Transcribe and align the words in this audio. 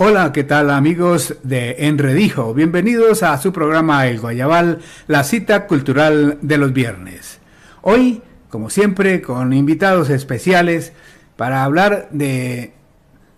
Hola, 0.00 0.30
¿qué 0.32 0.44
tal 0.44 0.70
amigos 0.70 1.34
de 1.42 1.74
Enredijo? 1.88 2.54
Bienvenidos 2.54 3.24
a 3.24 3.36
su 3.36 3.52
programa 3.52 4.06
El 4.06 4.20
Guayabal, 4.20 4.78
la 5.08 5.24
cita 5.24 5.66
cultural 5.66 6.38
de 6.40 6.56
los 6.56 6.72
viernes. 6.72 7.40
Hoy, 7.82 8.22
como 8.48 8.70
siempre, 8.70 9.20
con 9.20 9.52
invitados 9.52 10.08
especiales 10.08 10.92
para 11.34 11.64
hablar 11.64 12.10
de 12.12 12.74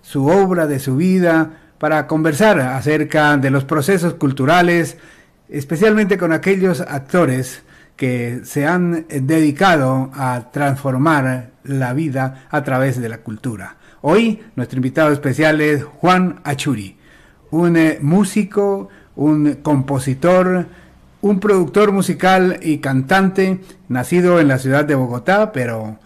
su 0.02 0.26
obra, 0.26 0.66
de 0.66 0.80
su 0.80 0.96
vida, 0.96 1.62
para 1.78 2.06
conversar 2.06 2.60
acerca 2.60 3.38
de 3.38 3.48
los 3.48 3.64
procesos 3.64 4.12
culturales, 4.12 4.98
especialmente 5.48 6.18
con 6.18 6.30
aquellos 6.30 6.82
actores 6.82 7.62
que 7.96 8.42
se 8.44 8.66
han 8.66 9.06
dedicado 9.08 10.10
a 10.12 10.50
transformar 10.52 11.52
la 11.64 11.94
vida 11.94 12.48
a 12.50 12.62
través 12.62 13.00
de 13.00 13.08
la 13.08 13.22
cultura. 13.22 13.76
Hoy 14.02 14.40
nuestro 14.56 14.78
invitado 14.78 15.12
especial 15.12 15.60
es 15.60 15.84
Juan 15.84 16.40
Achuri, 16.44 16.96
un 17.50 17.76
eh, 17.76 17.98
músico, 18.00 18.88
un 19.14 19.56
compositor, 19.56 20.66
un 21.20 21.38
productor 21.38 21.92
musical 21.92 22.58
y 22.62 22.78
cantante, 22.78 23.60
nacido 23.88 24.40
en 24.40 24.48
la 24.48 24.58
ciudad 24.58 24.86
de 24.86 24.94
Bogotá, 24.94 25.52
pero 25.52 25.98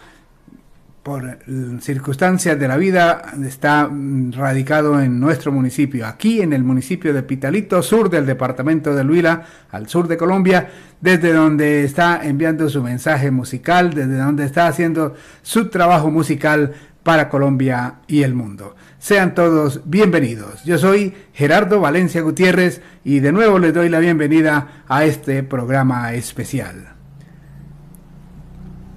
por 1.03 1.37
circunstancias 1.79 2.59
de 2.59 2.67
la 2.67 2.75
vida 2.75 3.21
está 3.45 3.87
mm, 3.87 4.33
radicado 4.33 4.99
en 4.99 5.19
nuestro 5.19 5.53
municipio, 5.53 6.05
aquí 6.05 6.41
en 6.41 6.51
el 6.51 6.65
municipio 6.65 7.13
de 7.13 7.23
Pitalito, 7.23 7.81
sur 7.81 8.09
del 8.09 8.25
departamento 8.25 8.93
de 8.93 9.03
Huila, 9.03 9.43
al 9.71 9.87
sur 9.87 10.09
de 10.09 10.17
Colombia, 10.17 10.67
desde 10.99 11.31
donde 11.31 11.85
está 11.85 12.25
enviando 12.25 12.67
su 12.67 12.83
mensaje 12.83 13.31
musical, 13.31 13.93
desde 13.93 14.17
donde 14.17 14.43
está 14.43 14.67
haciendo 14.67 15.13
su 15.43 15.69
trabajo 15.69 16.11
musical 16.11 16.73
para 17.05 17.29
Colombia 17.29 17.97
y 18.07 18.23
el 18.23 18.33
mundo. 18.33 18.75
Sean 18.97 19.35
todos 19.35 19.81
bienvenidos. 19.85 20.63
Yo 20.63 20.79
soy 20.79 21.13
Gerardo 21.33 21.79
Valencia 21.79 22.21
Gutiérrez 22.21 22.81
y 23.03 23.19
de 23.19 23.31
nuevo 23.31 23.59
les 23.59 23.75
doy 23.75 23.89
la 23.89 23.99
bienvenida 23.99 24.83
a 24.87 25.05
este 25.05 25.43
programa 25.43 26.11
especial. 26.15 26.95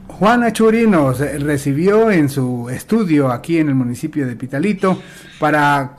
Juan 0.06 0.42
Achuri 0.42 0.86
nos 0.86 1.18
recibió 1.18 2.10
en 2.10 2.30
su 2.30 2.70
estudio 2.70 3.30
aquí 3.30 3.58
en 3.58 3.68
el 3.68 3.74
municipio 3.74 4.26
de 4.26 4.36
Pitalito 4.36 4.98
para 5.38 5.94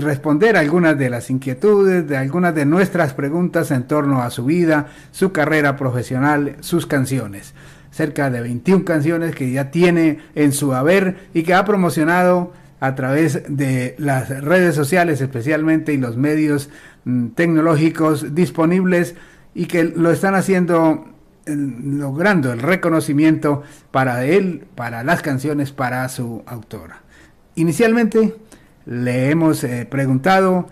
responder 0.00 0.58
algunas 0.58 0.98
de 0.98 1.08
las 1.08 1.30
inquietudes, 1.30 2.06
de 2.06 2.18
algunas 2.18 2.54
de 2.54 2.66
nuestras 2.66 3.14
preguntas 3.14 3.70
en 3.70 3.84
torno 3.84 4.20
a 4.22 4.30
su 4.30 4.44
vida, 4.44 4.88
su 5.10 5.32
carrera 5.32 5.74
profesional, 5.74 6.56
sus 6.60 6.86
canciones 6.86 7.54
cerca 7.96 8.30
de 8.30 8.42
21 8.42 8.84
canciones 8.84 9.34
que 9.34 9.50
ya 9.50 9.70
tiene 9.70 10.18
en 10.34 10.52
su 10.52 10.74
haber 10.74 11.16
y 11.32 11.44
que 11.44 11.54
ha 11.54 11.64
promocionado 11.64 12.52
a 12.78 12.94
través 12.94 13.42
de 13.48 13.94
las 13.98 14.28
redes 14.28 14.74
sociales 14.74 15.22
especialmente 15.22 15.94
y 15.94 15.96
los 15.96 16.18
medios 16.18 16.68
mm, 17.04 17.28
tecnológicos 17.28 18.34
disponibles 18.34 19.14
y 19.54 19.64
que 19.64 19.84
lo 19.84 20.10
están 20.10 20.34
haciendo 20.34 21.06
logrando 21.46 22.52
el 22.52 22.58
reconocimiento 22.58 23.62
para 23.92 24.24
él, 24.24 24.64
para 24.74 25.04
las 25.04 25.22
canciones, 25.22 25.72
para 25.72 26.08
su 26.08 26.42
autora. 26.44 27.02
Inicialmente 27.54 28.34
le 28.84 29.30
hemos 29.30 29.62
eh, 29.64 29.86
preguntado 29.88 30.66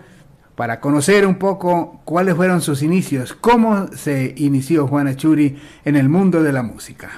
para 0.55 0.79
conocer 0.79 1.25
un 1.25 1.35
poco 1.35 1.99
cuáles 2.05 2.35
fueron 2.35 2.61
sus 2.61 2.81
inicios, 2.81 3.33
cómo 3.33 3.87
se 3.87 4.33
inició 4.37 4.87
Juana 4.87 5.15
Churi 5.15 5.57
en 5.83 5.95
el 5.95 6.09
mundo 6.09 6.43
de 6.43 6.53
la 6.53 6.63
música. 6.63 7.09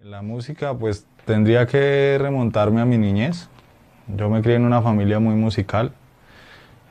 La 0.00 0.22
música 0.22 0.74
pues 0.74 1.06
tendría 1.24 1.66
que 1.66 2.18
remontarme 2.20 2.80
a 2.80 2.84
mi 2.84 2.98
niñez. 2.98 3.48
Yo 4.08 4.28
me 4.28 4.42
crié 4.42 4.56
en 4.56 4.64
una 4.64 4.82
familia 4.82 5.20
muy 5.20 5.34
musical. 5.34 5.92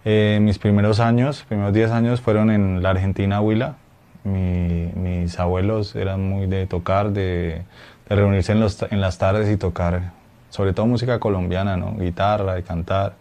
Eh, 0.05 0.39
mis 0.41 0.57
primeros 0.59 1.01
años, 1.01 1.43
primeros 1.47 1.73
10 1.73 1.91
años 1.91 2.21
fueron 2.21 2.49
en 2.49 2.81
la 2.81 2.91
Argentina 2.91 3.41
Huila. 3.41 3.75
mis 4.23 5.39
abuelos 5.39 5.95
eran 5.95 6.21
muy 6.21 6.47
de 6.47 6.67
tocar, 6.67 7.11
de, 7.11 7.63
reunirse 8.07 8.53
en, 8.53 8.65
en, 8.91 9.01
las 9.01 9.17
tardes 9.17 9.49
y 9.49 9.57
tocar, 9.57 10.11
sobre 10.49 10.73
todo 10.73 10.85
música 10.85 11.19
colombiana, 11.19 11.77
¿no? 11.77 11.95
guitarra, 11.97 12.59
y 12.59 12.63
cantar. 12.63 13.15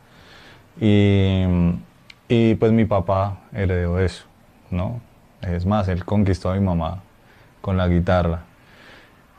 Y 0.81 1.45
y 2.29 2.55
pues 2.57 2.73
mi 2.73 2.85
papá 2.85 3.39
heredó 3.53 3.99
eso, 3.99 4.25
¿no? 4.71 5.01
Es 5.41 5.65
más, 5.65 5.89
él 5.89 6.05
conquistó 6.05 6.51
a 6.51 6.55
mi 6.55 6.61
mamá 6.61 7.03
con 7.61 7.77
la 7.77 7.89
guitarra. 7.89 8.43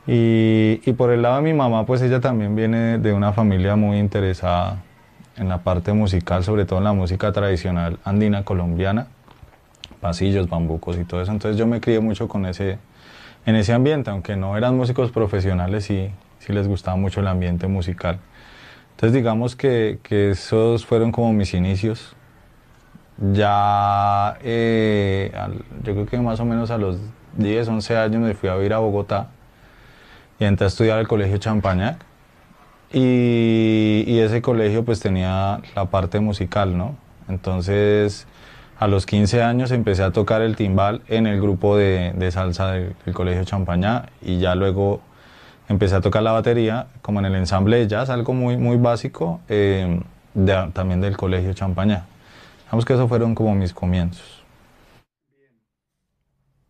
Y, 0.06 0.80
y, 0.84 0.92
por 0.94 1.10
el 1.10 1.22
lado 1.22 1.36
de 1.36 1.42
mi 1.42 1.52
mamá, 1.52 1.86
pues 1.86 2.02
ella 2.02 2.20
también 2.20 2.56
viene 2.56 2.98
de 2.98 3.12
una 3.12 3.32
familia 3.32 3.76
muy 3.76 3.98
interesada 3.98 4.78
en 5.36 5.48
la 5.48 5.58
parte 5.58 5.92
musical, 5.92 6.42
sobre 6.42 6.64
todo 6.64 6.78
en 6.78 6.84
la 6.84 6.92
música 6.92 7.32
tradicional 7.32 7.98
andina 8.04 8.44
colombiana, 8.44 9.06
pasillos, 10.00 10.48
bambucos 10.48 10.96
y 10.98 11.04
todo 11.04 11.22
eso. 11.22 11.30
Entonces 11.30 11.58
yo 11.58 11.66
me 11.66 11.80
crié 11.80 12.00
mucho 12.00 12.28
con 12.28 12.46
ese, 12.46 12.78
en 13.46 13.56
ese 13.56 13.72
ambiente, 13.72 14.10
aunque 14.10 14.36
no 14.36 14.56
eran 14.56 14.76
músicos 14.76 15.12
profesionales, 15.12 15.84
sí, 15.84 16.10
sí 16.38 16.52
les 16.52 16.66
gustaba 16.66 16.96
mucho 16.96 17.20
el 17.20 17.28
ambiente 17.28 17.68
musical. 17.68 18.18
Entonces 18.92 19.14
digamos 19.14 19.54
que, 19.54 20.00
que 20.02 20.30
esos 20.30 20.86
fueron 20.86 21.12
como 21.12 21.32
mis 21.32 21.54
inicios 21.54 22.16
ya, 23.20 24.38
eh, 24.42 25.30
yo 25.82 25.92
creo 25.92 26.06
que 26.06 26.18
más 26.18 26.40
o 26.40 26.44
menos 26.46 26.70
a 26.70 26.78
los 26.78 26.96
10, 27.36 27.68
11 27.68 27.96
años 27.96 28.22
me 28.22 28.34
fui 28.34 28.48
a 28.48 28.56
vivir 28.56 28.72
a 28.72 28.78
Bogotá 28.78 29.28
y 30.38 30.44
entré 30.44 30.64
a 30.64 30.68
estudiar 30.68 30.98
al 30.98 31.06
colegio 31.06 31.36
Champañac. 31.36 32.04
Y, 32.92 34.18
ese 34.18 34.42
colegio 34.42 34.84
pues 34.84 35.00
tenía 35.00 35.60
la 35.76 35.84
parte 35.86 36.18
musical, 36.20 36.76
¿no? 36.76 36.96
Entonces 37.28 38.26
a 38.78 38.88
los 38.88 39.06
15 39.06 39.42
años 39.42 39.70
empecé 39.70 40.02
a 40.02 40.10
tocar 40.10 40.42
el 40.42 40.56
timbal 40.56 41.02
en 41.08 41.26
el 41.26 41.40
grupo 41.40 41.76
de, 41.76 42.30
salsa 42.32 42.72
del, 42.72 42.94
colegio 43.12 43.44
Champañá 43.44 44.06
y 44.22 44.38
ya 44.38 44.54
luego 44.54 45.00
empecé 45.68 45.94
a 45.96 46.00
tocar 46.00 46.22
la 46.22 46.32
batería 46.32 46.86
como 47.02 47.20
en 47.20 47.26
el 47.26 47.34
ensamble 47.34 47.76
de 47.76 47.86
jazz, 47.86 48.10
algo 48.10 48.32
muy, 48.32 48.56
muy 48.56 48.78
básico 48.78 49.40
eh, 49.48 50.00
también 50.72 51.00
del 51.00 51.16
colegio 51.16 51.52
Champañá. 51.52 52.06
Digamos 52.70 52.84
que 52.84 52.92
esos 52.92 53.08
fueron 53.08 53.34
como 53.34 53.52
mis 53.56 53.74
comienzos. 53.74 54.44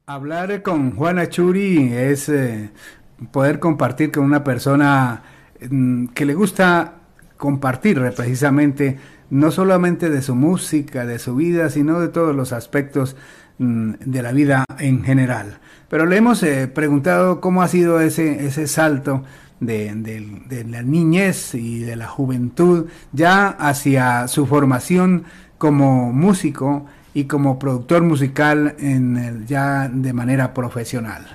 Hablar 0.06 0.62
con 0.62 0.92
Juana 0.92 1.28
Churi 1.28 1.92
es 1.92 2.30
eh, 2.30 2.70
poder 3.30 3.58
compartir 3.58 4.10
con 4.10 4.24
una 4.24 4.42
persona 4.42 5.22
mm, 5.68 6.06
que 6.06 6.24
le 6.24 6.32
gusta 6.32 6.94
compartir 7.36 8.00
precisamente 8.16 8.98
no 9.28 9.50
solamente 9.50 10.08
de 10.08 10.22
su 10.22 10.34
música, 10.34 11.04
de 11.04 11.18
su 11.18 11.36
vida, 11.36 11.68
sino 11.68 12.00
de 12.00 12.08
todos 12.08 12.34
los 12.34 12.54
aspectos 12.54 13.14
mm, 13.58 13.92
de 14.02 14.22
la 14.22 14.32
vida 14.32 14.64
en 14.78 15.04
general. 15.04 15.58
Pero 15.90 16.06
le 16.06 16.16
hemos 16.16 16.42
eh, 16.42 16.66
preguntado 16.66 17.42
cómo 17.42 17.62
ha 17.62 17.68
sido 17.68 18.00
ese, 18.00 18.46
ese 18.46 18.68
salto 18.68 19.22
de, 19.60 19.92
de, 19.94 20.64
la 20.64 20.82
niñez 20.82 21.54
y 21.54 21.80
de 21.80 21.94
la 21.94 22.08
juventud 22.08 22.86
ya 23.12 23.48
hacia 23.48 24.26
su 24.28 24.46
formación 24.46 25.24
como 25.60 26.10
músico 26.10 26.86
y 27.12 27.24
como 27.24 27.58
productor 27.58 28.02
musical 28.02 28.76
en 28.78 29.46
ya 29.46 29.90
de 29.92 30.14
manera 30.14 30.54
profesional? 30.54 31.26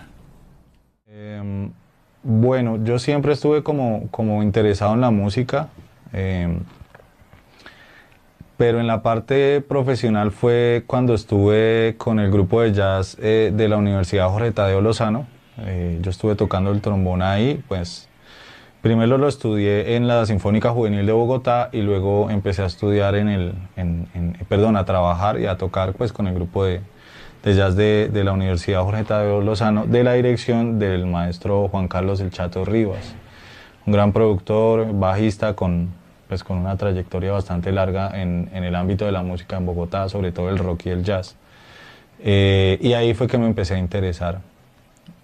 Em, 1.05 1.69
bueno, 2.23 2.83
yo 2.83 2.97
siempre 2.97 3.33
estuve 3.33 3.61
como, 3.61 4.07
como 4.09 4.41
interesado 4.41 4.95
en 4.95 5.01
la 5.01 5.11
música, 5.11 5.67
em, 6.11 6.61
pero 8.57 8.79
en 8.79 8.87
la 8.87 9.03
parte 9.03 9.61
profesional 9.61 10.31
fue 10.31 10.83
cuando 10.87 11.13
estuve 11.13 11.93
con 11.99 12.19
el 12.19 12.31
grupo 12.31 12.61
de 12.61 12.73
jazz 12.73 13.17
eh, 13.21 13.51
de 13.55 13.69
la 13.69 13.77
Universidad 13.77 14.29
Jorge 14.29 14.51
Tadeo 14.53 14.81
Lozano. 14.81 15.27
Eh, 15.59 15.99
yo 16.01 16.09
estuve 16.09 16.33
tocando 16.33 16.71
el 16.71 16.81
trombón 16.81 17.21
ahí, 17.21 17.63
pues 17.67 18.04
Primero 18.85 19.17
lo 19.17 19.27
estudié 19.27 19.95
en 19.95 20.07
la 20.07 20.23
Sinfónica 20.27 20.69
Juvenil 20.69 21.07
de 21.07 21.11
Bogotá 21.11 21.69
y 21.71 21.81
luego 21.81 22.29
empecé 22.29 22.61
a 22.61 22.67
estudiar 22.67 23.15
en 23.15 23.29
el, 23.29 23.55
perdón, 24.47 24.77
a 24.77 24.85
trabajar 24.85 25.39
y 25.39 25.47
a 25.47 25.57
tocar 25.57 25.93
pues 25.93 26.13
con 26.13 26.27
el 26.27 26.35
grupo 26.35 26.65
de, 26.65 26.81
jazz 27.43 27.75
de, 27.75 28.11
la 28.23 28.31
Universidad 28.31 28.83
Jorge 28.83 29.03
Tadeo 29.03 29.41
Lozano 29.41 29.87
de 29.87 30.03
la 30.03 30.13
dirección 30.13 30.77
del 30.77 31.07
maestro 31.07 31.67
Juan 31.67 31.87
Carlos 31.87 32.19
El 32.19 32.29
Chato 32.29 32.63
Rivas, 32.63 33.15
un 33.87 33.93
gran 33.93 34.13
productor, 34.13 34.93
bajista 34.93 35.55
con, 35.55 35.89
pues, 36.27 36.43
con 36.43 36.59
una 36.59 36.77
trayectoria 36.77 37.31
bastante 37.31 37.71
larga 37.71 38.11
en, 38.21 38.51
el 38.53 38.75
ámbito 38.75 39.05
de 39.05 39.11
la 39.11 39.23
música 39.23 39.57
en 39.57 39.65
Bogotá, 39.65 40.09
sobre 40.09 40.31
todo 40.31 40.51
el 40.51 40.59
rock 40.59 40.85
y 40.85 40.89
el 40.89 41.03
jazz. 41.03 41.35
Eh, 42.19 42.77
y 42.79 42.93
ahí 42.93 43.15
fue 43.15 43.25
que 43.25 43.39
me 43.39 43.47
empecé 43.47 43.73
a 43.73 43.79
interesar 43.79 44.41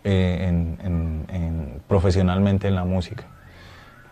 eh, 0.03 0.51
profesionalmente 1.87 2.67
en 2.67 2.73
la 2.73 2.85
música. 2.85 3.25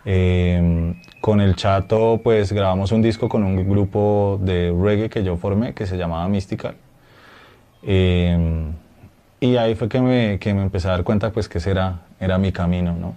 Em, 0.04 0.94
con 1.20 1.40
el 1.40 1.56
Chato 1.56 2.20
pues 2.22 2.52
grabamos 2.52 2.92
un 2.92 3.02
disco 3.02 3.28
con 3.28 3.44
un 3.44 3.68
grupo 3.68 4.38
de 4.42 4.74
reggae 4.76 5.10
que 5.10 5.22
yo 5.22 5.36
formé 5.36 5.74
que 5.74 5.86
se 5.86 5.96
llamaba 5.96 6.28
Mystical. 6.28 6.76
Em, 7.82 8.72
y 9.40 9.56
ahí 9.56 9.74
fue 9.74 9.88
que 9.88 10.00
me, 10.00 10.38
que 10.38 10.54
me, 10.54 10.62
empecé 10.62 10.88
a 10.88 10.92
dar 10.92 11.04
cuenta 11.04 11.32
pues 11.32 11.48
que 11.48 11.58
ese 11.58 11.70
era, 11.70 12.00
era 12.20 12.38
mi 12.38 12.52
camino, 12.52 12.94
¿no? 12.94 13.14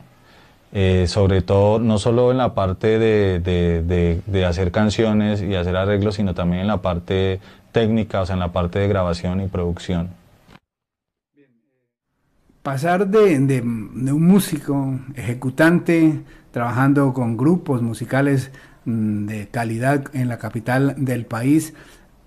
eh, 0.73 1.05
sobre 1.07 1.43
todo 1.43 1.77
no 1.77 1.99
solo 1.99 2.31
en 2.31 2.37
la 2.37 2.55
parte 2.55 2.97
de, 2.97 4.45
hacer 4.45 4.71
canciones 4.71 5.41
y 5.41 5.55
hacer 5.55 5.77
arreglos, 5.77 6.15
sino 6.15 6.33
también 6.33 6.61
en 6.61 6.67
la 6.67 6.81
parte 6.81 7.39
técnica, 7.71 8.21
o 8.21 8.25
sea, 8.25 8.33
en 8.33 8.39
la 8.39 8.51
parte 8.51 8.79
de 8.79 8.87
grabación 8.87 9.41
y 9.41 9.47
producción. 9.47 10.09
Pasar 12.63 13.09
de, 13.09 13.61
un 13.61 14.25
músico 14.25 14.97
ejecutante 15.15 16.21
trabajando 16.51 17.11
con 17.11 17.35
grupos 17.35 17.81
musicales 17.81 18.51
mm, 18.85 19.25
de 19.25 19.47
calidad 19.49 20.05
en 20.13 20.29
la 20.29 20.37
capital 20.37 20.95
del 20.97 21.25
país 21.25 21.73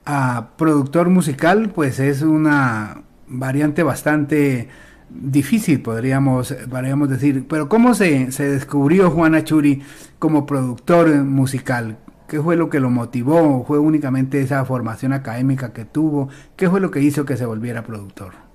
a 0.05 0.51
productor 0.59 1.09
musical, 1.09 1.71
pues 1.75 2.01
es 2.01 2.21
una 2.21 3.03
variante 3.27 3.83
bastante 3.83 4.69
difícil, 5.09 5.81
podríamos, 5.81 6.55
podríamos 6.69 7.09
decir. 7.09 7.47
Pero 7.49 7.71
¿cómo 7.71 7.95
se, 7.95 8.31
se 8.31 8.47
descubrió 8.47 9.11
Juan 9.11 9.35
Achuri 9.35 9.83
como 10.19 10.45
productor 10.45 11.09
musical? 11.25 11.97
¿Qué 12.29 12.43
fue 12.43 12.57
lo 12.57 12.69
que 12.69 12.79
lo 12.81 12.91
motivó? 12.91 13.65
¿Fue 13.67 13.79
únicamente 13.79 14.43
esa 14.43 14.63
formación 14.67 15.15
académica 15.15 15.73
que 15.73 15.87
tuvo? 15.87 16.29
¿Qué 16.57 16.69
fue 16.69 16.83
lo 16.83 16.91
que 16.91 17.01
hizo 17.01 17.25
que 17.25 17.39
se 17.39 17.47
volviera 17.47 17.85
productor? 17.85 18.46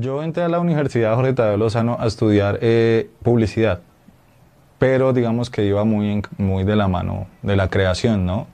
Yo 0.00 0.22
entré 0.22 0.42
a 0.42 0.48
la 0.48 0.58
Universidad 0.58 1.14
Jorge 1.14 1.32
Tadeo 1.32 1.56
Lozano 1.56 1.96
a 1.98 2.06
estudiar 2.06 2.58
eh, 2.60 3.08
publicidad, 3.22 3.80
pero 4.78 5.12
digamos 5.12 5.48
que 5.48 5.64
iba 5.64 5.84
muy, 5.84 6.22
muy 6.38 6.64
de 6.64 6.76
la 6.76 6.88
mano 6.88 7.28
de 7.42 7.56
la 7.56 7.68
creación, 7.68 8.26
¿no? 8.26 8.46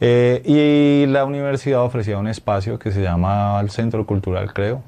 Eh, 0.00 0.42
y 0.44 1.10
la 1.10 1.24
universidad 1.24 1.82
ofrecía 1.82 2.18
un 2.18 2.28
espacio 2.28 2.78
que 2.78 2.92
se 2.92 3.02
llama 3.02 3.58
el 3.60 3.70
Centro 3.70 4.06
Cultural, 4.06 4.52
creo, 4.52 4.82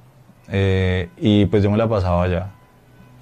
eh, 0.49 1.09
y 1.17 1.47
pues 1.47 1.63
yo 1.63 1.71
me 1.71 1.77
la 1.77 1.89
pasaba 1.89 2.23
allá. 2.23 2.51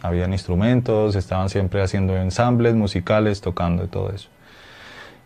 Habían 0.02 0.32
instrumentos, 0.32 1.16
estaban 1.16 1.48
siempre 1.48 1.82
haciendo 1.82 2.16
ensambles 2.16 2.74
musicales, 2.74 3.40
tocando 3.40 3.84
y 3.84 3.88
todo 3.88 4.10
eso. 4.10 4.28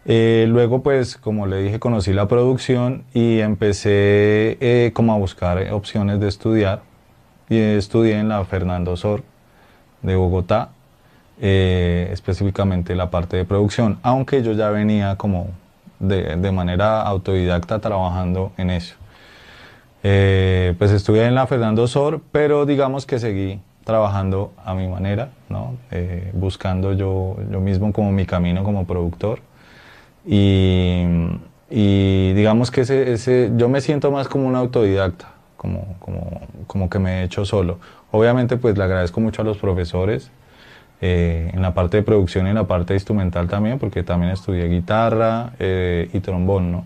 Eh, 0.05 0.47
luego, 0.49 0.83
pues, 0.83 1.17
como 1.17 1.47
le 1.47 1.63
dije, 1.63 1.79
conocí 1.79 2.13
la 2.13 2.29
producción 2.29 3.05
y 3.13 3.41
empecé 3.41 4.57
eh, 4.61 4.93
como 4.95 5.13
a 5.13 5.19
buscar 5.19 5.71
opciones 5.73 6.21
de 6.21 6.29
estudiar. 6.29 6.88
Y 7.49 7.59
estudié 7.59 8.19
en 8.19 8.29
la 8.29 8.45
Fernando 8.45 8.97
Sor 8.97 9.23
de 10.03 10.17
Bogotá, 10.17 10.71
específicamente 11.41 12.95
la 12.95 13.11
parte 13.11 13.37
de 13.37 13.45
producción, 13.45 13.99
aunque 14.03 14.43
yo 14.43 14.53
ya 14.53 14.71
venía 14.71 15.17
como 15.17 15.49
de, 15.99 16.37
de 16.37 16.53
manera 16.53 17.03
autodidacta 17.03 17.81
trabajando 17.81 18.53
en 18.57 18.71
eso. 18.71 18.97
Eh, 20.03 20.75
pues 20.79 20.93
estuve 20.93 21.25
en 21.25 21.35
la 21.35 21.47
Fernando 21.47 21.87
Sor, 21.87 22.21
pero 22.31 22.67
digamos 22.67 23.07
que 23.07 23.19
seguí 23.19 23.61
trabajando 23.85 24.53
a 24.65 24.75
mi 24.75 24.87
manera, 24.87 25.31
¿no? 25.49 25.75
Eh, 25.91 26.31
buscando 26.35 26.93
yo, 26.93 27.37
yo 27.51 27.61
mismo 27.61 27.93
como 27.93 28.13
mi 28.13 28.27
camino 28.27 28.63
como 28.63 28.87
productor. 28.87 29.41
Y, 30.27 31.05
y 31.71 32.33
digamos 32.35 32.71
que 32.71 32.83
ese, 32.83 33.13
ese, 33.13 33.51
yo 33.57 33.69
me 33.69 33.81
siento 33.81 34.11
más 34.11 34.29
como 34.29 34.47
un 34.47 34.57
autodidacta, 34.57 35.31
como, 35.59 35.97
como, 35.99 36.41
como 36.67 36.89
que 36.89 36.99
me 36.99 37.21
he 37.21 37.25
hecho 37.25 37.45
solo. 37.45 37.79
Obviamente 38.11 38.57
pues 38.57 38.79
le 38.79 38.85
agradezco 38.85 39.21
mucho 39.21 39.43
a 39.43 39.45
los 39.45 39.59
profesores 39.59 40.31
eh, 41.03 41.51
en 41.53 41.61
la 41.61 41.75
parte 41.75 41.99
de 41.99 42.03
producción 42.03 42.47
y 42.47 42.49
en 42.49 42.55
la 42.55 42.65
parte 42.65 42.95
instrumental 42.95 43.47
también, 43.49 43.79
porque 43.79 44.03
también 44.03 44.33
estudié 44.33 44.67
guitarra 44.69 45.53
y 45.61 46.21
trombón, 46.21 46.73
¿no? 46.73 46.85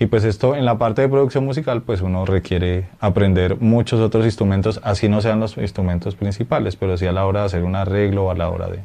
Y 0.00 0.06
pues 0.06 0.24
esto 0.24 0.54
en 0.54 0.64
la 0.64 0.78
parte 0.78 1.02
de 1.02 1.08
producción 1.08 1.44
musical, 1.44 1.82
pues 1.82 2.02
uno 2.02 2.24
requiere 2.24 2.88
aprender 3.00 3.60
muchos 3.60 3.98
otros 4.00 4.24
instrumentos, 4.24 4.80
así 4.84 5.08
no 5.08 5.20
sean 5.20 5.40
los 5.40 5.56
instrumentos 5.56 6.14
principales, 6.14 6.76
pero 6.76 6.96
sí 6.96 7.06
a 7.06 7.12
la 7.12 7.26
hora 7.26 7.40
de 7.40 7.46
hacer 7.46 7.64
un 7.64 7.74
arreglo 7.74 8.26
o 8.26 8.30
a 8.30 8.34
la 8.34 8.48
hora 8.48 8.68
de, 8.68 8.80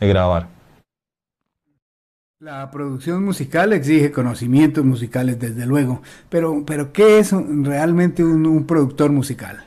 grabar. 0.00 0.46
La 2.40 2.70
producción 2.70 3.24
musical 3.24 3.72
exige 3.72 4.12
conocimientos 4.12 4.84
musicales, 4.84 5.40
desde 5.40 5.64
luego, 5.64 6.02
pero, 6.28 6.64
pero 6.66 6.92
¿qué 6.92 7.18
es 7.18 7.32
realmente 7.32 8.22
un, 8.22 8.66
productor 8.66 9.10
musical? 9.10 9.64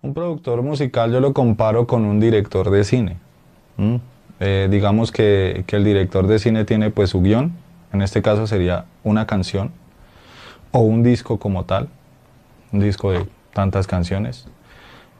Un 0.00 0.14
productor 0.14 0.62
musical 0.62 1.12
yo 1.12 1.20
lo 1.20 1.34
comparo 1.34 1.86
con 1.86 2.06
un 2.06 2.18
director 2.18 2.70
de 2.70 2.84
cine. 2.84 3.18
Eh, 4.40 4.68
digamos 4.70 5.12
que, 5.12 5.66
el 5.68 5.84
director 5.84 6.26
de 6.26 6.38
cine 6.38 6.64
tiene 6.64 6.88
pues 6.88 7.10
su 7.10 7.20
guion, 7.20 7.52
en 7.92 8.00
este 8.00 8.22
caso 8.22 8.46
sería 8.46 8.86
una 9.04 9.26
canción 9.26 9.70
o 10.70 10.80
un 10.80 11.02
disco 11.02 11.38
como 11.38 11.66
tal, 11.66 11.90
un 12.72 12.80
disco 12.80 13.12
de 13.12 13.26
tantas 13.52 13.86
canciones. 13.86 14.48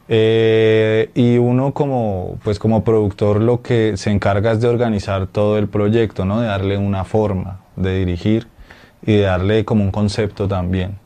Eh, 0.08 1.10
y 1.14 1.38
uno 1.38 1.72
como, 1.72 2.38
pues 2.42 2.58
como 2.58 2.84
productor 2.84 3.40
lo 3.40 3.62
que 3.62 3.96
se 3.96 4.10
encarga 4.10 4.52
es 4.52 4.60
de 4.60 4.68
organizar 4.68 5.26
todo 5.26 5.58
el 5.58 5.68
proyecto, 5.68 6.24
¿no? 6.24 6.40
de 6.40 6.48
darle 6.48 6.76
una 6.76 7.04
forma, 7.04 7.60
de 7.76 7.98
dirigir 7.98 8.48
y 9.04 9.12
de 9.16 9.22
darle 9.22 9.64
como 9.64 9.84
un 9.84 9.90
concepto 9.90 10.48
también. 10.48 10.98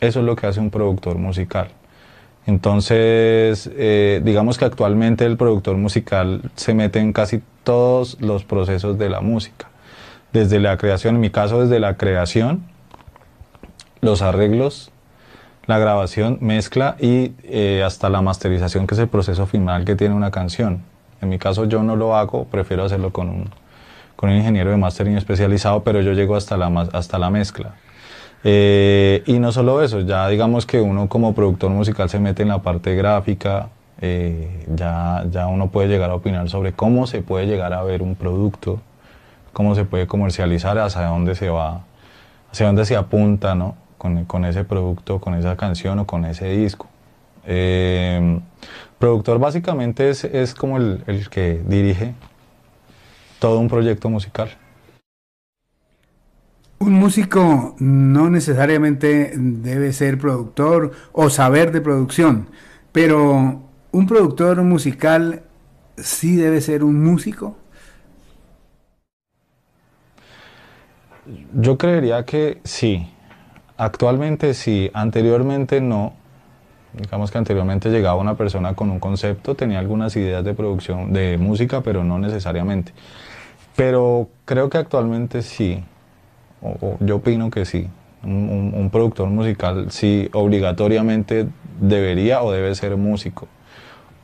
Eso 0.00 0.20
es 0.20 0.26
lo 0.26 0.36
que 0.36 0.46
hace 0.46 0.60
un 0.60 0.70
productor 0.70 1.18
musical. 1.18 1.68
Entonces, 2.46 3.70
eh, 3.74 4.20
digamos 4.22 4.58
que 4.58 4.66
actualmente 4.66 5.24
el 5.24 5.36
productor 5.36 5.76
musical 5.76 6.42
se 6.56 6.74
mete 6.74 7.00
en 7.00 7.12
casi 7.12 7.42
todos 7.64 8.20
los 8.20 8.44
procesos 8.44 8.98
de 8.98 9.08
la 9.08 9.20
música. 9.20 9.68
Desde 10.32 10.60
la 10.60 10.76
creación, 10.76 11.14
en 11.14 11.20
mi 11.22 11.30
caso 11.30 11.62
desde 11.62 11.80
la 11.80 11.96
creación, 11.96 12.64
los 14.02 14.20
arreglos, 14.20 14.90
la 15.66 15.78
grabación, 15.78 16.38
mezcla 16.40 16.96
y 17.00 17.32
eh, 17.44 17.82
hasta 17.84 18.08
la 18.08 18.22
masterización, 18.22 18.86
que 18.86 18.94
es 18.94 19.00
el 19.00 19.08
proceso 19.08 19.46
final 19.46 19.84
que 19.84 19.96
tiene 19.96 20.14
una 20.14 20.30
canción. 20.30 20.82
En 21.20 21.28
mi 21.28 21.38
caso 21.38 21.64
yo 21.64 21.82
no 21.82 21.96
lo 21.96 22.16
hago, 22.16 22.44
prefiero 22.44 22.84
hacerlo 22.84 23.12
con 23.12 23.28
un, 23.28 23.50
con 24.16 24.30
un 24.30 24.36
ingeniero 24.36 24.70
de 24.70 24.76
mastering 24.76 25.16
especializado, 25.16 25.82
pero 25.82 26.00
yo 26.02 26.12
llego 26.12 26.36
hasta 26.36 26.56
la, 26.56 26.88
hasta 26.92 27.18
la 27.18 27.30
mezcla. 27.30 27.74
Eh, 28.46 29.22
y 29.26 29.38
no 29.38 29.52
solo 29.52 29.82
eso, 29.82 30.00
ya 30.00 30.28
digamos 30.28 30.66
que 30.66 30.80
uno 30.80 31.08
como 31.08 31.34
productor 31.34 31.70
musical 31.70 32.10
se 32.10 32.18
mete 32.18 32.42
en 32.42 32.48
la 32.48 32.58
parte 32.60 32.94
gráfica, 32.94 33.68
eh, 34.02 34.66
ya, 34.68 35.24
ya 35.30 35.46
uno 35.46 35.68
puede 35.70 35.88
llegar 35.88 36.10
a 36.10 36.14
opinar 36.14 36.50
sobre 36.50 36.74
cómo 36.74 37.06
se 37.06 37.22
puede 37.22 37.46
llegar 37.46 37.72
a 37.72 37.82
ver 37.82 38.02
un 38.02 38.16
producto, 38.16 38.80
cómo 39.54 39.74
se 39.74 39.86
puede 39.86 40.06
comercializar, 40.06 40.78
hacia 40.78 41.06
dónde 41.06 41.34
se 41.34 41.48
va, 41.48 41.84
hacia 42.52 42.66
dónde 42.66 42.84
se 42.84 42.96
apunta 42.96 43.54
¿no? 43.54 43.76
Con, 44.04 44.26
con 44.26 44.44
ese 44.44 44.64
producto, 44.64 45.18
con 45.18 45.32
esa 45.32 45.56
canción 45.56 45.98
o 45.98 46.06
con 46.06 46.26
ese 46.26 46.46
disco. 46.50 46.90
Eh, 47.46 48.38
productor 48.98 49.38
básicamente 49.38 50.10
es, 50.10 50.24
es 50.24 50.54
como 50.54 50.76
el, 50.76 51.02
el 51.06 51.30
que 51.30 51.62
dirige 51.66 52.12
todo 53.38 53.58
un 53.58 53.68
proyecto 53.68 54.10
musical. 54.10 54.50
Un 56.80 56.92
músico 56.92 57.76
no 57.78 58.28
necesariamente 58.28 59.32
debe 59.38 59.94
ser 59.94 60.18
productor 60.18 60.92
o 61.12 61.30
saber 61.30 61.72
de 61.72 61.80
producción, 61.80 62.50
pero 62.92 63.62
un 63.90 64.06
productor 64.06 64.62
musical 64.64 65.44
sí 65.96 66.36
debe 66.36 66.60
ser 66.60 66.84
un 66.84 67.02
músico. 67.02 67.56
Yo 71.54 71.78
creería 71.78 72.22
que 72.26 72.60
sí. 72.64 73.08
Actualmente 73.76 74.54
sí, 74.54 74.90
anteriormente 74.94 75.80
no. 75.80 76.12
Digamos 76.92 77.30
que 77.32 77.38
anteriormente 77.38 77.90
llegaba 77.90 78.20
una 78.20 78.36
persona 78.36 78.74
con 78.74 78.90
un 78.90 79.00
concepto, 79.00 79.56
tenía 79.56 79.80
algunas 79.80 80.14
ideas 80.14 80.44
de 80.44 80.54
producción 80.54 81.12
de 81.12 81.38
música, 81.38 81.80
pero 81.80 82.04
no 82.04 82.18
necesariamente. 82.18 82.92
Pero 83.74 84.28
creo 84.44 84.70
que 84.70 84.78
actualmente 84.78 85.42
sí 85.42 85.82
yo 87.00 87.16
opino 87.16 87.50
que 87.50 87.64
sí. 87.64 87.88
Un, 88.22 88.88
productor 88.90 89.28
musical 89.28 89.90
sí 89.90 90.30
obligatoriamente 90.32 91.46
debería 91.78 92.42
o 92.42 92.52
debe 92.52 92.74
ser 92.74 92.96
músico, 92.96 93.48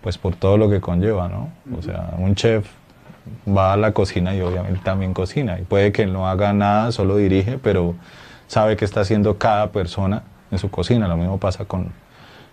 pues 0.00 0.16
por 0.16 0.36
todo 0.36 0.56
lo 0.56 0.70
que 0.70 0.80
conlleva, 0.80 1.28
¿no? 1.28 1.50
O 1.76 1.82
sea, 1.82 2.14
un 2.16 2.34
chef 2.34 2.66
va 3.46 3.74
a 3.74 3.76
la 3.76 3.92
cocina 3.92 4.34
y 4.34 4.40
obviamente 4.40 4.80
también 4.82 5.12
cocina. 5.12 5.58
Y 5.60 5.64
puede 5.64 5.92
que 5.92 6.06
no 6.06 6.28
haga 6.28 6.54
nada, 6.54 6.92
solo 6.92 7.18
dirige, 7.18 7.58
pero 7.58 7.94
sabe 8.50 8.76
qué 8.76 8.84
está 8.84 9.02
haciendo 9.02 9.38
cada 9.38 9.70
persona 9.70 10.24
en 10.50 10.58
su 10.58 10.72
cocina. 10.72 11.06
Lo 11.06 11.16
mismo 11.16 11.38
pasa 11.38 11.66
con, 11.66 11.92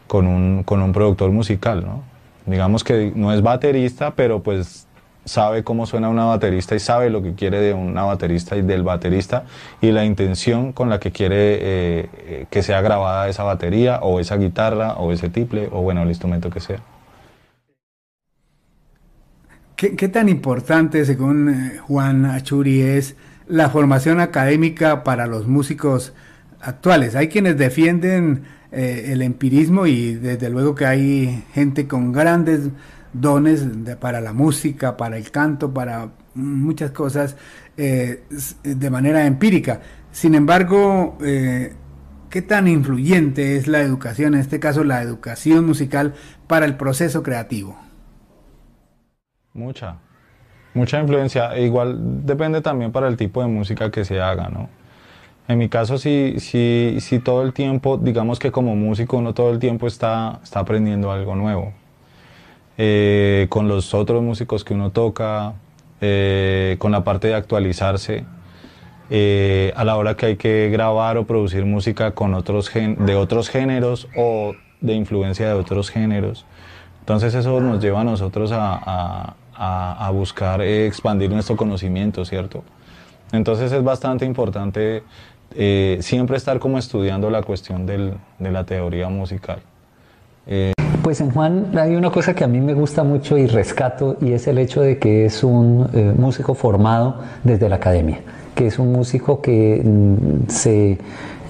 con, 0.06 0.28
un, 0.28 0.62
con 0.64 0.84
un 0.84 0.94
productor 0.94 1.32
musical, 1.32 1.84
¿no? 1.84 2.04
Digamos 2.46 2.84
que 2.84 3.12
no 3.16 3.34
es 3.34 3.42
baterista, 3.42 4.12
pero 4.12 4.44
pues 4.44 4.86
sabe 5.26 5.64
cómo 5.64 5.88
suena 5.88 6.08
una 6.08 6.26
baterista 6.26 6.76
y 6.76 6.80
sabe 6.80 7.10
lo 7.10 7.24
que 7.24 7.34
quiere 7.34 7.60
de 7.60 7.74
una 7.74 8.04
baterista 8.04 8.56
y 8.56 8.62
del 8.62 8.84
baterista 8.84 9.46
y 9.82 9.92
la 9.92 10.06
intención 10.06 10.72
con 10.72 10.88
la 10.90 11.00
que 11.00 11.12
quiere 11.12 11.36
eh, 11.40 12.46
que 12.52 12.62
sea 12.62 12.82
grabada 12.82 13.28
esa 13.28 13.42
batería 13.42 14.00
o 14.04 14.20
esa 14.20 14.38
guitarra 14.38 14.94
o 14.94 15.12
ese 15.12 15.30
tiple 15.30 15.68
o 15.72 15.82
bueno, 15.82 16.04
el 16.04 16.10
instrumento 16.10 16.52
que 16.52 16.60
sea. 16.60 16.80
¿Qué, 19.76 20.08
tan 20.08 20.30
importante, 20.30 21.06
según 21.06 21.50
eh, 21.50 21.78
Juan 21.80 22.26
Achuri, 22.26 22.82
es 22.82 23.16
la 23.48 23.70
formación 23.70 24.20
académica 24.20 25.04
para 25.04 25.28
los 25.28 25.48
músicos 25.48 26.14
actuales? 26.62 27.16
Hay 27.16 27.28
quienes 27.28 27.58
defienden 27.58 28.44
eh, 28.72 29.12
el 29.14 29.22
empirismo 29.22 29.88
y 29.88 30.16
desde 30.16 30.50
luego 30.50 30.76
que 30.76 30.86
hay 30.86 31.44
gente 31.54 31.88
con 31.88 32.12
grandes 32.12 32.70
dones 33.14 33.66
para 34.00 34.22
la 34.22 34.34
música, 34.34 34.98
para 34.98 35.18
el 35.18 35.32
canto, 35.32 35.74
para 35.74 36.10
muchas 36.36 36.92
cosas 36.92 37.36
eh, 37.78 38.24
de 38.64 38.90
manera 38.90 39.26
empírica. 39.26 39.82
Sin 40.12 40.36
embargo, 40.36 41.18
eh, 41.22 41.74
¿qué 42.30 42.42
tan 42.42 42.68
influyente 42.68 43.56
es 43.56 43.68
la 43.68 43.82
educación, 43.82 44.34
en 44.34 44.42
este 44.42 44.60
caso 44.60 44.84
la 44.84 45.02
educación 45.02 45.66
musical, 45.66 46.14
para 46.48 46.66
el 46.66 46.76
proceso 46.76 47.24
creativo? 47.24 47.78
Mucha, 49.54 50.00
mucha 50.78 51.00
influencia. 51.00 51.56
E 51.56 51.64
igual 51.66 52.26
depende 52.26 52.62
también 52.62 52.92
para 52.92 53.08
el 53.08 53.18
tipo 53.18 53.42
de 53.42 53.48
música 53.48 53.92
que 53.92 54.06
se 54.06 54.22
haga, 54.22 54.50
¿no? 54.50 54.70
En 55.48 55.58
mi 55.58 55.70
caso, 55.70 55.98
sí, 55.98 56.36
sí, 56.40 56.98
sí 57.00 57.20
todo 57.20 57.42
el 57.44 57.54
tiempo, 57.54 57.98
digamos 57.98 58.38
que 58.38 58.52
como 58.52 58.76
músico 58.76 59.18
uno 59.18 59.34
todo 59.34 59.52
el 59.52 59.60
tiempo 59.60 59.88
está, 59.88 60.40
está 60.44 60.60
aprendiendo 60.60 61.12
algo 61.12 61.36
nuevo. 61.36 61.74
Eh, 62.78 63.48
con 63.50 63.68
los 63.68 63.94
otros 63.94 64.22
músicos 64.22 64.64
que 64.64 64.74
uno 64.74 64.92
toca, 64.92 65.54
eh, 66.02 66.76
con 66.80 66.92
la 66.92 67.04
parte 67.04 67.30
de 67.30 67.36
actualizarse, 67.36 68.26
eh, 69.10 69.72
a 69.78 69.86
la 69.86 69.96
hora 69.96 70.16
que 70.18 70.26
hay 70.26 70.36
que 70.36 70.70
grabar 70.70 71.18
o 71.18 71.26
producir 71.26 71.66
música 71.66 72.12
con 72.12 72.34
otros 72.34 72.70
de 72.74 73.16
otros 73.16 73.50
géneros 73.50 74.10
o 74.18 74.54
de 74.82 74.94
influencia 74.94 75.48
de 75.48 75.54
otros 75.54 75.90
géneros. 75.90 76.46
Entonces 77.00 77.34
eso 77.36 77.62
nos 77.62 77.82
lleva 77.82 78.02
a 78.02 78.04
nosotros 78.04 78.52
a, 78.52 78.74
a, 78.86 79.36
buscar 80.14 80.62
expandir 80.62 81.30
nuestro 81.30 81.56
conocimiento, 81.56 82.26
¿cierto? 82.26 82.64
Entonces 83.32 83.72
es 83.72 83.84
bastante 83.84 84.26
importante 84.26 85.04
eh, 85.56 85.98
siempre 86.02 86.38
estar 86.38 86.60
como 86.60 86.78
estudiando 86.78 87.30
la 87.30 87.42
cuestión 87.42 87.86
del, 87.86 88.14
de 88.40 88.52
la 88.52 88.64
teoría 88.64 89.10
musical. 89.10 89.60
Eh, 90.46 90.74
pues 91.04 91.22
en 91.22 91.32
Juan 91.32 91.72
hay 91.78 91.96
una 91.96 92.10
cosa 92.10 92.34
que 92.34 92.44
a 92.44 92.48
mí 92.48 92.60
me 92.60 92.74
gusta 92.74 93.04
mucho 93.04 93.38
y 93.38 93.48
rescato 93.48 94.18
y 94.22 94.34
es 94.34 94.48
el 94.48 94.58
hecho 94.58 94.82
de 94.82 94.98
que 94.98 95.26
es 95.26 95.44
un 95.44 95.90
eh, 95.94 96.14
músico 96.18 96.54
formado 96.54 97.22
desde 97.44 97.70
la 97.70 97.78
academia, 97.78 98.20
que 98.56 98.68
es 98.68 98.80
un 98.80 98.92
músico 98.92 99.42
que 99.42 99.82
mm, 99.84 100.50
se 100.50 100.98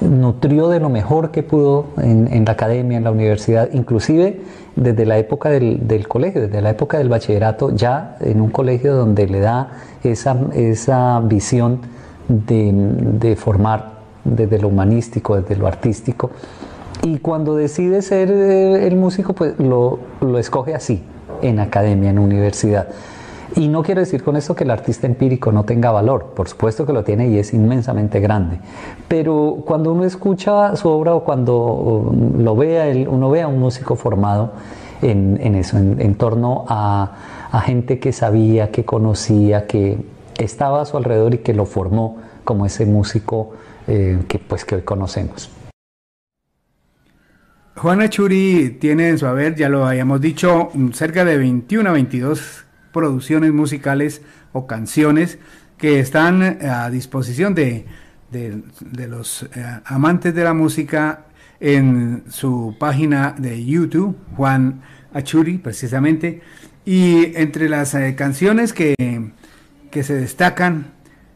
nutrió 0.02 0.70
de 0.70 0.80
lo 0.80 0.90
mejor 0.90 1.32
que 1.32 1.44
pudo 1.44 1.86
en, 1.98 2.32
en, 2.32 2.46
la 2.46 2.52
academia, 2.52 2.98
en 2.98 3.04
la 3.04 3.12
universidad, 3.12 3.70
inclusive 3.74 4.42
desde 4.76 5.06
la 5.06 5.18
época 5.18 5.50
del, 5.50 5.88
del, 5.88 6.08
colegio, 6.08 6.42
desde 6.42 6.62
la 6.62 6.70
época 6.70 6.98
del 6.98 7.10
bachillerato, 7.10 7.76
ya 7.76 8.16
en 8.20 8.42
un 8.42 8.50
colegio 8.50 8.96
donde 8.96 9.28
le 9.28 9.40
da 9.40 9.72
esa, 10.04 10.38
esa 10.54 11.20
visión 11.22 11.80
de, 12.28 12.72
de 12.74 13.36
formar 13.36 13.98
desde 14.24 14.60
lo 14.60 14.68
humanístico, 14.68 15.40
desde 15.40 15.56
lo 15.56 15.68
artístico. 15.68 16.32
Y 17.04 17.20
cuando 17.20 17.56
decide 17.56 18.02
ser 18.02 18.30
el 18.32 18.96
músico, 18.96 19.34
pues 19.34 19.58
lo, 19.60 20.00
lo 20.22 20.38
escoge 20.38 20.76
así, 20.76 21.02
en 21.42 21.60
academia, 21.60 22.10
en 22.10 22.20
universidad. 22.20 22.88
Y 23.56 23.68
no 23.68 23.82
quiero 23.82 24.02
decir 24.02 24.24
con 24.24 24.36
esto 24.36 24.56
que 24.56 24.64
el 24.64 24.72
artista 24.72 25.08
empírico 25.08 25.52
no 25.52 25.64
tenga 25.64 25.92
valor, 25.92 26.34
por 26.36 26.50
supuesto 26.50 26.86
que 26.86 26.94
lo 26.94 27.04
tiene 27.04 27.30
y 27.30 27.40
es 27.40 27.54
inmensamente 27.54 28.20
grande. 28.20 28.60
Pero 29.08 29.64
cuando 29.66 29.92
uno 29.94 30.04
escucha 30.04 30.76
su 30.76 30.90
obra 30.90 31.14
o 31.14 31.24
cuando 31.24 32.12
lo 32.38 32.56
vea, 32.56 32.86
uno 33.08 33.30
ve 33.30 33.42
a 33.42 33.48
un 33.48 33.60
músico 33.60 33.96
formado 33.96 34.52
en, 35.02 35.40
en 35.42 35.56
eso, 35.56 35.78
en, 35.78 36.16
torno 36.16 36.66
a, 36.68 37.14
gente 37.66 38.00
que 38.00 38.12
sabía, 38.12 38.70
que 38.72 38.86
conocía, 38.86 39.66
que 39.66 39.98
estaba 40.38 40.82
a 40.82 40.86
su 40.86 40.98
alrededor 40.98 41.34
y 41.34 41.38
que 41.40 41.54
lo 41.54 41.66
formó 41.66 42.18
como 42.44 42.66
ese 42.66 42.86
músico 42.86 43.54
eh, 43.88 44.20
que, 44.28 44.38
pues, 44.40 44.64
que 44.66 44.76
hoy 44.76 44.82
conocemos. 44.82 45.50
Juana 47.76 48.10
Churi 48.10 48.78
tiene 48.80 49.10
en 49.10 49.18
su 49.18 49.28
haber, 49.28 49.56
ya 49.56 49.70
lo 49.70 49.86
habíamos 49.86 50.20
dicho, 50.20 50.70
cerca 50.94 51.26
de 51.26 51.38
21 51.38 51.90
a 51.90 51.94
22 51.94 52.67
producciones 52.92 53.54
musicales 53.54 54.22
o 54.54 54.68
canciones 54.68 55.40
que 55.78 56.00
están 56.00 56.42
a 56.42 56.90
disposición 56.90 57.54
de, 57.54 57.86
los 59.08 59.44
eh, 59.44 59.80
amantes 59.86 60.34
de 60.34 60.44
la 60.44 60.54
música 60.54 61.26
en 61.60 62.24
su 62.30 62.76
página 62.80 63.36
de 63.38 63.64
YouTube, 63.64 64.18
Juan 64.36 64.82
Achuri 65.14 65.58
precisamente. 65.58 66.42
Y 66.86 67.38
entre 67.38 67.70
las 67.70 67.94
eh, 67.96 68.16
canciones 68.16 68.74
que, 68.74 68.96
que, 69.92 70.04
se 70.04 70.16
destacan 70.16 70.94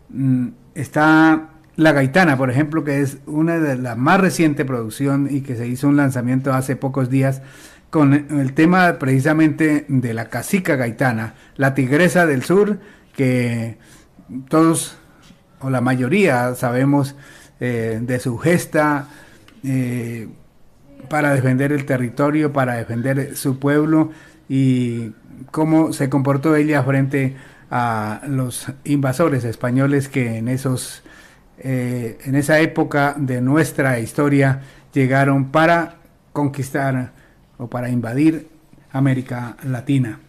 mm, 0.09 0.47
está 0.75 1.49
La 1.75 1.91
Gaitana, 1.91 2.37
por 2.37 2.49
ejemplo, 2.49 2.83
que 2.83 3.01
es 3.01 3.17
una 3.25 3.59
de 3.59 3.77
las 3.77 3.97
más 3.97 4.21
reciente 4.21 4.63
producción 4.63 5.27
y 5.29 5.41
que 5.41 5.55
se 5.55 5.67
hizo 5.67 5.87
un 5.87 5.97
lanzamiento 5.97 6.53
hace 6.53 6.75
pocos 6.75 7.09
días 7.09 7.41
con 7.91 8.13
el 8.13 8.53
tema 8.53 8.97
precisamente 8.97 9.85
de 9.89 10.13
la 10.13 10.29
cacica 10.29 10.77
gaitana, 10.77 11.35
la 11.57 11.75
tigresa 11.75 12.25
del 12.25 12.41
sur, 12.41 12.79
que 13.13 13.77
todos 14.47 14.97
o 15.59 15.69
la 15.69 15.81
mayoría 15.81 16.55
sabemos 16.55 17.15
eh, 17.59 17.99
de 18.01 18.19
su 18.19 18.37
gesta 18.37 19.07
eh, 19.63 20.29
para 21.09 21.33
defender 21.33 21.73
el 21.73 21.85
territorio, 21.85 22.53
para 22.53 22.75
defender 22.75 23.35
su 23.35 23.59
pueblo 23.59 24.11
y 24.47 25.11
cómo 25.51 25.91
se 25.91 26.09
comportó 26.09 26.55
ella 26.55 26.81
frente 26.83 27.35
a 27.69 28.21
los 28.27 28.67
invasores 28.85 29.43
españoles 29.43 30.07
que 30.07 30.37
en 30.37 30.47
esos 30.47 31.03
eh, 31.59 32.17
en 32.23 32.35
esa 32.35 32.59
época 32.59 33.15
de 33.17 33.41
nuestra 33.41 33.99
historia 33.99 34.61
llegaron 34.93 35.51
para 35.51 35.97
conquistar 36.33 37.11
o 37.61 37.67
para 37.67 37.89
invadir 37.89 38.49
América 38.91 39.55
Latina. 39.63 40.19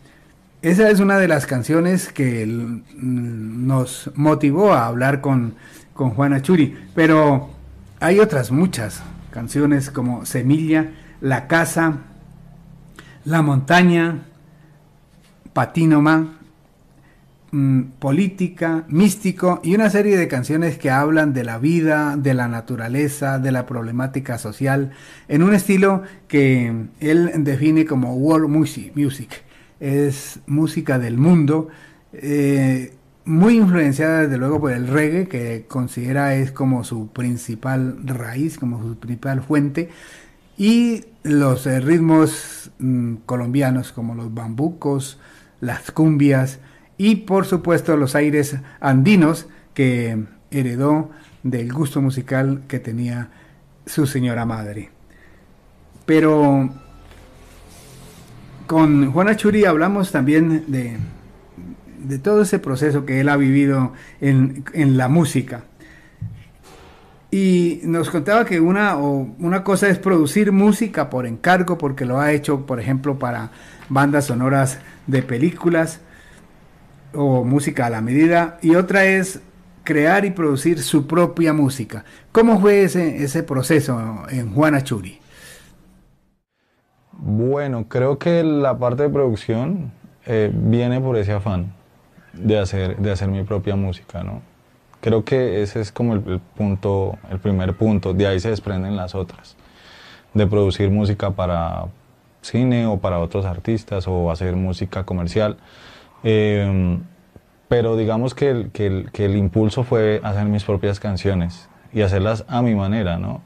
Esa 0.60 0.90
es 0.90 1.00
una 1.00 1.16
de 1.16 1.28
las 1.28 1.46
canciones 1.46 2.12
que 2.12 2.46
nos 2.94 4.10
motivó 4.14 4.74
a 4.74 4.86
hablar 4.86 5.22
con, 5.22 5.54
con 5.94 6.10
Juana 6.10 6.42
Churi, 6.42 6.76
pero 6.94 7.50
hay 8.00 8.20
otras 8.20 8.52
muchas 8.52 9.02
canciones 9.30 9.90
como 9.90 10.26
Semilla, 10.26 10.90
La 11.22 11.48
Casa, 11.48 12.00
La 13.24 13.40
Montaña, 13.40 14.26
Patinoma, 15.54 16.34
Mm, 17.54 17.98
política, 17.98 18.86
místico 18.88 19.60
y 19.62 19.74
una 19.74 19.90
serie 19.90 20.16
de 20.16 20.26
canciones 20.26 20.78
que 20.78 20.88
hablan 20.88 21.34
de 21.34 21.44
la 21.44 21.58
vida, 21.58 22.16
de 22.16 22.32
la 22.32 22.48
naturaleza, 22.48 23.38
de 23.38 23.52
la 23.52 23.66
problemática 23.66 24.38
social, 24.38 24.92
en 25.28 25.42
un 25.42 25.52
estilo 25.52 26.02
que 26.28 26.72
él 27.00 27.30
define 27.44 27.84
como 27.84 28.14
world 28.14 28.48
music. 28.48 29.44
Es 29.80 30.40
música 30.46 30.98
del 30.98 31.18
mundo, 31.18 31.68
eh, 32.14 32.94
muy 33.26 33.58
influenciada 33.58 34.22
desde 34.22 34.38
luego 34.38 34.58
por 34.58 34.72
el 34.72 34.88
reggae, 34.88 35.28
que 35.28 35.66
considera 35.68 36.34
es 36.34 36.52
como 36.52 36.84
su 36.84 37.08
principal 37.08 37.98
raíz, 38.02 38.56
como 38.56 38.82
su 38.82 38.96
principal 38.96 39.42
fuente, 39.42 39.90
y 40.56 41.04
los 41.22 41.66
eh, 41.66 41.80
ritmos 41.80 42.70
mm, 42.78 43.16
colombianos 43.26 43.92
como 43.92 44.14
los 44.14 44.32
bambucos, 44.32 45.18
las 45.60 45.90
cumbias, 45.90 46.58
y 46.98 47.16
por 47.16 47.46
supuesto 47.46 47.96
los 47.96 48.14
aires 48.14 48.56
andinos 48.80 49.46
que 49.74 50.24
heredó 50.50 51.10
del 51.42 51.72
gusto 51.72 52.00
musical 52.00 52.62
que 52.68 52.78
tenía 52.78 53.30
su 53.86 54.06
señora 54.06 54.44
madre. 54.44 54.90
Pero 56.06 56.70
con 58.66 59.10
Juana 59.12 59.36
Churi 59.36 59.64
hablamos 59.64 60.12
también 60.12 60.64
de, 60.68 60.96
de 61.98 62.18
todo 62.18 62.42
ese 62.42 62.58
proceso 62.58 63.04
que 63.04 63.20
él 63.20 63.28
ha 63.28 63.36
vivido 63.36 63.92
en, 64.20 64.64
en, 64.72 64.96
la 64.96 65.08
música. 65.08 65.64
Y 67.30 67.80
nos 67.84 68.10
contaba 68.10 68.44
que 68.44 68.60
una, 68.60 68.98
o 68.98 69.34
una 69.38 69.64
cosa 69.64 69.88
es 69.88 69.98
producir 69.98 70.52
música 70.52 71.08
por 71.08 71.26
encargo, 71.26 71.78
porque 71.78 72.04
lo 72.04 72.20
ha 72.20 72.32
hecho, 72.32 72.66
por 72.66 72.78
ejemplo, 72.78 73.18
para 73.18 73.50
bandas 73.88 74.26
sonoras 74.26 74.78
de 75.06 75.22
películas, 75.22 76.00
o 77.14 77.44
música 77.44 77.86
a 77.86 77.90
la 77.90 78.00
medida 78.00 78.58
y 78.62 78.74
otra 78.74 79.04
es 79.04 79.40
crear 79.84 80.24
y 80.24 80.30
producir 80.30 80.82
su 80.82 81.06
propia 81.06 81.52
música. 81.52 82.04
¿Cómo 82.30 82.60
fue 82.60 82.82
ese, 82.82 83.22
ese 83.22 83.42
proceso 83.42 84.24
en 84.30 84.52
Juana 84.54 84.82
Churi? 84.84 85.18
Bueno, 87.12 87.86
creo 87.88 88.18
que 88.18 88.42
la 88.42 88.78
parte 88.78 89.04
de 89.04 89.08
producción 89.10 89.92
eh, 90.26 90.50
viene 90.52 91.00
por 91.00 91.16
ese 91.16 91.32
afán 91.32 91.72
de 92.32 92.58
hacer, 92.58 92.96
de 92.96 93.10
hacer 93.10 93.28
mi 93.28 93.42
propia 93.42 93.76
música, 93.76 94.22
¿no? 94.22 94.42
Creo 95.00 95.24
que 95.24 95.62
ese 95.62 95.80
es 95.80 95.90
como 95.90 96.14
el, 96.14 96.40
punto, 96.56 97.18
el 97.30 97.40
primer 97.40 97.74
punto, 97.74 98.14
de 98.14 98.28
ahí 98.28 98.38
se 98.38 98.50
desprenden 98.50 98.96
las 98.96 99.16
otras, 99.16 99.56
de 100.32 100.46
producir 100.46 100.90
música 100.90 101.32
para 101.32 101.86
cine 102.40 102.86
o 102.86 102.98
para 102.98 103.18
otros 103.18 103.44
artistas 103.44 104.06
o 104.06 104.30
hacer 104.30 104.54
música 104.54 105.04
comercial. 105.04 105.56
Em, 106.22 107.00
pero 107.68 107.96
digamos 107.96 108.34
que 108.34 108.50
el, 108.50 108.70
que, 108.70 108.86
el, 108.86 109.10
que 109.12 109.24
el, 109.24 109.36
impulso 109.36 109.82
fue 109.82 110.20
hacer 110.22 110.44
mis 110.46 110.64
propias 110.64 111.00
canciones 111.00 111.68
y 111.92 112.02
hacerlas 112.02 112.44
a 112.48 112.62
mi 112.62 112.74
manera, 112.74 113.18
¿no? 113.18 113.40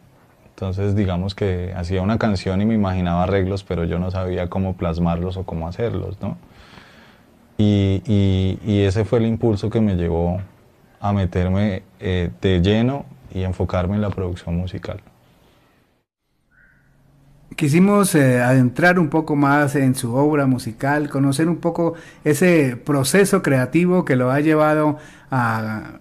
Entonces, 0.48 0.96
digamos 0.96 1.34
que 1.34 1.72
hacía 1.76 2.02
una 2.02 2.18
canción 2.18 2.60
y 2.62 2.66
me 2.66 2.74
imaginaba 2.74 3.24
arreglos, 3.24 3.62
pero 3.62 3.84
yo 3.84 3.98
no 3.98 4.10
sabía 4.10 4.48
cómo 4.48 4.76
plasmarlos 4.76 5.36
o 5.36 5.44
cómo 5.44 5.68
hacerlos, 5.68 6.20
¿no? 6.20 6.38
Y, 7.58 8.02
y, 8.64 8.80
ese 8.82 9.04
fue 9.04 9.18
el 9.18 9.26
impulso 9.26 9.70
que 9.70 9.80
me 9.80 9.96
llevó 9.96 10.40
a 11.00 11.12
meterme 11.12 11.82
eh, 12.00 12.30
de 12.40 12.60
lleno 12.60 13.06
y 13.32 13.44
enfocarme 13.44 13.96
en 13.96 14.02
la 14.02 14.10
producción 14.10 14.56
musical. 14.56 15.00
Quisimos 17.54 18.14
eh, 18.14 18.42
adentrar 18.42 18.98
un 18.98 19.08
poco 19.08 19.36
más 19.36 19.76
en 19.76 19.94
su 19.94 20.14
obra 20.14 20.46
musical, 20.46 21.08
conocer 21.08 21.48
un 21.48 21.56
poco 21.56 21.94
ese 22.24 22.76
proceso 22.76 23.40
creativo 23.40 24.04
que 24.04 24.16
lo 24.16 24.30
ha 24.30 24.40
llevado 24.40 24.98
a 25.30 26.00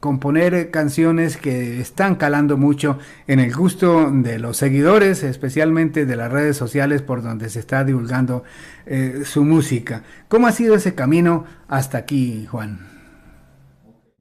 componer 0.00 0.70
canciones 0.70 1.36
que 1.36 1.80
están 1.80 2.16
calando 2.16 2.56
mucho 2.56 2.98
en 3.26 3.38
el 3.38 3.54
gusto 3.54 4.10
de 4.10 4.38
los 4.38 4.56
seguidores, 4.56 5.22
especialmente 5.22 6.06
de 6.06 6.16
las 6.16 6.32
redes 6.32 6.56
sociales 6.56 7.02
por 7.02 7.22
donde 7.22 7.50
se 7.50 7.60
está 7.60 7.84
divulgando 7.84 8.42
eh, 8.86 9.22
su 9.24 9.44
música. 9.44 10.02
¿Cómo 10.28 10.46
ha 10.48 10.52
sido 10.52 10.74
ese 10.74 10.94
camino 10.94 11.44
hasta 11.68 11.98
aquí, 11.98 12.46
Juan? 12.50 12.99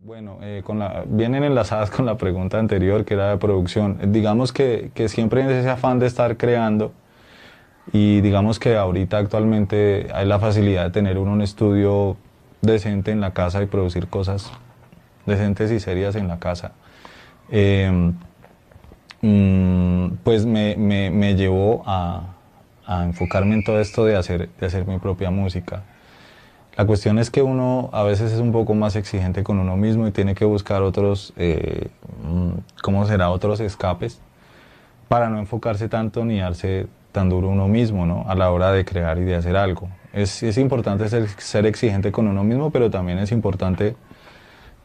Bueno, 0.02 0.38
eh, 0.42 0.64
vienen 1.08 1.44
enlazadas 1.44 1.90
con 1.90 2.06
la 2.06 2.16
pregunta 2.16 2.58
anterior 2.58 3.04
que 3.04 3.16
era 3.16 3.32
de 3.32 3.38
producción. 3.38 4.14
Digamos 4.14 4.54
que, 4.54 4.92
siempre 5.10 5.42
en 5.42 5.50
ese 5.50 5.70
afán 5.70 6.00
de 6.00 6.08
estar 6.08 6.38
creando 6.38 6.94
y 7.92 8.22
digamos 8.22 8.60
que 8.60 8.78
ahorita 8.78 9.18
actualmente 9.18 10.08
hay 10.14 10.26
la 10.26 10.40
facilidad 10.40 10.86
de 10.86 10.92
tener 10.92 11.18
uno 11.18 11.34
un 11.34 11.42
estudio 11.42 12.16
decente 12.62 13.12
en 13.12 13.20
la 13.20 13.32
casa 13.32 13.62
y 13.62 13.66
producir 13.66 14.08
cosas 14.08 14.50
decentes 15.26 15.70
y 15.70 15.82
serias 15.82 16.16
en 16.16 16.30
la 16.30 16.40
casa, 16.40 16.72
em, 17.52 18.14
mm, 19.22 20.12
pues 20.24 20.46
me, 20.46 20.78
me, 20.78 21.36
llevó 21.36 21.84
a, 21.86 22.36
a, 22.86 23.04
enfocarme 23.04 23.56
en 23.56 23.64
todo 23.66 23.80
esto 23.82 24.06
de 24.06 24.16
hacer, 24.16 24.50
de 24.60 24.66
hacer 24.66 24.88
mi 24.88 24.98
propia 24.98 25.30
música. 25.30 25.84
La 26.80 26.86
cuestión 26.86 27.20
es 27.20 27.30
que 27.30 27.42
uno 27.42 27.90
a 27.92 28.04
veces 28.04 28.32
es 28.32 28.40
un 28.40 28.54
poco 28.54 28.74
más 28.74 28.96
exigente 28.96 29.44
con 29.44 29.60
uno 29.60 29.76
mismo 29.76 30.08
y 30.08 30.12
tiene 30.12 30.34
que 30.34 30.46
buscar 30.46 30.82
otros, 30.82 31.34
eh, 31.36 31.90
mm, 32.24 32.52
¿cómo 32.82 33.06
será? 33.06 33.32
Otros 33.32 33.60
escapes 33.60 34.22
para 35.10 35.30
no 35.30 35.40
enfocarse 35.40 35.90
tanto 35.90 36.24
ni 36.24 36.40
darse 36.40 36.88
tan 37.12 37.28
duro 37.28 37.50
uno 37.50 37.68
mismo, 37.68 38.06
¿no? 38.06 38.24
A 38.30 38.36
la 38.36 38.50
hora 38.50 38.72
de 38.72 38.86
crear 38.86 39.18
y 39.18 39.26
de 39.26 39.36
hacer 39.36 39.58
algo. 39.58 39.90
Es, 40.14 40.42
es 40.42 40.58
importante 40.58 41.10
ser, 41.10 41.28
ser, 41.28 41.66
exigente 41.66 42.14
con 42.14 42.30
uno 42.30 42.46
mismo, 42.46 42.72
pero 42.72 42.90
también 42.90 43.20
es 43.20 43.34
importante 43.34 43.98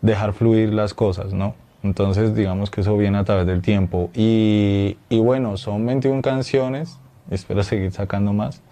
dejar 0.01 0.33
fluir 0.33 0.75
las 0.75 0.95
cosas, 0.95 1.33
¿no? 1.33 1.55
Entonces, 1.85 2.35
digamos 2.35 2.73
que 2.73 2.81
eso 2.81 2.97
viene 2.97 3.19
a 3.19 3.25
través 3.25 3.47
del 3.47 3.63
tiempo. 3.63 4.11
Y, 4.15 4.97
y 5.09 5.21
bueno, 5.21 5.57
son 5.57 5.87
21 5.87 6.23
canciones, 6.23 6.99
espero 7.31 7.63
seguir 7.63 7.93
sacando 7.93 8.33
más, 8.33 8.63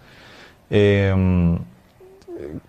em, 0.69 1.59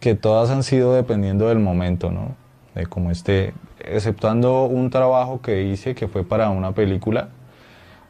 que 0.01 0.15
todas 0.15 0.51
han 0.51 0.63
sido 0.63 0.95
dependiendo 0.95 1.49
del 1.49 1.59
momento, 1.59 2.11
¿no? 2.11 2.37
De 2.75 2.87
cómo 2.87 3.11
esté, 3.11 3.55
exceptuando 3.79 4.65
un 4.65 4.91
trabajo 4.91 5.41
que 5.41 5.63
hice 5.63 5.95
que 5.95 6.09
fue 6.09 6.25
para 6.25 6.51
una 6.51 6.73
película, 6.73 7.29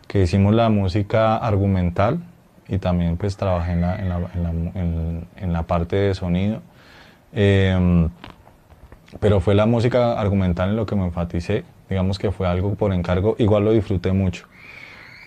que 0.08 0.22
hicimos 0.22 0.54
la 0.54 0.68
música 0.68 1.36
argumental 1.36 2.18
y 2.68 2.78
también 2.78 3.16
pues 3.16 3.36
trabajé 3.36 3.72
en 3.72 3.80
la, 3.80 3.96
en 3.96 4.08
la, 4.08 4.16
en 4.34 4.42
la, 4.42 5.42
en 5.42 5.52
la 5.52 5.62
parte 5.64 5.96
de 5.96 6.14
sonido. 6.14 6.60
Eh, 7.32 8.08
pero 9.20 9.40
fue 9.40 9.54
la 9.54 9.66
música 9.66 10.18
argumental 10.20 10.70
en 10.70 10.76
lo 10.76 10.86
que 10.86 10.96
me 10.96 11.04
enfaticé, 11.04 11.64
digamos 11.88 12.18
que 12.18 12.30
fue 12.30 12.48
algo 12.48 12.74
por 12.74 12.92
encargo, 12.92 13.36
igual 13.38 13.64
lo 13.64 13.72
disfruté 13.72 14.12
mucho. 14.12 14.46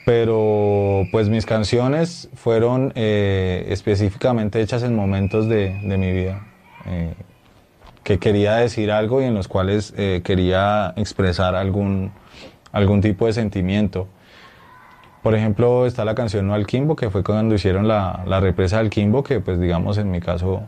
Pero 0.07 1.05
pues 1.11 1.27
mis 1.27 1.45
canciones 1.45 2.29
fueron 2.33 2.93
eh, 2.95 3.65
específicamente 3.67 4.61
hechas 4.61 4.83
en 4.83 4.95
momentos 4.95 5.49
de, 5.49 5.77
de 5.83 5.97
mi 5.97 6.13
vida, 6.13 6.47
eh, 6.85 7.13
que 8.05 8.17
quería 8.17 8.55
decir 8.55 8.89
algo 8.89 9.21
y 9.21 9.25
en 9.25 9.33
los 9.33 9.49
cuales 9.49 9.93
eh, 9.97 10.21
quería 10.23 10.93
expresar 10.95 11.55
algún, 11.55 12.13
algún 12.71 13.01
tipo 13.01 13.25
de 13.25 13.33
sentimiento. 13.33 14.07
Por 15.23 15.35
ejemplo, 15.35 15.85
está 15.85 16.05
la 16.05 16.15
canción 16.15 16.47
No 16.47 16.53
al 16.53 16.65
Kimbo, 16.65 16.95
que 16.95 17.09
fue 17.09 17.21
cuando 17.21 17.55
hicieron 17.55 17.85
la, 17.89 18.23
la 18.25 18.39
represa 18.39 18.77
del 18.77 18.89
Kimbo, 18.89 19.23
que 19.23 19.41
pues 19.41 19.59
digamos 19.59 19.97
en 19.97 20.09
mi 20.09 20.21
caso 20.21 20.63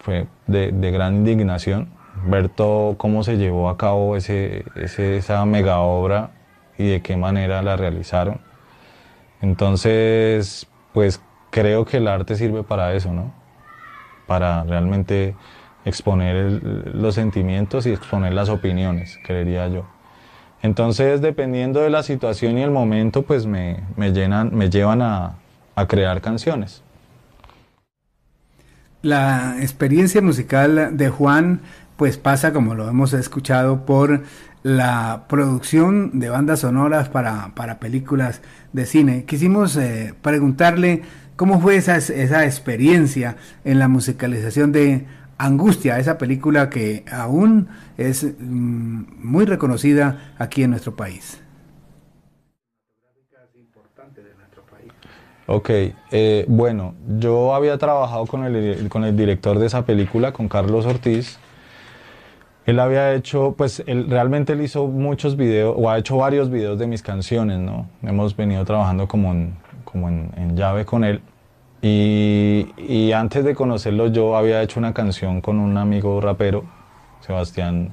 fue 0.00 0.26
de, 0.46 0.72
de 0.72 0.90
gran 0.90 1.14
indignación 1.14 1.88
ver 2.26 2.50
todo 2.50 2.98
cómo 2.98 3.22
se 3.22 3.38
llevó 3.38 3.70
a 3.70 3.78
cabo 3.78 4.14
ese, 4.14 4.66
esa 4.76 5.42
mega 5.46 5.78
obra 5.78 6.32
y 6.78 6.88
de 6.88 7.02
qué 7.02 7.16
manera 7.16 7.62
la 7.62 7.76
realizaron. 7.76 8.40
Entonces, 9.40 10.66
pues 10.92 11.20
creo 11.50 11.84
que 11.84 11.98
el 11.98 12.08
arte 12.08 12.36
sirve 12.36 12.62
para 12.62 12.94
eso, 12.94 13.12
¿no? 13.12 13.32
Para 14.26 14.64
realmente 14.64 15.34
exponer 15.84 16.62
los 16.94 17.14
sentimientos 17.14 17.86
y 17.86 17.90
exponer 17.90 18.32
las 18.32 18.48
opiniones, 18.48 19.18
creería 19.24 19.68
yo. 19.68 19.84
Entonces, 20.62 21.20
dependiendo 21.20 21.80
de 21.80 21.90
la 21.90 22.04
situación 22.04 22.56
y 22.56 22.62
el 22.62 22.70
momento, 22.70 23.22
pues 23.22 23.46
me, 23.46 23.82
llenan, 23.98 24.54
me 24.54 24.70
llevan 24.70 25.02
a, 25.02 25.34
a 25.74 25.86
crear 25.86 26.20
canciones. 26.20 26.82
La 29.02 29.56
experiencia 29.60 30.22
musical 30.22 30.96
de 30.96 31.08
Juan 31.08 31.62
pues 32.02 32.18
pasa, 32.18 32.52
como 32.52 32.74
lo 32.74 32.88
hemos 32.88 33.12
escuchado, 33.12 33.86
por 33.86 34.24
la 34.64 35.26
producción 35.28 36.18
de 36.18 36.30
bandas 36.30 36.58
sonoras 36.58 37.08
para, 37.08 37.78
películas 37.78 38.42
de 38.72 38.86
cine. 38.86 39.24
Quisimos 39.24 39.76
eh, 39.76 40.12
preguntarle 40.20 41.02
cómo 41.36 41.60
fue 41.60 41.76
esa, 41.76 41.98
esa 41.98 42.44
experiencia 42.44 43.36
en 43.64 43.78
la 43.78 43.86
musicalización 43.86 44.72
de 44.72 45.06
Angustia, 45.38 46.00
esa 46.00 46.18
película 46.18 46.70
que 46.70 47.04
aún 47.08 47.68
es 47.96 48.24
mm, 48.24 49.04
muy 49.22 49.44
reconocida 49.44 50.34
aquí 50.38 50.64
en 50.64 50.70
nuestro 50.70 50.96
país. 50.96 51.40
Ok, 55.46 55.70
eh, 56.10 56.46
bueno, 56.48 56.96
yo 57.20 57.54
había 57.54 57.78
trabajado 57.78 58.26
con 58.26 58.42
el, 58.44 58.88
con 58.88 59.04
el 59.04 59.16
director 59.16 59.60
de 59.60 59.66
esa 59.66 59.86
película, 59.86 60.32
con 60.32 60.48
Carlos 60.48 60.84
Ortiz, 60.84 61.38
él 62.64 62.78
había 62.78 63.14
hecho, 63.14 63.54
pues 63.56 63.82
él, 63.86 64.06
realmente 64.08 64.52
él 64.52 64.60
hizo 64.60 64.86
muchos 64.86 65.36
videos, 65.36 65.74
o 65.76 65.90
ha 65.90 65.98
hecho 65.98 66.16
varios 66.16 66.50
videos 66.50 66.78
de 66.78 66.86
mis 66.86 67.02
canciones, 67.02 67.58
¿no? 67.58 67.88
Hemos 68.02 68.36
venido 68.36 68.64
trabajando 68.64 69.08
como 69.08 69.32
en, 69.32 69.56
como 69.84 70.08
en, 70.08 70.56
llave 70.56 70.84
con 70.84 71.04
él. 71.04 71.20
Y, 71.80 72.68
y, 72.78 73.10
antes 73.10 73.44
de 73.44 73.56
conocerlo 73.56 74.06
yo 74.06 74.36
había 74.36 74.62
hecho 74.62 74.78
una 74.78 74.94
canción 74.94 75.40
con 75.40 75.58
un 75.58 75.76
amigo 75.76 76.20
rapero, 76.20 76.64
Sebastián 77.20 77.90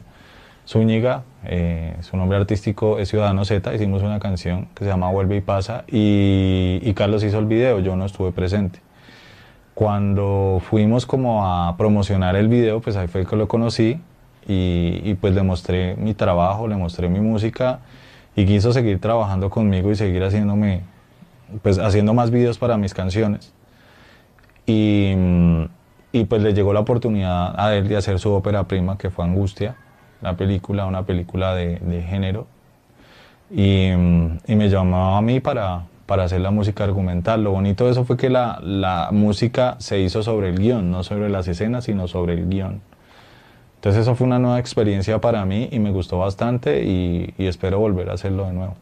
Zúñiga, 0.68 1.24
eh, 1.46 1.96
su 2.02 2.16
nombre 2.16 2.38
artístico 2.38 3.00
es 3.00 3.10
Ciudadano 3.10 3.46
Z, 3.46 3.74
hicimos 3.74 4.04
una 4.04 4.20
canción 4.20 4.68
que 4.76 4.84
se 4.84 4.92
llama 4.92 5.10
Vuelve 5.10 5.38
y 5.38 5.42
pasa 5.42 5.86
y, 5.88 6.80
y 6.84 6.94
Carlos 6.94 7.24
hizo 7.24 7.40
el 7.40 7.48
video, 7.48 7.80
yo 7.80 7.96
no 7.96 8.06
estuve 8.06 8.32
presente. 8.32 8.80
Cuando 9.74 10.62
fuimos 10.62 11.08
como 11.08 11.48
a 11.48 11.76
promocionar 11.76 12.36
el 12.36 12.50
video, 12.50 12.82
pues 12.82 12.96
ahí 12.96 13.08
fue 13.08 13.26
que 13.26 13.36
lo 13.36 13.48
conocí 13.48 14.00
y, 14.48 15.14
pues 15.16 15.36
le 15.36 15.44
mostré 15.44 15.96
mi 15.96 16.14
trabajo, 16.14 16.68
le 16.68 16.76
mostré 16.76 17.08
mi 17.10 17.20
música 17.20 17.80
y 18.36 18.46
quiso 18.46 18.74
seguir 18.74 19.00
trabajando 19.00 19.50
conmigo 19.50 19.92
y 19.92 19.96
seguir 19.96 20.24
haciéndome, 20.24 20.82
pues 21.62 21.78
haciendo 21.78 22.14
más 22.14 22.32
videos 22.32 22.58
para 22.58 22.78
mis 22.78 22.94
canciones. 22.94 23.54
Y, 24.66 25.14
y 26.12 26.24
pues 26.26 26.42
le 26.42 26.54
llegó 26.54 26.74
la 26.74 26.80
oportunidad 26.80 27.60
a 27.60 27.76
él 27.76 27.88
de 27.88 27.98
hacer 27.98 28.20
su 28.20 28.32
ópera 28.32 28.64
prima, 28.64 28.98
que 28.98 29.10
fue 29.10 29.26
Angustia, 29.26 29.76
la 30.22 30.36
película, 30.36 30.86
una 30.86 31.04
película 31.04 31.54
de, 31.54 31.78
de 31.78 32.02
género. 32.02 32.48
Y, 33.52 33.90
y, 33.92 34.56
me 34.56 34.70
llamaba 34.70 35.18
a 35.18 35.22
mí 35.22 35.40
para, 35.40 35.84
para 36.06 36.24
hacer 36.24 36.42
la 36.42 36.52
música 36.52 36.84
argumental. 36.84 37.44
Lo 37.44 37.52
bonito 37.52 37.86
de 37.86 37.92
eso 37.92 38.04
fue 38.04 38.18
que 38.18 38.30
la, 38.30 38.60
la 38.64 39.10
música 39.12 39.76
se 39.80 40.00
hizo 40.00 40.24
sobre 40.24 40.50
el 40.50 40.60
guion, 40.60 40.92
no 40.92 41.04
sobre 41.04 41.30
las 41.30 41.48
escenas, 41.48 41.86
sino 41.86 42.08
sobre 42.08 42.34
el 42.34 42.50
guion. 42.50 42.82
Entonces 43.80 44.02
eso 44.02 44.14
fue 44.14 44.28
una 44.28 44.40
nueva 44.40 44.60
experiencia 44.60 45.22
para 45.22 45.46
mí 45.46 45.70
y 45.72 45.80
me 45.80 45.90
gustó 45.90 46.20
bastante 46.20 46.84
y, 46.84 47.34
espero 47.38 47.80
volver 47.80 48.10
a 48.10 48.14
hacerlo 48.16 48.46
de 48.46 48.52
nuevo. 48.52 48.76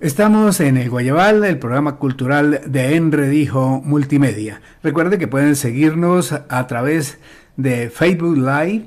Estamos 0.00 0.58
en 0.58 0.76
el 0.76 0.90
Guayabal, 0.90 1.44
el 1.44 1.60
programa 1.60 1.94
cultural 1.94 2.62
de 2.66 2.96
Enredijo 2.96 3.80
Multimedia. 3.84 4.60
Recuerde 4.82 5.18
que 5.18 5.28
pueden 5.28 5.54
seguirnos 5.54 6.32
a 6.32 6.66
través 6.66 7.20
de 7.56 7.90
Facebook 7.90 8.36
Live, 8.36 8.86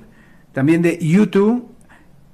también 0.51 0.81
de 0.81 0.99
YouTube 1.01 1.69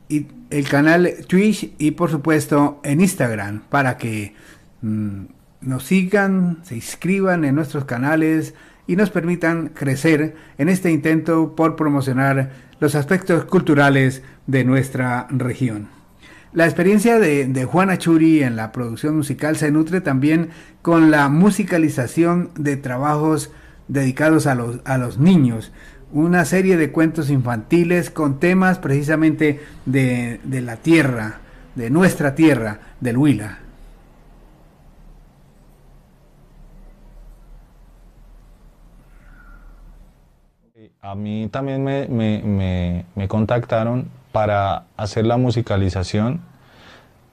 y 0.09 0.25
el 0.49 0.67
canal 0.67 1.07
Twitch 1.27 1.71
y 1.77 1.91
por 1.91 2.09
supuesto 2.09 2.81
en 2.83 3.01
Instagram 3.01 3.61
para 3.69 3.97
que 3.97 4.33
mm, 4.81 5.25
nos 5.61 5.83
sigan, 5.83 6.61
se 6.63 6.73
inscriban 6.73 7.45
en 7.45 7.53
nuestros 7.53 7.85
canales, 7.85 8.55
y 8.87 8.95
nos 8.95 9.09
permitan 9.09 9.69
crecer 9.69 10.35
en 10.57 10.69
este 10.69 10.91
intento 10.91 11.55
por 11.55 11.75
promocionar 11.75 12.51
los 12.79 12.95
aspectos 12.95 13.45
culturales 13.45 14.23
de 14.47 14.63
nuestra 14.63 15.27
región. 15.29 15.89
La 16.53 16.65
experiencia 16.65 17.19
de, 17.19 17.65
Juana 17.65 17.97
Churi 17.97 18.41
en 18.41 18.55
la 18.55 18.71
producción 18.71 19.17
musical 19.17 19.57
se 19.57 19.69
nutre 19.69 20.01
también 20.01 20.49
con 20.81 21.11
la 21.11 21.27
musicalización 21.27 22.49
de 22.55 22.77
trabajos 22.77 23.51
dedicados 23.89 24.47
a 24.47 24.55
los, 24.55 24.79
a 24.85 24.97
los 24.97 25.19
niños. 25.19 25.71
Una 26.13 26.45
serie 26.45 26.77
de 26.77 26.91
cuentos 26.91 27.29
infantiles 27.29 28.09
con 28.09 28.39
temas 28.39 28.79
precisamente 28.79 29.59
de, 29.85 30.39
de 30.45 30.61
la 30.61 30.77
tierra, 30.77 31.41
de 31.75 31.89
nuestra 31.89 32.33
tierra, 32.33 32.79
del 33.01 33.17
Huila. 33.17 33.59
A 41.07 41.15
mí 41.15 41.47
también 41.49 41.85
me, 41.85 42.05
me, 42.09 43.05
me 43.15 43.27
contactaron 43.29 44.09
para 44.33 44.83
hacer 44.97 45.25
la 45.25 45.37
musicalización 45.37 46.41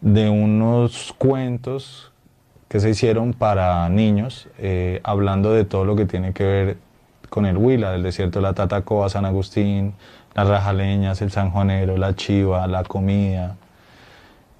de 0.00 0.28
unos 0.28 1.12
cuentos 1.18 2.12
que 2.68 2.78
se 2.78 2.90
hicieron 2.90 3.32
para 3.32 3.88
niños, 3.88 4.46
eh, 4.58 5.00
hablando 5.02 5.52
de 5.52 5.64
todo 5.64 5.84
lo 5.84 5.96
que 5.96 6.06
tiene 6.06 6.32
que 6.32 6.44
ver 6.44 6.76
con 7.30 7.46
el 7.46 7.56
Huila, 7.56 7.90
del 7.90 8.04
desierto 8.04 8.38
de 8.38 8.44
la 8.44 8.52
Tatacoa, 8.52 9.08
San 9.08 9.24
Agustín, 9.24 9.94
las 10.36 10.46
rajaleñas, 10.46 11.20
el 11.20 11.32
San 11.32 11.50
Juanero, 11.50 11.96
la 11.96 12.14
chiva, 12.14 12.68
la 12.68 12.84
comida. 12.84 13.56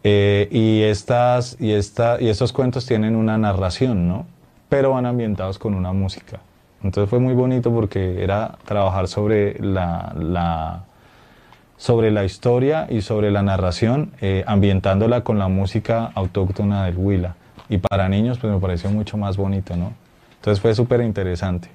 Eh, 0.03 0.49
y, 0.51 0.83
estas, 0.83 1.57
y, 1.61 1.71
esta, 1.71 2.21
y 2.21 2.31
estos 2.31 2.53
cuentos 2.53 2.85
tienen 2.85 3.15
una 3.15 3.39
narración, 3.39 4.09
¿no? 4.09 4.27
Pero 4.69 4.91
van 4.91 5.07
ambientados 5.07 5.61
con 5.61 5.75
una 5.75 5.93
música. 5.93 6.41
Entonces 6.85 7.11
fue 7.11 7.19
muy 7.19 7.35
bonito 7.35 7.73
porque 7.73 8.23
era 8.23 8.59
trabajar 8.65 9.09
sobre 9.09 9.59
la 9.59 10.85
sobre 11.77 12.11
la 12.11 12.25
historia 12.25 12.87
y 12.89 13.03
sobre 13.03 13.31
la 13.31 13.43
narración, 13.43 14.13
eh, 14.21 14.45
ambientándola 14.47 15.25
con 15.25 15.39
la 15.39 15.49
música 15.49 16.11
autóctona 16.15 16.87
del 16.87 16.97
Huila. 16.97 17.37
Y 17.69 17.79
para 17.79 18.09
niños, 18.09 18.39
pues 18.39 18.53
me 18.53 18.61
pareció 18.61 18.91
mucho 18.91 19.17
más 19.17 19.37
bonito, 19.37 19.77
¿no? 19.77 19.93
Entonces 20.37 20.61
fue 20.61 20.75
súper 20.75 21.01
interesante. 21.01 21.69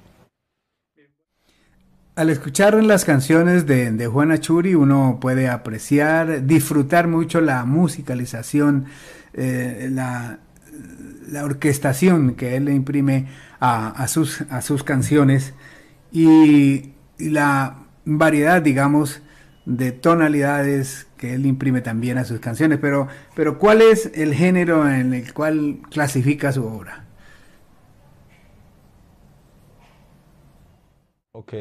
Al 2.16 2.28
escuchar 2.28 2.74
las 2.82 3.04
canciones 3.04 3.66
de, 3.66 3.92
de, 3.92 4.06
Juana 4.06 4.38
Churi, 4.38 4.74
uno 4.74 5.18
puede 5.20 5.48
apreciar, 5.48 6.44
disfrutar 6.44 7.06
mucho 7.06 7.40
la 7.40 7.64
musicalización, 7.64 8.86
eh, 9.32 9.88
la, 9.90 10.38
la, 11.30 11.44
orquestación 11.44 12.34
que 12.34 12.56
él 12.56 12.66
le 12.66 12.74
imprime 12.74 13.28
a, 13.58 13.88
a, 13.88 14.08
sus, 14.08 14.42
a 14.50 14.62
sus 14.62 14.84
canciones 14.84 15.54
y, 16.12 16.92
la 17.18 17.76
variedad, 18.06 18.62
digamos, 18.62 19.20
de 19.66 19.92
tonalidades 19.92 21.06
que 21.18 21.34
él 21.34 21.44
imprime 21.44 21.82
también 21.82 22.16
a 22.16 22.24
sus 22.24 22.40
canciones, 22.40 22.78
pero, 22.80 23.08
pero 23.34 23.58
¿cuál 23.58 23.82
es 23.82 24.10
el 24.14 24.34
género 24.34 24.88
en 24.90 25.12
el 25.12 25.34
cual 25.34 25.80
clasifica 25.90 26.50
su 26.52 26.64
obra? 26.64 27.04
Ok, 31.32 31.52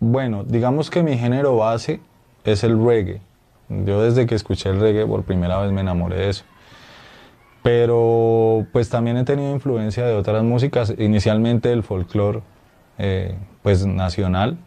bueno, 0.00 0.44
digamos 0.44 0.90
que 0.90 1.02
mi 1.02 1.18
género 1.18 1.56
base 1.56 2.00
es 2.44 2.62
el 2.62 2.82
reggae. 2.82 3.20
Yo 3.68 4.02
desde 4.02 4.26
que 4.26 4.34
escuché 4.34 4.70
el 4.70 4.80
reggae 4.80 5.06
por 5.06 5.24
primera 5.24 5.58
vez 5.58 5.72
me 5.72 5.80
enamoré 5.80 6.16
de 6.16 6.28
eso. 6.30 6.44
Pero 7.64 8.66
pues 8.72 8.90
también 8.90 9.16
he 9.16 9.24
tenido 9.24 9.50
influencia 9.50 10.04
de 10.04 10.12
otras 10.12 10.42
músicas, 10.44 10.92
inicialmente 10.98 11.72
el 11.72 11.82
folclore 11.82 12.42
eh, 12.98 13.38
pues 13.62 13.86
nacional, 13.86 14.58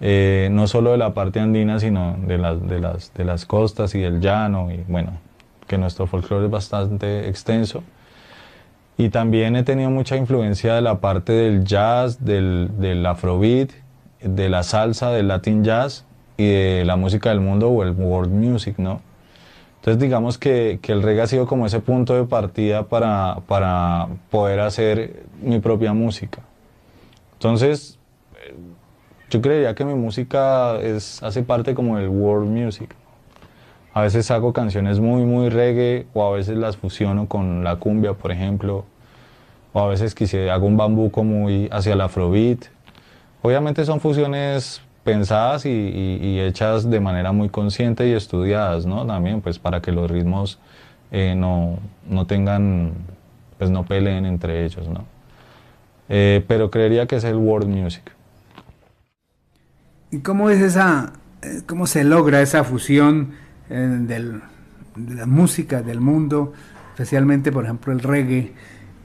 eh, 0.00 0.48
no 0.52 0.68
solo 0.68 0.92
de 0.92 0.98
la 0.98 1.12
parte 1.12 1.40
andina, 1.40 1.80
sino 1.80 2.16
de 2.24 2.38
las, 2.38 2.68
de, 2.68 2.78
las, 2.78 3.12
de 3.14 3.24
las 3.24 3.44
costas 3.46 3.96
y 3.96 4.00
del 4.00 4.20
llano, 4.20 4.70
y 4.70 4.84
bueno, 4.86 5.14
que 5.66 5.76
nuestro 5.76 6.06
folclore 6.06 6.44
es 6.44 6.52
bastante 6.52 7.28
extenso. 7.28 7.82
Y 8.96 9.08
también 9.08 9.56
he 9.56 9.64
tenido 9.64 9.90
mucha 9.90 10.16
influencia 10.16 10.74
de 10.74 10.82
la 10.82 11.00
parte 11.00 11.32
del 11.32 11.64
jazz, 11.64 12.24
del, 12.24 12.70
del 12.78 13.04
afrobeat, 13.06 13.70
de 14.22 14.48
la 14.48 14.62
salsa, 14.62 15.10
del 15.10 15.26
latin 15.26 15.64
jazz 15.64 16.04
y 16.36 16.46
de 16.46 16.84
la 16.84 16.94
música 16.94 17.30
del 17.30 17.40
mundo 17.40 17.70
o 17.70 17.82
el 17.82 17.90
world 17.90 18.32
music, 18.32 18.78
¿no? 18.78 19.00
Entonces 19.84 20.00
digamos 20.00 20.38
que, 20.38 20.78
que, 20.80 20.92
el 20.92 21.02
reggae 21.02 21.20
ha 21.20 21.26
sido 21.26 21.46
como 21.46 21.66
ese 21.66 21.78
punto 21.78 22.14
de 22.14 22.24
partida 22.24 22.84
para, 22.84 23.40
para 23.46 24.08
poder 24.30 24.60
hacer 24.60 25.24
mi 25.42 25.58
propia 25.58 25.92
música. 25.92 26.40
Entonces 27.34 27.98
yo 29.28 29.42
creería 29.42 29.74
que 29.74 29.84
mi 29.84 29.92
música 29.92 30.80
es, 30.80 31.22
hace 31.22 31.42
parte 31.42 31.74
como 31.74 31.98
del 31.98 32.08
world 32.08 32.48
music. 32.48 32.94
A 33.92 34.00
veces 34.00 34.30
hago 34.30 34.54
canciones 34.54 35.00
muy, 35.00 35.26
muy 35.26 35.50
reggae 35.50 36.06
o 36.14 36.24
a 36.24 36.34
veces 36.34 36.56
las 36.56 36.78
fusiono 36.78 37.28
con 37.28 37.62
la 37.62 37.76
cumbia, 37.76 38.14
por 38.14 38.32
ejemplo. 38.32 38.86
O 39.74 39.80
a 39.80 39.88
veces 39.88 40.14
quise, 40.14 40.50
hago 40.50 40.66
un 40.66 40.78
bambuco 40.78 41.24
muy 41.24 41.68
hacia 41.70 41.92
el 41.92 42.00
afrobeat. 42.00 42.64
Obviamente 43.42 43.84
son 43.84 44.00
fusiones 44.00 44.80
pensadas 45.04 45.66
y, 45.66 46.40
hechas 46.40 46.88
de 46.90 47.00
manera 47.00 47.32
muy 47.32 47.48
consciente 47.48 48.08
y 48.08 48.12
estudiadas, 48.12 48.86
¿no? 48.86 49.06
También, 49.06 49.40
pues 49.40 49.58
para 49.58 49.80
que 49.80 49.92
los 49.92 50.10
ritmos 50.10 50.58
eh, 51.12 51.34
no, 51.36 51.78
no, 52.08 52.26
tengan, 52.26 52.92
pues 53.58 53.70
no 53.70 53.84
peleen 53.84 54.26
entre 54.26 54.64
ellos, 54.64 54.88
¿no? 54.88 55.04
Eh, 56.08 56.44
pero 56.48 56.70
creería 56.70 57.06
que 57.06 57.16
es 57.16 57.24
el 57.24 57.36
world 57.36 57.68
music. 57.68 58.12
¿Y 60.10 60.20
cómo 60.20 60.48
es 60.48 60.60
esa, 60.60 61.12
eh, 61.42 61.62
cómo 61.66 61.86
se 61.88 62.04
logra 62.04 62.40
esa 62.40 62.62
fusión 62.62 63.32
eh, 63.68 63.98
de 64.00 64.40
la 65.16 65.26
música 65.26 65.82
del 65.82 66.00
mundo, 66.00 66.52
especialmente 66.90 67.50
por 67.50 67.64
ejemplo 67.64 67.92
el 67.92 67.98
reggae, 68.00 68.52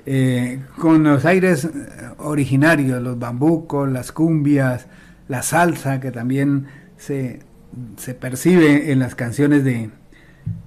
eh, 0.06 0.62
con 0.78 1.04
los 1.04 1.26
aires 1.26 1.68
originarios, 2.20 3.02
los 3.02 3.18
bambucos, 3.18 3.90
las 3.90 4.12
cumbias, 4.12 4.86
la 5.30 5.44
salsa 5.44 6.02
que 6.02 6.12
también 6.12 6.66
se, 6.98 7.40
percibe 8.20 8.92
en 8.92 9.00
las 9.00 9.16
canciones 9.16 9.64
de, 9.64 9.92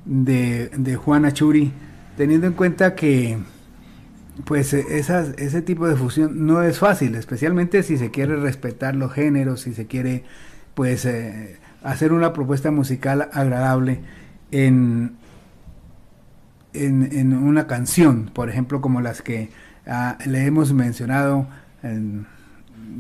de, 0.07 0.68
de 0.68 0.96
Juana 0.96 1.33
Churi, 1.33 1.72
teniendo 2.16 2.46
en 2.46 2.55
cuenta 2.55 2.94
que 2.94 3.38
pues 4.44 4.72
e, 4.72 4.85
ese 4.98 5.62
tipo 5.62 5.87
de 5.87 5.96
fusión 5.96 6.46
no 6.46 6.62
es 6.62 6.79
fácil, 6.79 7.16
especialmente 7.16 7.83
si 7.83 7.98
se 7.98 8.11
quiere 8.11 8.37
respetar 8.37 8.94
los 8.94 9.12
géneros, 9.12 9.61
si 9.62 9.75
se 9.75 9.87
quiere 9.87 10.25
pues 10.75 11.05
eh, 11.05 11.59
hacer 11.83 12.12
una 12.12 12.33
propuesta 12.33 12.70
musical 12.70 13.29
agradable 13.33 14.01
en, 14.53 15.16
en, 16.72 17.35
una 17.35 17.66
canción, 17.66 18.31
por 18.33 18.48
ejemplo 18.48 18.81
como 18.81 19.01
las 19.01 19.22
que 19.22 19.51
ah, 19.87 20.16
le 20.25 20.46
hemos 20.46 20.72
mencionado 20.72 21.48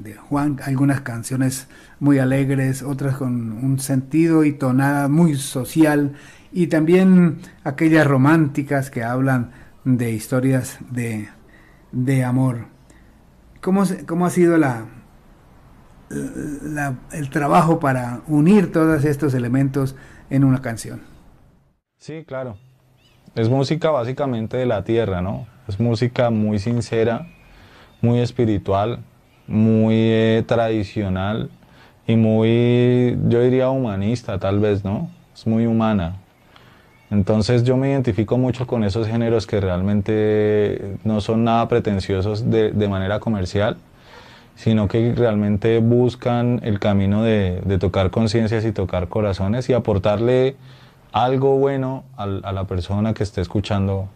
de 0.02 0.14
Juan, 0.14 0.58
algunas 0.64 1.00
canciones 1.02 1.68
muy 2.00 2.18
alegres, 2.18 2.82
otras 2.82 3.16
con 3.16 3.52
un 3.52 3.78
sentido 3.78 4.44
y 4.44 4.52
tonada 4.52 5.08
muy 5.08 5.34
social, 5.36 6.14
y 6.52 6.66
también 6.66 7.38
aquellas 7.64 8.06
románticas 8.06 8.90
que 8.90 9.02
hablan 9.02 9.52
de 9.84 10.12
historias 10.12 10.78
de, 10.90 11.28
de 11.92 12.24
amor. 12.24 12.66
¿Cómo, 13.60 13.84
¿Cómo, 14.06 14.26
ha 14.26 14.30
sido 14.30 14.58
la, 14.58 14.86
la, 16.10 16.94
el 17.12 17.30
trabajo 17.30 17.78
para 17.78 18.22
unir 18.26 18.72
todos 18.72 19.04
estos 19.04 19.34
elementos 19.34 19.96
en 20.30 20.44
una 20.44 20.60
canción? 20.60 21.02
Sí, 21.98 22.24
claro. 22.26 22.56
Es 23.34 23.48
música 23.48 23.90
básicamente 23.90 24.56
de 24.56 24.66
la 24.66 24.84
tierra, 24.84 25.22
¿no? 25.22 25.46
Es 25.68 25.78
música 25.78 26.30
muy 26.30 26.58
sincera, 26.58 27.28
muy 28.02 28.18
espiritual, 28.18 29.04
muy 29.52 29.94
eh, 29.94 30.44
tradicional 30.46 31.50
y 32.06 32.16
muy, 32.16 33.18
yo 33.28 33.42
diría, 33.42 33.68
humanista 33.70 34.38
tal 34.38 34.58
vez, 34.58 34.82
¿no? 34.82 35.08
Es 35.34 35.46
muy 35.46 35.66
humana. 35.66 36.16
Entonces 37.10 37.62
yo 37.62 37.76
me 37.76 37.90
identifico 37.90 38.38
mucho 38.38 38.66
con 38.66 38.82
esos 38.82 39.06
géneros 39.06 39.46
que 39.46 39.60
realmente 39.60 40.96
no 41.04 41.20
son 41.20 41.44
nada 41.44 41.68
pretenciosos 41.68 42.50
de, 42.50 42.88
manera 42.88 43.20
comercial, 43.20 43.76
sino 44.54 44.88
que 44.88 45.14
realmente 45.14 45.80
buscan 45.80 46.60
el 46.62 46.78
camino 46.78 47.22
de, 47.22 47.60
tocar 47.78 48.10
conciencias 48.10 48.64
y 48.64 48.72
tocar 48.72 49.08
corazones 49.08 49.68
y 49.68 49.74
aportarle 49.74 50.56
algo 51.12 51.58
bueno 51.58 52.04
a, 52.16 52.26
la 52.26 52.64
persona 52.64 53.12
que 53.12 53.22
esté 53.22 53.42
escuchando 53.42 54.08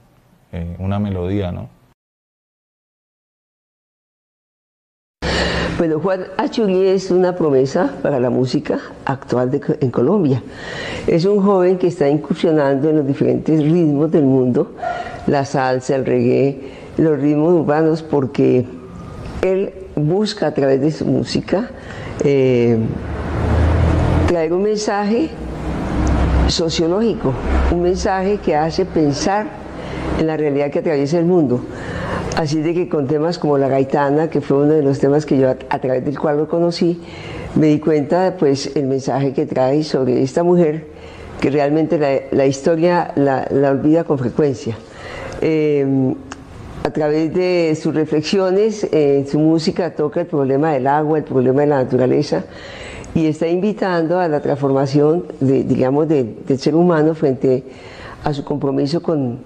eh, 0.52 0.76
una 0.78 0.98
melodía, 0.98 1.52
¿no? 1.52 1.75
Bueno, 5.78 6.00
Juan 6.00 6.24
Achuri 6.38 6.86
es 6.86 7.10
una 7.10 7.36
promesa 7.36 7.90
para 8.00 8.18
la 8.18 8.30
música 8.30 8.80
actual 9.04 9.60
en 9.78 9.90
Colombia. 9.90 10.42
Es 11.06 11.26
un 11.26 11.42
joven 11.42 11.76
que 11.76 11.88
está 11.88 12.08
incursionando 12.08 12.88
en 12.88 12.96
los 12.96 13.06
diferentes 13.06 13.62
ritmos 13.62 14.10
del 14.10 14.24
mundo, 14.24 14.72
la 15.26 15.44
salsa, 15.44 15.96
el 15.96 16.06
reggae, 16.06 16.60
los 16.96 17.20
ritmos 17.20 17.52
urbanos, 17.52 18.02
porque 18.02 18.64
él 19.42 19.74
busca 19.96 20.46
a 20.46 20.54
través 20.54 20.80
de 20.80 20.90
su 20.90 21.04
música 21.04 21.68
eh, 22.24 22.78
traer 24.28 24.54
un 24.54 24.62
mensaje 24.62 25.28
sociológico, 26.48 27.34
un 27.70 27.82
mensaje 27.82 28.38
que 28.38 28.56
hace 28.56 28.86
pensar 28.86 29.46
en 30.18 30.26
la 30.26 30.38
realidad 30.38 30.70
que 30.70 30.78
atraviesa 30.78 31.18
el 31.18 31.26
mundo. 31.26 31.60
Así 32.36 32.60
de 32.60 32.74
que 32.74 32.88
con 32.88 33.06
temas 33.06 33.38
como 33.38 33.56
la 33.56 33.66
gaitana, 33.68 34.28
que 34.28 34.42
fue 34.42 34.58
uno 34.58 34.74
de 34.74 34.82
los 34.82 34.98
temas 34.98 35.24
que 35.24 35.38
yo 35.38 35.48
a, 35.48 35.78
través 35.78 36.04
del 36.04 36.18
cual 36.18 36.36
lo 36.36 36.48
conocí, 36.48 37.00
me 37.54 37.68
di 37.68 37.80
cuenta 37.80 38.36
pues 38.38 38.76
el 38.76 38.86
mensaje 38.86 39.32
que 39.32 39.46
trae 39.46 39.82
sobre 39.82 40.22
esta 40.22 40.42
mujer 40.42 40.86
que 41.40 41.48
realmente 41.48 41.98
la, 42.30 42.46
historia 42.46 43.12
la, 43.16 43.70
olvida 43.70 44.04
con 44.04 44.18
frecuencia. 44.18 44.76
Em, 45.40 46.14
a 46.84 46.90
través 46.90 47.32
de 47.32 47.76
sus 47.80 47.94
reflexiones, 47.94 48.86
en 48.92 49.26
su 49.26 49.38
música 49.38 49.94
toca 49.94 50.20
el 50.20 50.26
problema 50.26 50.72
del 50.72 50.86
agua, 50.86 51.18
el 51.18 51.24
problema 51.24 51.62
de 51.62 51.66
la 51.68 51.82
naturaleza 51.82 52.44
y 53.16 53.26
está 53.26 53.48
invitando 53.48 54.20
a 54.20 54.28
la 54.28 54.40
transformación, 54.40 55.24
digamos, 55.40 56.06
del 56.06 56.36
ser 56.58 56.74
humano 56.74 57.14
frente 57.14 57.64
a 58.22 58.34
su 58.34 58.44
compromiso 58.44 59.02
con, 59.02 59.38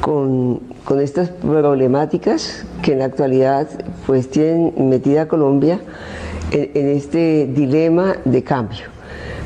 con, 0.00 0.60
estas 0.94 1.28
problemáticas 1.28 2.64
que 2.82 2.92
en 2.92 3.00
la 3.00 3.06
actualidad 3.06 3.68
pues 4.06 4.30
tienen 4.30 4.72
metida 4.88 5.26
Colombia 5.26 5.80
en, 6.52 6.88
este 6.88 7.46
dilema 7.46 8.16
de 8.24 8.42
cambio. 8.42 8.86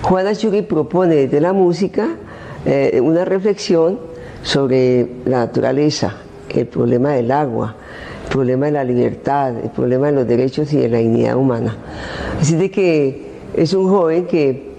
Juana 0.03 0.35
Churi 0.35 0.62
propone 0.62 1.14
desde 1.14 1.40
la 1.40 1.53
música 1.53 2.09
eh, 2.66 3.00
una 3.03 3.24
reflexión 3.24 3.98
sobre 4.42 5.09
la 5.24 5.38
naturaleza, 5.38 6.16
el 6.50 6.66
problema 6.66 7.12
del 7.12 7.31
agua, 7.31 7.74
el 8.24 8.31
problema 8.31 8.66
de 8.66 8.72
la 8.72 8.85
libertad, 8.85 9.57
el 9.62 9.70
problema 9.70 10.07
de 10.09 10.12
los 10.12 10.29
derechos 10.29 10.72
y 10.72 10.76
de 10.76 10.88
la 10.88 10.98
dignidad 10.98 11.37
humana. 11.37 11.76
Así 12.38 12.55
de 12.55 12.70
que 12.70 13.31
es 13.55 13.72
un 13.72 13.88
joven 13.88 14.26
que 14.26 14.70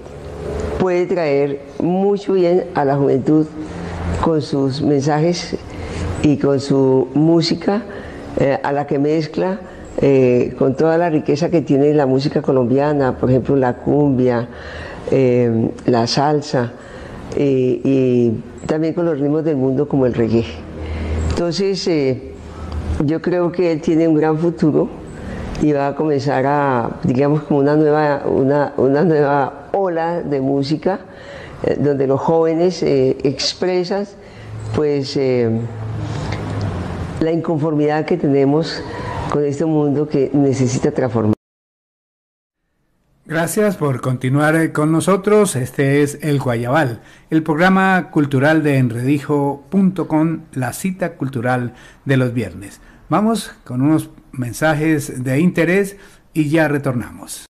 puede 0.80 1.06
traer 1.08 1.62
mucho 1.80 2.34
bien 2.34 2.66
a 2.76 2.86
la 2.86 2.96
juventud 2.96 3.46
con 4.24 4.42
sus 4.42 4.82
mensajes 4.82 5.58
y 6.24 6.38
con 6.38 6.60
su 6.60 7.08
música 7.14 7.82
eh, 8.40 8.58
a 8.62 8.72
la 8.72 8.86
que 8.86 9.00
mezcla 9.00 9.60
eh, 10.02 10.54
con 10.58 10.76
toda 10.76 10.98
la 10.98 11.10
riqueza 11.10 11.50
que 11.50 11.62
tiene 11.62 11.94
la 11.94 12.06
música 12.06 12.42
colombiana, 12.42 13.18
por 13.18 13.30
ejemplo 13.30 13.56
la 13.56 13.74
cumbia, 13.74 14.48
eh, 15.12 15.70
la 15.86 16.08
salsa 16.08 16.72
y 17.38 18.32
también 18.66 18.94
con 18.94 19.06
los 19.06 19.18
ritmos 19.18 19.46
del 19.46 19.56
mundo 19.56 19.88
como 19.88 20.06
el 20.06 20.14
reggae. 20.14 20.46
Entonces 21.30 21.90
yo 23.06 23.22
creo 23.22 23.52
que 23.52 23.72
él 23.72 23.82
tiene 23.82 24.08
un 24.08 24.16
gran 24.16 24.38
futuro 24.38 24.90
y 25.62 25.72
va 25.72 25.88
a 25.88 25.96
comenzar 25.96 26.46
a, 26.46 26.90
digamos, 27.04 27.44
como 27.44 27.62
una 27.62 27.76
nueva, 27.76 28.24
una, 28.26 28.74
una 28.78 29.04
nueva 29.04 29.70
ola 29.72 30.22
de 30.22 30.42
música 30.42 31.00
donde 31.80 32.06
los 32.06 32.20
jóvenes 32.20 32.84
expresan 32.84 34.06
pues 34.76 35.18
eh, 35.18 35.50
la 37.22 37.32
inconformidad 37.32 38.06
que 38.06 38.18
tenemos 38.18 38.84
con 39.32 39.46
este 39.46 39.66
mundo 39.66 40.08
que 40.08 40.30
necesita 40.34 40.92
transformar. 40.92 41.36
Gracias 43.26 43.78
por 43.78 44.02
continuar 44.02 44.74
con 44.74 44.92
nosotros. 44.92 45.56
Este 45.56 46.02
es 46.02 46.20
El 46.22 46.40
Guayabal, 46.40 47.02
el 47.30 47.44
programa 47.44 48.10
cultural 48.12 48.64
de 48.64 48.78
enredijo.com, 48.78 50.42
la 50.52 50.74
cita 50.74 51.14
cultural 51.14 51.74
de 52.04 52.18
los 52.18 52.34
viernes. 52.34 52.82
Vamos 53.08 53.54
con 53.64 53.82
unos 53.82 54.10
mensajes 54.32 55.24
de 55.24 55.40
interés 55.40 55.98
y 56.34 56.50
ya 56.50 56.68
retornamos. 56.68 57.51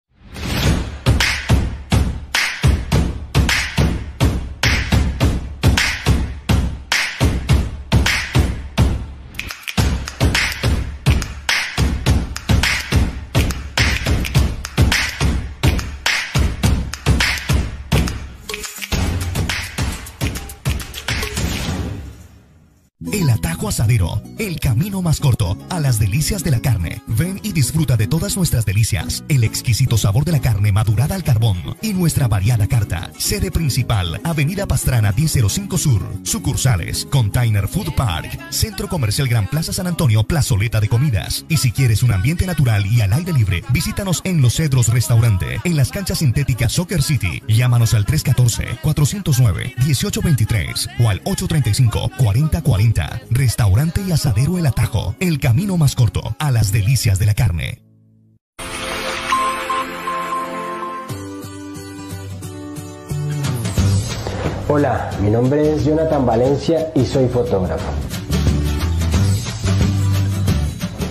El 24.38 24.61
camino 24.61 25.01
más 25.01 25.19
corto 25.19 25.57
a 25.69 25.81
las 25.81 25.99
delicias 25.99 26.45
de 26.45 26.51
la 26.51 26.61
carne. 26.61 27.01
Ven 27.07 27.41
y 27.43 27.51
disfruta 27.51 27.97
de 27.97 28.07
todas 28.07 28.38
nuestras 28.38 28.65
delicias, 28.65 29.25
el 29.27 29.43
exquisito 29.43 29.97
sabor 29.97 30.23
de 30.23 30.31
la 30.31 30.39
carne 30.39 30.71
madurada 30.71 31.13
al 31.13 31.25
carbón 31.25 31.57
y 31.81 31.91
nuestra 31.91 32.29
variada 32.29 32.67
carta. 32.67 33.11
Sede 33.17 33.51
principal, 33.51 34.21
Avenida 34.23 34.65
Pastrana 34.65 35.11
1005 35.11 35.77
Sur. 35.77 36.01
Sucursales, 36.23 37.05
Container 37.11 37.67
Food 37.67 37.95
Park, 37.95 38.39
Centro 38.49 38.88
Comercial 38.88 39.27
Gran 39.27 39.47
Plaza 39.47 39.73
San 39.73 39.88
Antonio, 39.88 40.23
Plazoleta 40.23 40.79
de 40.79 40.88
Comidas. 40.88 41.43
Y 41.49 41.57
si 41.57 41.73
quieres 41.73 42.01
un 42.01 42.13
ambiente 42.13 42.45
natural 42.45 42.85
y 42.85 43.01
al 43.01 43.11
aire 43.11 43.33
libre, 43.33 43.61
visítanos 43.71 44.21
en 44.23 44.41
Los 44.41 44.55
Cedros 44.55 44.88
Restaurante, 44.88 45.59
en 45.65 45.75
las 45.75 45.91
canchas 45.91 46.19
sintéticas 46.19 46.71
Soccer 46.71 47.03
City. 47.03 47.43
Llámanos 47.49 47.93
al 47.93 48.05
314-409-1823 48.05 50.88
o 50.99 51.09
al 51.09 51.21
835-4040. 51.25 53.19
Restaurante 53.31 53.64
y 54.06 54.12
Asadero 54.12 54.60
El 54.60 54.67
Atajo, 54.67 55.15
el 55.19 55.39
camino 55.39 55.75
más 55.75 55.95
corto 55.95 56.21
a 56.38 56.51
las 56.51 56.71
delicias 56.71 57.17
de 57.17 57.25
la 57.25 57.34
carne. 57.34 57.82
Hola, 64.67 65.10
mi 65.19 65.32
nombre 65.32 65.73
es 65.73 65.84
Jonathan 65.84 66.25
Valencia 66.25 66.91
y 66.93 67.06
soy 67.06 67.28
fotógrafo. 67.28 67.91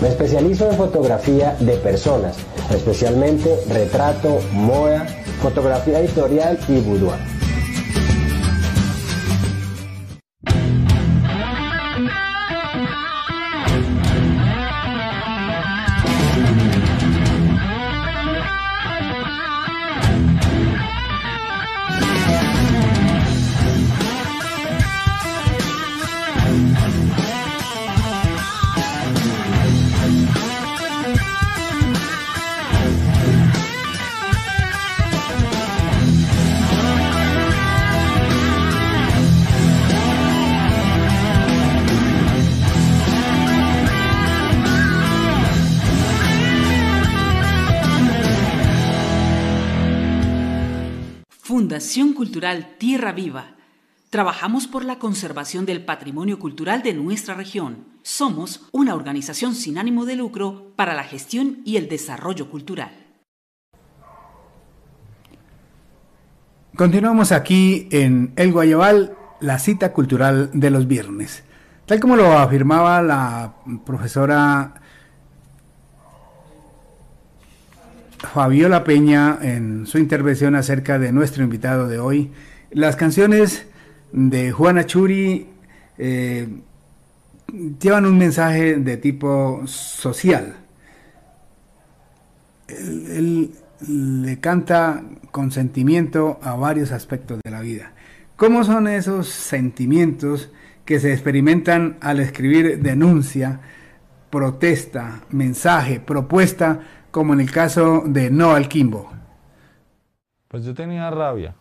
Me 0.01 0.07
especializo 0.07 0.69
en 0.69 0.77
fotografía 0.77 1.57
de 1.59 1.75
personas, 1.77 2.37
especialmente 2.71 3.59
retrato, 3.67 4.39
moda, 4.53 5.05
fotografía 5.41 5.99
editorial 5.99 6.57
y 6.69 6.79
boudoir. 6.79 7.34
Tierra 52.77 53.13
Viva. 53.13 53.55
Trabajamos 54.09 54.67
por 54.67 54.83
la 54.83 54.99
conservación 54.99 55.65
del 55.65 55.85
patrimonio 55.85 56.37
cultural 56.37 56.83
de 56.83 56.93
nuestra 56.93 57.33
región. 57.33 57.85
Somos 58.03 58.67
una 58.73 58.93
organización 58.93 59.55
sin 59.55 59.77
ánimo 59.77 60.05
de 60.05 60.17
lucro 60.17 60.73
para 60.75 60.95
la 60.95 61.05
gestión 61.05 61.59
y 61.63 61.77
el 61.77 61.87
desarrollo 61.87 62.49
cultural. 62.49 62.91
Continuamos 66.75 67.31
aquí 67.31 67.87
en 67.91 68.33
El 68.35 68.51
Guayabal, 68.51 69.15
la 69.39 69.57
cita 69.57 69.93
cultural 69.93 70.49
de 70.53 70.71
los 70.71 70.87
viernes. 70.87 71.45
Tal 71.85 72.01
como 72.01 72.17
lo 72.17 72.37
afirmaba 72.37 73.01
la 73.01 73.55
profesora 73.85 74.81
Fabiola 78.33 78.83
Peña 78.83 79.37
en 79.41 79.85
su 79.87 79.97
intervención 79.97 80.55
acerca 80.55 80.99
de 80.99 81.11
nuestro 81.11 81.43
invitado 81.43 81.87
de 81.87 81.99
hoy. 81.99 82.31
Las 82.71 82.95
canciones 82.95 83.65
de 84.11 84.51
Juana 84.51 84.85
Churi 84.85 85.47
eh, 85.97 86.47
llevan 87.79 88.05
un 88.05 88.17
mensaje 88.17 88.75
de 88.75 88.97
tipo 88.97 89.61
social. 89.65 90.55
Él, 92.67 93.51
le 93.87 94.39
canta 94.39 95.03
con 95.31 95.51
sentimiento 95.51 96.39
a 96.41 96.55
varios 96.55 96.91
aspectos 96.91 97.39
de 97.43 97.51
la 97.51 97.59
vida. 97.59 97.91
¿Cómo 98.35 98.63
son 98.63 98.87
esos 98.87 99.27
sentimientos 99.27 100.49
que 100.85 100.99
se 100.99 101.11
experimentan 101.11 101.97
al 101.99 102.19
escribir 102.19 102.81
denuncia, 102.81 103.59
protesta, 104.29 105.21
mensaje, 105.29 105.99
propuesta 105.99 106.79
como 107.15 107.31
en 107.31 107.39
el 107.39 107.49
caso 107.49 108.03
de 108.05 108.29
No 108.29 108.55
al 108.55 108.67
Kimbo? 108.67 109.09
Pues 110.49 110.65
yo 110.65 110.73
tenía 110.73 111.09
rabia. 111.09 111.55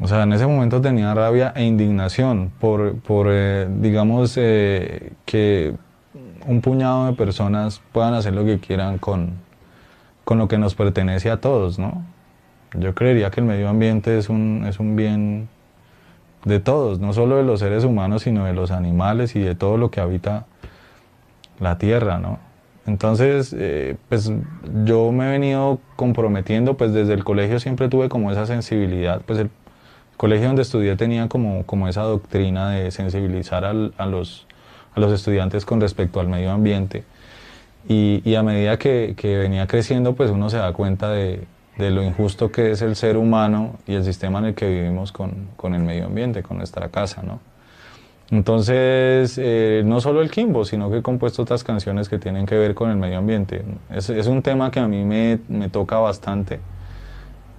O 0.00 0.08
sea, 0.08 0.22
en 0.22 0.32
ese 0.32 0.46
momento 0.46 0.80
tenía 0.80 1.12
rabia 1.12 1.52
e 1.54 1.64
indignación 1.64 2.50
por, 2.58 2.94
por 3.00 3.26
eh, 3.28 3.68
digamos, 3.68 4.38
eh, 4.38 5.12
que 5.26 5.74
un 6.46 6.62
puñado 6.62 7.04
de 7.04 7.12
personas 7.12 7.82
puedan 7.92 8.14
hacer 8.14 8.32
lo 8.32 8.46
que 8.46 8.60
quieran 8.60 8.96
con, 8.96 9.34
con 10.24 10.38
lo 10.38 10.48
que 10.48 10.56
nos 10.56 10.74
pertenece 10.74 11.30
a 11.30 11.42
todos, 11.42 11.78
¿no? 11.78 12.02
Yo 12.72 12.94
creería 12.94 13.30
que 13.30 13.40
el 13.40 13.46
medio 13.46 13.68
ambiente 13.68 14.16
es 14.16 14.30
un, 14.30 14.64
es 14.66 14.80
un 14.80 14.96
bien 14.96 15.50
de 16.46 16.60
todos, 16.60 16.98
no 16.98 17.12
solo 17.12 17.36
de 17.36 17.42
los 17.42 17.60
seres 17.60 17.84
humanos, 17.84 18.22
sino 18.22 18.46
de 18.46 18.54
los 18.54 18.70
animales 18.70 19.36
y 19.36 19.40
de 19.40 19.54
todo 19.54 19.76
lo 19.76 19.90
que 19.90 20.00
habita 20.00 20.46
la 21.60 21.76
tierra, 21.76 22.16
¿no? 22.16 22.51
Entonces, 22.86 23.54
eh, 23.56 23.96
pues 24.08 24.32
yo 24.84 25.12
me 25.12 25.28
he 25.28 25.30
venido 25.30 25.78
comprometiendo, 25.96 26.76
pues 26.76 26.92
desde 26.92 27.14
el 27.14 27.22
colegio 27.22 27.60
siempre 27.60 27.88
tuve 27.88 28.08
como 28.08 28.32
esa 28.32 28.46
sensibilidad, 28.46 29.22
pues 29.24 29.38
el 29.38 29.50
colegio 30.16 30.48
donde 30.48 30.62
estudié 30.62 30.96
tenía 30.96 31.28
como, 31.28 31.64
como 31.64 31.88
esa 31.88 32.02
doctrina 32.02 32.70
de 32.70 32.90
sensibilizar 32.90 33.64
a, 33.64 33.72
los, 34.06 34.46
estudiantes 34.96 35.64
con 35.64 35.80
respecto 35.80 36.20
al 36.20 36.28
medio 36.28 36.50
ambiente. 36.50 37.04
Y, 37.88 38.34
a 38.34 38.42
medida 38.42 38.78
que, 38.78 39.14
venía 39.22 39.66
creciendo, 39.66 40.14
pues 40.14 40.30
uno 40.30 40.50
se 40.50 40.56
da 40.58 40.72
cuenta 40.72 41.10
de, 41.10 41.44
de, 41.78 41.90
lo 41.90 42.02
injusto 42.02 42.52
que 42.52 42.70
es 42.72 42.82
el 42.82 42.94
ser 42.96 43.16
humano 43.16 43.78
y 43.86 43.94
el 43.94 44.04
sistema 44.04 44.38
en 44.40 44.46
el 44.46 44.54
que 44.54 44.68
vivimos 44.68 45.10
con, 45.12 45.48
con 45.56 45.74
el 45.74 45.82
medio 45.82 46.06
ambiente, 46.06 46.42
con 46.42 46.58
nuestra 46.58 46.88
casa, 46.88 47.22
¿no? 47.22 47.40
Entonces, 48.32 49.36
eh, 49.36 49.82
no 49.84 50.00
solo 50.00 50.22
el 50.22 50.30
Kimbo, 50.30 50.64
sino 50.64 50.90
que 50.90 50.98
he 50.98 51.02
compuesto 51.02 51.42
otras 51.42 51.62
canciones 51.64 52.08
que 52.08 52.18
tienen 52.18 52.46
que 52.46 52.56
ver 52.56 52.74
con 52.74 52.90
el 52.90 52.96
medio 52.96 53.18
ambiente. 53.18 53.62
Es, 53.90 54.08
un 54.26 54.40
tema 54.40 54.70
que 54.70 54.80
a 54.80 54.88
mí 54.88 55.04
me, 55.04 55.38
me 55.48 55.68
toca 55.68 55.98
bastante 55.98 56.58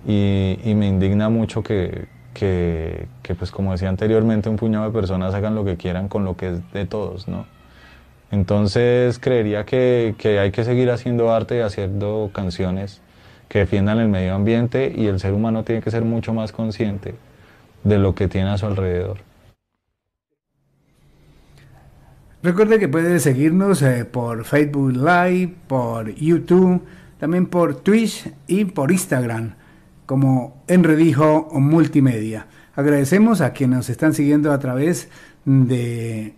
y, 0.07 0.73
me 0.73 0.87
indigna 0.87 1.29
mucho 1.29 1.61
que, 1.61 2.07
que, 2.33 3.05
que, 3.21 3.35
pues 3.35 3.51
como 3.51 3.71
decía 3.73 3.87
anteriormente, 3.89 4.49
un 4.49 4.55
puñado 4.55 4.85
de 4.85 4.91
personas 4.91 5.35
hagan 5.35 5.53
lo 5.53 5.63
que 5.63 5.77
quieran 5.77 6.07
con 6.07 6.25
lo 6.25 6.35
que 6.35 6.49
es 6.49 6.71
de 6.73 6.87
todos, 6.87 7.27
¿no? 7.27 7.45
Entonces, 8.31 9.19
creería 9.19 9.65
que, 9.65 10.15
que 10.17 10.39
hay 10.39 10.49
que 10.49 10.63
seguir 10.63 10.89
haciendo 10.89 11.31
arte 11.31 11.57
y 11.57 11.61
haciendo 11.61 12.31
canciones 12.33 12.99
que 13.47 13.59
defiendan 13.59 13.99
el 13.99 14.09
medio 14.09 14.33
ambiente 14.33 14.91
y 14.95 15.05
el 15.05 15.19
ser 15.19 15.33
humano 15.33 15.63
tiene 15.63 15.83
que 15.83 15.91
ser 15.91 16.03
mucho 16.03 16.33
más 16.33 16.51
consciente 16.51 17.13
de 17.83 17.99
lo 17.99 18.15
que 18.15 18.27
tiene 18.27 18.49
a 18.49 18.57
su 18.57 18.65
alrededor. 18.65 19.32
Recuerde 22.43 22.77
que 22.77 22.89
puede 22.89 23.21
seguirnos 23.21 23.81
eh, 23.83 24.03
por 24.03 24.43
Facebook 24.43 24.91
Live, 24.91 25.55
por 25.65 26.13
YouTube, 26.13 26.83
también 27.17 27.45
por 27.45 27.75
Twitch 27.75 28.33
y 28.47 28.65
por 28.65 28.91
Instagram 28.91 29.53
como 30.05 30.61
Enredijo 30.67 31.47
Multimedia. 31.53 32.47
Agradecemos 32.75 33.39
a 33.39 33.53
quienes 33.53 33.77
nos 33.77 33.89
están 33.89 34.13
siguiendo 34.13 34.51
a 34.51 34.59
través 34.59 35.07
de 35.45 36.33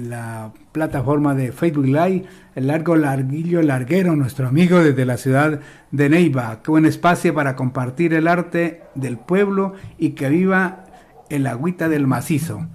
la 0.00 0.54
plataforma 0.72 1.34
de 1.34 1.52
Facebook 1.52 1.84
Live, 1.84 2.24
el 2.54 2.68
largo 2.68 2.96
Larguillo 2.96 3.60
Larguero, 3.60 4.16
nuestro 4.16 4.48
amigo 4.48 4.78
desde 4.78 5.04
la 5.04 5.18
ciudad 5.18 5.60
de 5.90 6.08
Neiva, 6.08 6.62
que 6.62 6.70
buen 6.70 6.86
espacio 6.86 7.34
para 7.34 7.56
compartir 7.56 8.14
el 8.14 8.26
arte 8.26 8.84
del 8.94 9.18
pueblo 9.18 9.74
y 9.98 10.12
que 10.12 10.30
viva 10.30 10.86
el 11.28 11.46
agüita 11.46 11.90
del 11.90 12.06
macizo. 12.06 12.66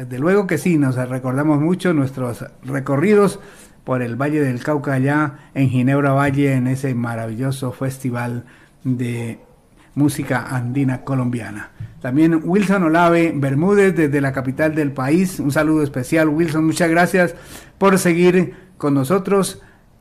Desde 0.00 0.18
luego 0.18 0.46
que 0.46 0.56
sí, 0.56 0.78
nos 0.78 0.96
recordamos 0.96 1.60
mucho 1.60 1.92
nuestros 1.92 2.46
recorridos 2.64 3.38
por 3.84 4.00
el 4.00 4.16
Valle 4.16 4.40
del 4.40 4.62
Cauca 4.62 4.94
allá 4.94 5.50
en 5.52 5.68
Ginebra 5.68 6.12
Valle 6.12 6.54
en 6.54 6.68
ese 6.68 6.94
maravilloso 6.94 7.70
festival 7.72 8.44
de 8.82 9.40
música 9.94 10.46
andina 10.56 11.02
colombiana. 11.02 11.72
También 12.00 12.40
Wilson 12.42 12.84
Olave 12.84 13.34
Bermúdez 13.36 13.94
desde 13.94 14.22
la 14.22 14.32
capital 14.32 14.74
del 14.74 14.90
país. 14.92 15.38
Un 15.38 15.52
saludo 15.52 15.82
especial 15.82 16.30
Wilson, 16.30 16.64
muchas 16.64 16.88
gracias 16.88 17.34
por 17.76 17.98
seguir 17.98 18.54
con 18.78 18.94
nosotros 18.94 19.60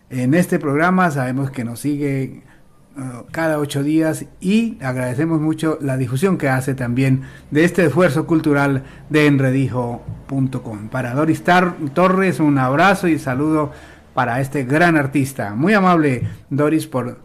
en 0.10 0.34
este 0.34 0.60
programa. 0.60 1.12
Sabemos 1.12 1.52
que 1.52 1.66
nos 1.66 1.82
sigue 1.82 2.44
cada 3.32 3.60
ocho 3.60 3.84
días 3.84 4.26
y 4.40 4.78
agradecemos 4.82 5.40
mucho 5.42 5.78
la 5.82 5.98
difusión 5.98 6.38
que 6.38 6.50
hace 6.50 6.74
también 6.74 7.24
de 7.52 7.64
este 7.64 7.86
esfuerzo 7.86 8.26
cultural 8.26 8.84
de 9.10 9.28
enredijo.com. 9.28 10.90
Para 10.90 11.14
Doris 11.14 11.44
Torres, 11.94 12.40
un 12.40 12.58
abrazo 12.58 13.08
y 13.08 13.20
saludo 13.20 13.72
para 14.14 14.42
este 14.42 14.64
gran 14.64 14.98
artista. 14.98 15.56
Muy 15.56 15.74
amable 15.74 16.28
Doris 16.50 16.88
por 16.88 17.20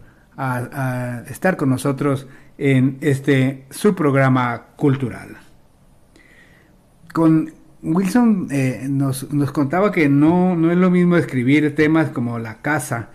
estar 1.29 1.57
con 1.57 1.69
nosotros 1.69 2.27
en 2.57 2.97
este 3.01 3.65
su 3.69 3.95
programa 3.95 4.67
cultural. 4.75 5.37
Con 7.13 7.53
Wilson 7.81 8.47
eh, 8.51 8.87
nos, 8.89 9.31
nos, 9.31 9.51
contaba 9.51 9.91
que 9.91 10.09
no, 10.09 10.55
no 10.55 10.71
es 10.71 10.77
lo 10.77 10.89
mismo 10.89 11.17
escribir 11.17 11.75
temas 11.75 12.09
como 12.09 12.39
La 12.39 12.61
Casa, 12.61 13.09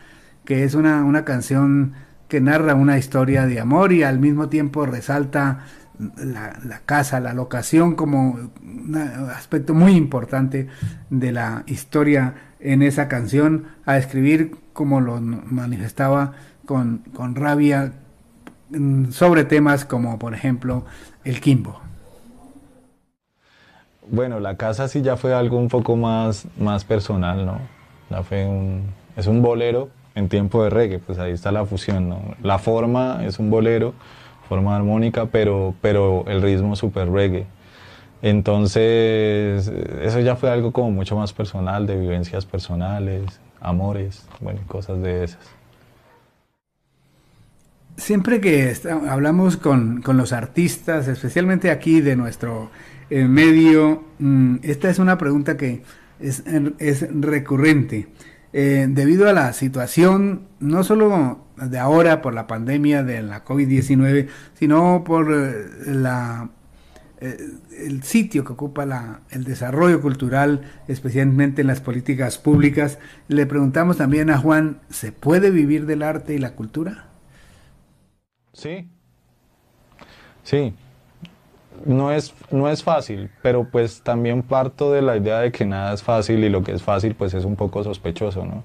que 0.45 0.65
es 0.65 0.75
una, 0.75 1.05
una 1.05 1.25
canción 1.25 1.95
que 2.31 2.41
narra 2.41 2.75
una 2.75 2.97
historia 2.97 3.45
de 3.47 3.61
amor 3.61 3.93
y 3.93 4.05
al 4.05 4.21
mismo 4.21 4.49
tiempo 4.49 4.87
resalta 4.87 5.67
la, 6.17 6.59
la, 6.65 6.79
casa, 6.87 7.21
la 7.21 7.35
locación 7.35 7.97
como 7.97 8.39
un 8.63 8.97
aspecto 9.37 9.75
muy 9.75 9.97
importante 9.97 10.69
de 11.11 11.33
la 11.33 11.65
historia 11.67 12.35
en 12.61 12.83
esa 12.83 13.09
canción, 13.09 13.65
a 13.85 13.99
escribir 13.99 14.57
como 14.73 15.01
lo 15.01 15.21
manifestaba 15.21 16.33
con, 16.65 16.99
con 17.15 17.35
rabia 17.35 17.93
mm, 18.71 19.11
sobre 19.11 19.45
temas 19.45 19.85
como, 19.85 20.19
por 20.19 20.33
ejemplo, 20.33 20.85
el 21.25 21.41
Kimbo. 21.41 21.81
Bueno, 24.09 24.39
la 24.39 24.57
casa 24.57 24.87
sí 24.87 25.03
ya 25.03 25.17
fue 25.17 25.35
algo 25.35 25.59
un 25.59 25.69
poco 25.69 25.97
más, 25.97 26.47
más 26.59 26.85
personal, 26.85 27.45
¿no? 27.45 27.61
Ya 28.09 28.23
fue 28.23 28.47
un, 28.47 28.85
es 29.17 29.27
un 29.27 29.43
bolero 29.43 29.91
en 30.15 30.29
tiempo 30.29 30.63
de 30.65 30.71
reggae, 30.71 30.99
pues 30.99 31.19
ahí 31.19 31.33
está 31.33 31.53
la 31.53 31.65
fusión, 31.65 32.09
¿no? 32.09 32.21
La 32.43 32.59
forma 32.59 33.25
es 33.25 33.39
un 33.39 33.51
bolero, 33.51 33.95
forma 34.49 34.77
armónica, 34.77 35.27
pero, 35.27 35.75
pero 35.81 36.25
el 36.27 36.43
ritmo 36.43 36.77
súper 36.77 37.11
reggae. 37.11 37.47
Entonces, 38.23 39.69
eso 40.03 40.21
ya 40.21 40.37
fue 40.37 40.51
algo 40.51 40.73
como 40.73 40.91
mucho 40.91 41.17
más 41.17 41.33
personal, 41.33 41.87
de 41.87 41.97
vivencias 41.97 42.45
personales, 42.45 43.41
amores, 43.61 44.27
bueno, 44.41 44.61
cosas 44.67 45.01
de 45.01 45.25
esas 45.25 45.61
siempre 48.01 48.41
que 48.41 48.75
hablamos 49.09 49.57
con, 49.57 50.03
los 50.07 50.33
artistas, 50.33 51.07
especialmente 51.07 51.71
aquí 51.71 52.01
de 52.01 52.17
nuestro 52.17 52.71
eh, 53.11 53.25
medio, 53.25 54.05
mm, 54.19 54.57
esta 54.63 54.91
es 54.91 54.99
una 54.99 55.19
pregunta 55.19 55.57
que 55.57 55.83
es, 56.19 56.43
recurrente. 57.21 58.09
Eh, 58.53 58.87
debido 58.89 59.29
a 59.29 59.33
la 59.33 59.53
situación, 59.53 60.49
no 60.59 60.83
solo 60.83 61.47
de 61.57 61.79
ahora 61.79 62.21
por 62.21 62.35
la 62.35 62.47
pandemia 62.47 63.03
de 63.05 63.23
la 63.23 63.45
COVID-19, 63.45 64.29
sino 64.55 65.05
por 65.05 65.33
eh, 65.33 65.67
la, 65.87 66.51
el 67.21 68.03
sitio 68.03 68.45
que 68.45 68.53
ocupa 68.53 68.87
la, 68.87 69.21
el 69.31 69.45
desarrollo 69.45 70.01
cultural, 70.01 70.63
especialmente 70.89 71.61
en 71.61 71.69
las 71.69 71.81
políticas 71.81 72.39
públicas, 72.39 72.99
le 73.29 73.47
preguntamos 73.47 73.99
también 73.99 74.31
a 74.31 74.39
Juan, 74.39 74.81
¿se 74.89 75.13
puede 75.13 75.51
vivir 75.51 75.87
del 75.87 76.03
arte 76.03 76.35
y 76.35 76.39
la 76.39 76.55
cultura? 76.55 77.09
Sí, 78.53 78.89
sí. 80.43 80.75
No 81.85 82.13
es, 82.13 82.35
no 82.51 82.69
es 82.69 82.83
fácil, 82.83 83.31
pero 83.43 83.65
pues 83.65 84.03
también 84.03 84.43
parto 84.43 84.93
de 84.93 85.03
la 85.03 85.17
idea 85.17 85.41
de 85.41 85.53
que 85.53 85.65
nada 85.65 85.95
es 85.95 86.03
fácil 86.03 86.45
y 86.45 86.49
lo 86.49 86.63
que 86.63 86.73
es 86.73 86.83
fácil 86.83 87.15
pues 87.15 87.35
es 87.35 87.45
un 87.45 87.57
poco 87.57 87.83
sospechoso, 87.83 88.45
¿no? 88.45 88.63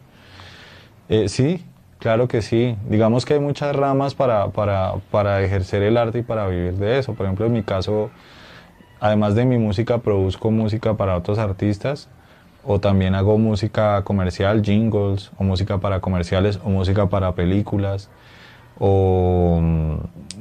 Eh, 1.08 1.30
sí, 1.30 1.64
claro 2.00 2.28
que 2.28 2.42
sí. 2.42 2.76
Digamos 2.90 3.26
que 3.26 3.36
hay 3.36 3.40
muchas 3.40 3.76
ramas 3.76 4.16
para, 4.16 4.50
para, 4.50 4.96
para 5.12 5.42
ejercer 5.44 5.84
el 5.84 5.98
arte 5.98 6.20
y 6.20 6.24
para 6.24 6.48
vivir 6.48 6.74
de 6.74 7.00
eso. 7.00 7.14
Por 7.14 7.26
ejemplo, 7.26 7.46
en 7.46 7.54
mi 7.54 7.64
caso, 7.64 8.10
además 9.00 9.36
de 9.36 9.46
mi 9.46 9.58
música, 9.58 10.00
produzco 10.00 10.52
música 10.52 10.96
para 10.96 11.16
otros 11.16 11.38
artistas 11.38 12.10
o 12.66 12.80
también 12.80 13.14
hago 13.16 13.38
música 13.38 14.04
comercial, 14.04 14.64
jingles, 14.64 15.32
o 15.38 15.44
música 15.44 15.78
para 15.78 16.00
comerciales, 16.00 16.60
o 16.64 16.70
música 16.70 17.08
para 17.08 17.34
películas 17.36 18.10
o 18.80 19.62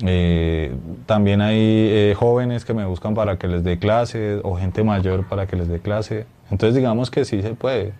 eh, 0.04 0.74
también 1.06 1.40
hay 1.40 1.58
eh, 1.58 2.14
jóvenes 2.16 2.64
que 2.64 2.74
me 2.74 2.84
buscan 2.84 3.14
para 3.14 3.38
que 3.38 3.46
les 3.46 3.62
dé 3.62 3.78
clase 3.78 4.40
o 4.42 4.56
gente 4.56 4.82
mayor 4.82 5.26
para 5.26 5.46
que 5.46 5.56
les 5.56 5.68
dé 5.68 5.80
clase. 5.80 6.26
Entonces 6.50 6.74
digamos 6.74 7.10
que 7.10 7.24
sí 7.24 7.42
se 7.42 7.54
puede, 7.54 7.92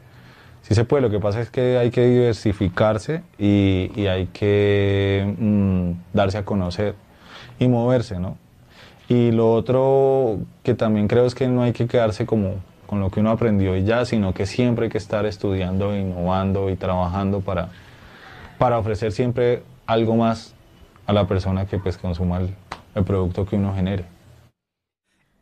sí 0.62 0.74
se 0.74 0.84
puede. 0.84 1.02
Lo 1.02 1.10
que 1.10 1.20
pasa 1.20 1.40
es 1.40 1.50
que 1.50 1.78
hay 1.78 1.90
que 1.90 2.06
diversificarse 2.06 3.22
y, 3.38 3.90
y 3.94 4.06
hay 4.06 4.26
que 4.26 5.34
mm, 5.38 5.90
darse 6.12 6.38
a 6.38 6.44
conocer 6.44 6.94
y 7.58 7.68
moverse, 7.68 8.18
¿no? 8.18 8.36
Y 9.08 9.32
lo 9.32 9.52
otro 9.52 10.38
que 10.62 10.74
también 10.74 11.08
creo 11.08 11.26
es 11.26 11.34
que 11.34 11.46
no 11.46 11.62
hay 11.62 11.72
que 11.72 11.86
quedarse 11.86 12.24
como 12.24 12.54
con 12.86 13.00
lo 13.00 13.10
que 13.10 13.20
uno 13.20 13.30
aprendió 13.30 13.76
y 13.76 13.84
ya, 13.84 14.04
sino 14.04 14.32
que 14.34 14.46
siempre 14.46 14.86
hay 14.86 14.90
que 14.90 14.98
estar 14.98 15.26
estudiando, 15.26 15.96
innovando 15.96 16.70
y 16.70 16.76
trabajando 16.76 17.40
para, 17.40 17.68
para 18.58 18.78
ofrecer 18.78 19.12
siempre 19.12 19.62
algo 19.86 20.16
más 20.16 20.54
a 21.06 21.12
la 21.12 21.26
persona 21.26 21.66
que 21.66 21.78
pues 21.78 21.98
consuma 21.98 22.40
el 22.94 23.04
producto 23.04 23.44
que 23.44 23.56
uno 23.56 23.74
genere. 23.74 24.14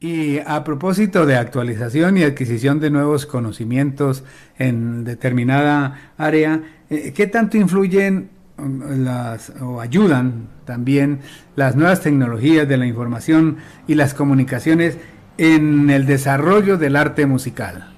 Y 0.02 0.40
a 0.40 0.64
propósito 0.64 1.26
de 1.26 1.36
actualización 1.36 2.18
y 2.18 2.24
adquisición 2.24 2.80
de 2.80 2.90
nuevos 2.90 3.24
conocimientos 3.24 4.24
en 4.58 5.04
determinada 5.04 6.12
área, 6.18 6.60
eh, 6.90 7.12
¿qué 7.14 7.28
tanto 7.28 7.56
influyen 7.56 8.28
um, 8.58 9.04
las, 9.04 9.52
o 9.60 9.80
ayudan 9.80 10.48
también 10.64 11.20
las 11.54 11.76
nuevas 11.76 12.00
tecnologías 12.00 12.66
de 12.68 12.78
la 12.78 12.86
información 12.86 13.58
y 13.86 13.94
las 13.94 14.12
comunicaciones 14.12 14.98
en 15.38 15.88
el 15.88 16.04
desarrollo 16.04 16.78
del 16.78 16.96
arte 16.96 17.24
musical? 17.26 17.92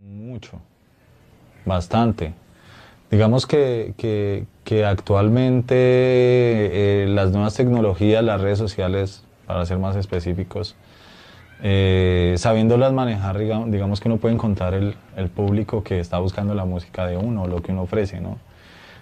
Mucho, 0.00 0.60
bastante. 1.64 2.34
Digamos 3.10 3.46
que, 3.46 3.94
que, 4.64 4.84
actualmente 4.84 5.74
eh, 5.74 7.06
las 7.08 7.32
nuevas 7.32 7.54
tecnologías, 7.54 8.22
las 8.22 8.40
redes 8.40 8.58
sociales, 8.58 9.24
para 9.46 9.66
ser 9.66 9.78
más 9.78 9.96
específicos, 9.96 10.76
eh, 11.62 12.36
sabiéndolas 12.38 12.92
manejar, 12.92 13.36
digamos, 13.38 14.00
que 14.00 14.08
uno 14.08 14.18
puede 14.18 14.34
encontrar 14.34 14.74
el, 14.74 14.94
el, 15.16 15.28
público 15.28 15.82
que 15.82 15.98
está 15.98 16.18
buscando 16.18 16.54
la 16.54 16.64
música 16.64 17.06
de 17.06 17.16
uno, 17.16 17.46
lo 17.48 17.60
que 17.60 17.72
uno 17.72 17.82
ofrece, 17.82 18.20
¿no? 18.20 18.38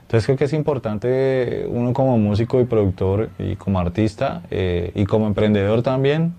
Entonces 0.09 0.25
creo 0.25 0.39
que 0.39 0.45
es 0.45 0.55
importante 0.55 1.67
uno 1.69 1.93
como 1.93 2.17
músico 2.17 2.63
y 2.63 2.65
productor 2.65 3.29
y 3.39 3.57
como 3.57 3.79
artista 3.79 4.41
eh, 4.51 4.91
y 4.95 5.05
como 5.05 5.27
emprendedor 5.27 5.83
también 5.83 6.33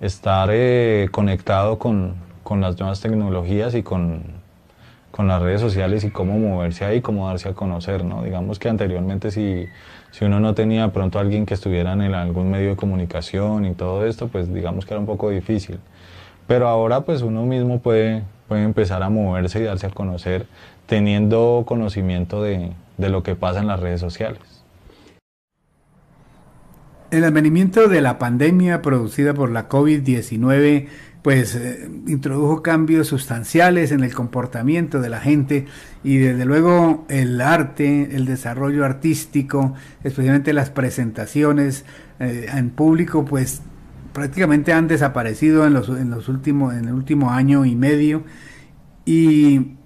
estar 0.00 0.48
eh, 0.52 1.08
conectado 1.10 1.80
con, 1.80 2.14
con, 2.44 2.60
las 2.60 2.78
nuevas 2.78 3.00
tecnologías 3.00 3.74
y 3.74 3.82
con, 3.82 4.39
con, 5.10 5.28
las 5.28 5.42
redes 5.42 5.60
sociales 5.60 6.04
y 6.04 6.10
cómo 6.10 6.38
moverse 6.38 6.84
ahí, 6.84 7.00
cómo 7.00 7.28
darse 7.28 7.48
a 7.48 7.54
conocer, 7.54 8.04
¿no? 8.04 8.22
Digamos 8.22 8.58
que 8.58 8.68
anteriormente 8.68 9.30
si, 9.30 9.66
si 10.10 10.24
uno 10.24 10.40
no 10.40 10.54
tenía 10.54 10.92
pronto 10.92 11.18
alguien 11.18 11.46
que 11.46 11.54
estuviera 11.54 11.92
en 11.92 12.02
algún 12.14 12.50
medio 12.50 12.70
de 12.70 12.76
comunicación 12.76 13.64
y 13.66 13.74
todo 13.74 14.06
esto, 14.06 14.28
pues 14.28 14.52
digamos 14.52 14.86
que 14.86 14.94
era 14.94 15.00
un 15.00 15.06
poco 15.06 15.30
difícil. 15.30 15.78
Pero 16.46 16.68
ahora 16.68 17.02
pues 17.02 17.22
uno 17.22 17.44
mismo 17.44 17.80
puede, 17.80 18.24
puede 18.48 18.64
empezar 18.64 19.02
a 19.02 19.10
moverse 19.10 19.60
y 19.60 19.64
darse 19.64 19.86
a 19.86 19.90
conocer 19.90 20.46
teniendo 20.86 21.64
conocimiento 21.66 22.42
de, 22.42 22.72
de 22.96 23.08
lo 23.08 23.22
que 23.22 23.36
pasa 23.36 23.60
en 23.60 23.66
las 23.66 23.80
redes 23.80 24.00
sociales. 24.00 24.60
El 27.10 27.24
advenimiento 27.24 27.88
de 27.88 28.00
la 28.02 28.18
pandemia 28.18 28.82
producida 28.82 29.34
por 29.34 29.50
la 29.50 29.68
COVID-19 29.68 30.86
pues 31.22 31.54
eh, 31.54 31.90
introdujo 32.06 32.62
cambios 32.62 33.08
sustanciales 33.08 33.92
en 33.92 34.02
el 34.02 34.14
comportamiento 34.14 35.00
de 35.00 35.08
la 35.10 35.20
gente 35.20 35.66
y 36.02 36.18
desde 36.18 36.44
luego 36.44 37.04
el 37.08 37.40
arte, 37.40 38.16
el 38.16 38.24
desarrollo 38.24 38.84
artístico, 38.84 39.74
especialmente 40.02 40.52
las 40.52 40.70
presentaciones 40.70 41.84
eh, 42.20 42.46
en 42.54 42.70
público 42.70 43.24
pues 43.24 43.62
prácticamente 44.12 44.72
han 44.72 44.88
desaparecido 44.88 45.66
en 45.66 45.74
los, 45.74 45.88
en 45.88 46.10
los 46.10 46.28
últimos 46.28 46.74
en 46.74 46.86
el 46.86 46.94
último 46.94 47.30
año 47.30 47.64
y 47.64 47.76
medio. 47.76 48.24
Y 49.04 49.79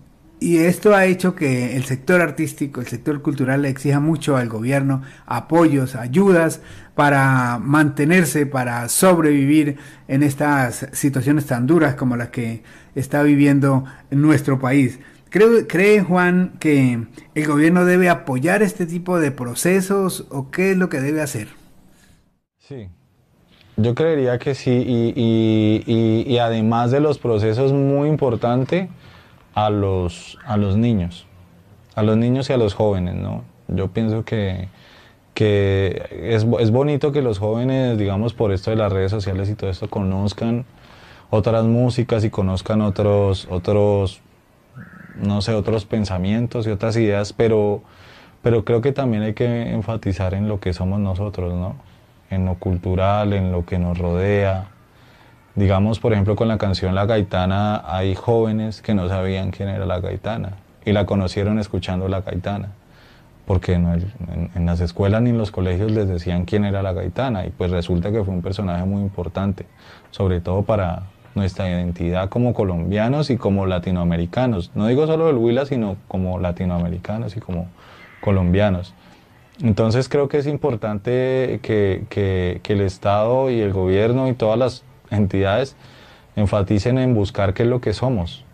y 0.45 0.59
esto 0.59 0.95
ha 0.95 1.07
hecho 1.07 1.35
que 1.35 1.75
el 1.75 1.85
sector 1.85 2.21
artístico, 2.21 2.81
el 2.83 2.87
sector 2.87 3.23
cultural 3.23 3.63
le 3.63 3.71
exija 3.71 3.99
mucho 3.99 4.37
al 4.37 4.51
gobierno 4.51 5.01
apoyos, 5.25 5.97
ayudas 5.97 6.61
para 6.95 7.59
mantenerse, 7.59 8.45
para 8.45 8.89
sobrevivir 8.91 9.79
en 10.07 10.23
estas 10.23 10.87
situaciones 10.93 11.47
tan 11.47 11.67
duras 11.67 11.95
como 11.95 12.17
las 12.17 12.29
que 12.29 12.63
está 12.95 13.23
viviendo 13.23 13.85
nuestro 14.11 14.59
país. 14.61 15.01
¿Cree, 15.31 15.67
¿Cree 15.67 16.03
Juan 16.03 16.53
que 16.61 17.07
el 17.35 17.47
gobierno 17.47 17.87
debe 17.87 18.11
apoyar 18.11 18.63
este 18.63 18.85
tipo 18.85 19.19
de 19.19 19.31
procesos 19.31 20.27
o 20.31 20.51
qué 20.51 20.73
es 20.73 20.77
lo 20.77 20.91
que 20.91 21.01
debe 21.01 21.23
hacer? 21.23 21.49
Sí, 22.59 22.89
yo 23.77 23.95
creería 23.95 24.39
que 24.39 24.55
sí 24.55 24.71
y, 25.17 26.25
y 26.27 26.39
además 26.39 26.91
de 26.91 27.01
los 27.01 27.19
procesos 27.19 27.73
muy 27.73 28.09
importante, 28.09 28.91
a 29.55 29.71
los, 29.71 30.39
a 30.45 30.57
los 30.57 30.77
niños, 30.77 31.27
a 31.95 32.03
los 32.03 32.17
niños 32.17 32.51
y 32.51 32.53
a 32.53 32.57
los 32.57 32.75
jóvenes, 32.75 33.15
¿no? 33.15 33.45
Yo 33.69 33.89
pienso 33.89 34.25
que, 34.25 34.69
que 35.33 36.09
es, 36.13 36.47
es, 36.59 36.71
bonito 36.71 37.13
que 37.13 37.23
los 37.23 37.39
jóvenes, 37.39 37.97
digamos, 37.97 38.35
por 38.35 38.53
esto 38.53 38.71
de 38.71 38.77
las 38.77 38.93
redes 38.93 39.11
sociales 39.11 39.49
y 39.49 39.55
todo 39.55 39.71
esto, 39.71 39.89
conozcan 39.89 40.65
otras 41.31 41.65
músicas 41.65 42.25
y 42.25 42.31
conozcan 42.31 42.81
otros, 42.81 43.47
otros, 43.51 44.21
no 45.17 45.41
sé, 45.41 45.55
otros 45.55 45.85
pensamientos 45.85 46.67
y 46.67 46.71
otras 46.71 46.97
ideas, 46.97 47.33
pero, 47.33 47.83
pero 48.43 48.65
creo 48.65 48.81
que 48.81 48.93
también 48.93 49.23
hay 49.23 49.35
que 49.35 49.71
enfatizar 49.71 50.35
en 50.35 50.49
lo 50.49 50.61
que 50.61 50.73
somos 50.73 51.01
nosotros, 51.01 51.55
¿no? 51.55 51.77
En 52.31 52.45
lo 52.45 52.57
cultural, 52.57 53.33
en 53.33 53.53
lo 53.53 53.65
que 53.65 53.79
nos 53.79 53.99
rodea, 53.99 54.69
Digamos, 55.55 56.01
por 56.01 56.13
ejemplo, 56.13 56.35
con 56.35 56.49
la 56.49 56.59
canción 56.59 56.95
La 56.97 57.07
Gaitana 57.07 57.83
hay 57.87 58.17
jóvenes 58.17 58.83
que 58.83 58.95
no 58.95 59.09
sabían 59.09 59.53
quién 59.53 59.69
era 59.69 59.87
la 59.87 60.01
Gaitana 60.01 60.57
y 60.85 60.93
la 60.93 61.07
conocieron 61.07 61.61
escuchando 61.61 62.09
la 62.09 62.23
Gaitana, 62.23 62.71
porque 63.47 63.75
en, 63.75 64.67
las 64.67 64.81
escuelas 64.81 65.23
ni 65.23 65.31
en 65.31 65.39
los 65.39 65.53
colegios 65.53 65.93
les 65.93 66.09
decían 66.09 66.45
quién 66.45 66.65
era 66.65 66.83
la 66.83 66.93
Gaitana 66.93 67.47
y 67.47 67.51
pues 67.51 67.71
resulta 67.71 68.11
que 68.11 68.25
fue 68.25 68.35
un 68.35 68.43
personaje 68.43 68.85
muy 68.85 69.03
importante, 69.03 69.67
sobre 70.11 70.41
todo 70.41 70.63
para 70.63 71.05
nuestra 71.37 71.69
identidad 71.69 72.29
como 72.29 72.53
colombianos 72.53 73.31
y 73.31 73.37
como 73.37 73.67
latinoamericanos. 73.67 74.73
No 74.75 74.89
digo 74.89 75.07
solo 75.07 75.27
del 75.27 75.37
Huila, 75.37 75.67
sino 75.67 75.97
como 76.09 76.41
latinoamericanos 76.41 77.37
y 77.37 77.41
como 77.41 77.69
colombianos. 78.21 78.93
Entonces 79.63 80.09
creo 80.09 80.29
que 80.29 80.39
es 80.39 80.49
importante 80.49 81.61
que, 81.63 82.07
que, 82.09 82.61
el 82.65 82.81
Estado 82.81 83.51
y 83.51 83.61
el 83.61 83.73
gobierno 83.73 84.29
y 84.29 84.33
todas 84.33 84.59
las 84.59 84.85
entidades 85.19 85.77
enfaticen 86.37 86.99
en 86.99 87.15
buscar 87.15 87.55
qué 87.55 87.63
es 87.63 87.69
lo 87.69 87.81
que 87.81 87.93
somos. 87.93 88.45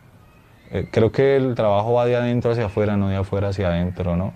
Eh, 0.71 0.89
creo 0.91 1.11
que 1.11 1.37
el 1.37 1.55
trabajo 1.55 1.95
va 1.95 2.07
de 2.07 2.17
adentro 2.17 2.53
hacia 2.53 2.67
afuera, 2.67 2.97
no 2.97 3.09
de 3.09 3.17
afuera 3.17 3.49
hacia 3.49 3.69
adentro, 3.69 4.17
¿no? 4.17 4.33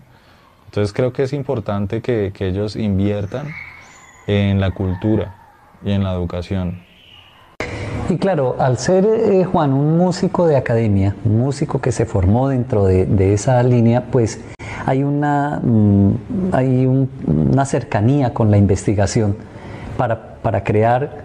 Entonces 0.66 0.92
creo 0.92 1.12
que 1.12 1.22
es 1.22 1.32
importante 1.32 2.02
que, 2.02 2.32
ellos 2.40 2.74
inviertan 2.74 3.46
en 4.26 4.60
la 4.60 4.72
cultura 4.72 5.36
y 5.84 5.92
en 5.92 6.02
la 6.02 6.12
educación. 6.12 6.82
Y 8.08 8.16
claro, 8.18 8.56
al 8.58 8.78
ser 8.78 9.04
eh, 9.04 9.44
Juan 9.44 9.72
un 9.72 9.96
músico 9.96 10.48
de 10.48 10.56
academia, 10.56 11.14
un 11.24 11.38
músico 11.38 11.80
que 11.80 11.92
se 11.92 12.06
formó 12.06 12.48
dentro 12.48 12.86
de, 12.86 13.32
esa 13.32 13.62
línea, 13.62 14.06
pues 14.10 14.40
hay 14.84 15.04
una, 15.04 15.60
mm, 15.62 16.14
hay 16.52 16.86
un, 16.86 17.08
una 17.26 17.64
cercanía 17.64 18.34
con 18.34 18.50
la 18.50 18.56
investigación 18.56 19.36
para, 19.96 20.34
para 20.42 20.64
crear 20.64 21.22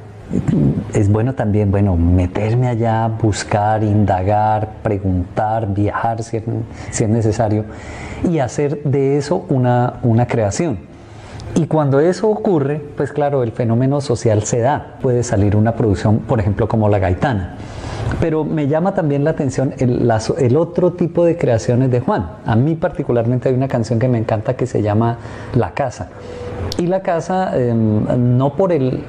es 0.94 1.10
bueno 1.10 1.34
también, 1.34 1.72
bueno, 1.72 1.96
meterme 1.98 2.68
allá, 2.68 3.08
buscar, 3.08 3.84
indagar, 3.84 4.70
preguntar, 4.84 5.74
viajar 5.74 6.24
si 6.24 6.38
es, 6.38 7.10
necesario 7.10 7.66
y 8.30 8.40
hacer 8.40 8.84
de 8.84 9.18
eso 9.18 9.46
una, 9.50 9.96
una 10.04 10.28
creación. 10.28 10.80
Y 11.56 11.66
cuando 11.66 12.00
eso 12.00 12.30
ocurre, 12.30 12.82
pues 12.96 13.12
claro, 13.12 13.42
el 13.42 13.52
fenómeno 13.52 14.02
social 14.02 14.44
se 14.44 14.60
da. 14.60 14.98
Puede 15.02 15.24
salir 15.24 15.56
una 15.56 15.74
producción, 15.74 16.20
por 16.20 16.40
ejemplo, 16.40 16.68
como 16.68 16.90
La 16.90 17.00
Gaitana. 17.00 17.56
Pero 18.20 18.44
me 18.44 18.68
llama 18.68 18.94
también 18.94 19.24
la 19.24 19.32
atención 19.32 19.74
el, 19.78 20.12
el, 20.38 20.58
otro 20.58 20.94
tipo 20.94 21.26
de 21.26 21.38
creaciones 21.38 21.90
de 21.90 22.02
Juan. 22.02 22.28
A 22.46 22.56
mí 22.56 22.76
particularmente 22.76 23.50
hay 23.50 23.56
una 23.56 23.68
canción 23.68 23.98
que 23.98 24.08
me 24.08 24.18
encanta 24.20 24.56
que 24.56 24.68
se 24.68 24.82
llama 24.82 25.18
La 25.56 25.72
Casa. 25.72 26.10
Y 26.78 26.88
La 26.88 27.02
Casa, 27.02 27.58
em, 27.58 28.38
no 28.38 28.56
por 28.56 28.72
el, 28.72 29.04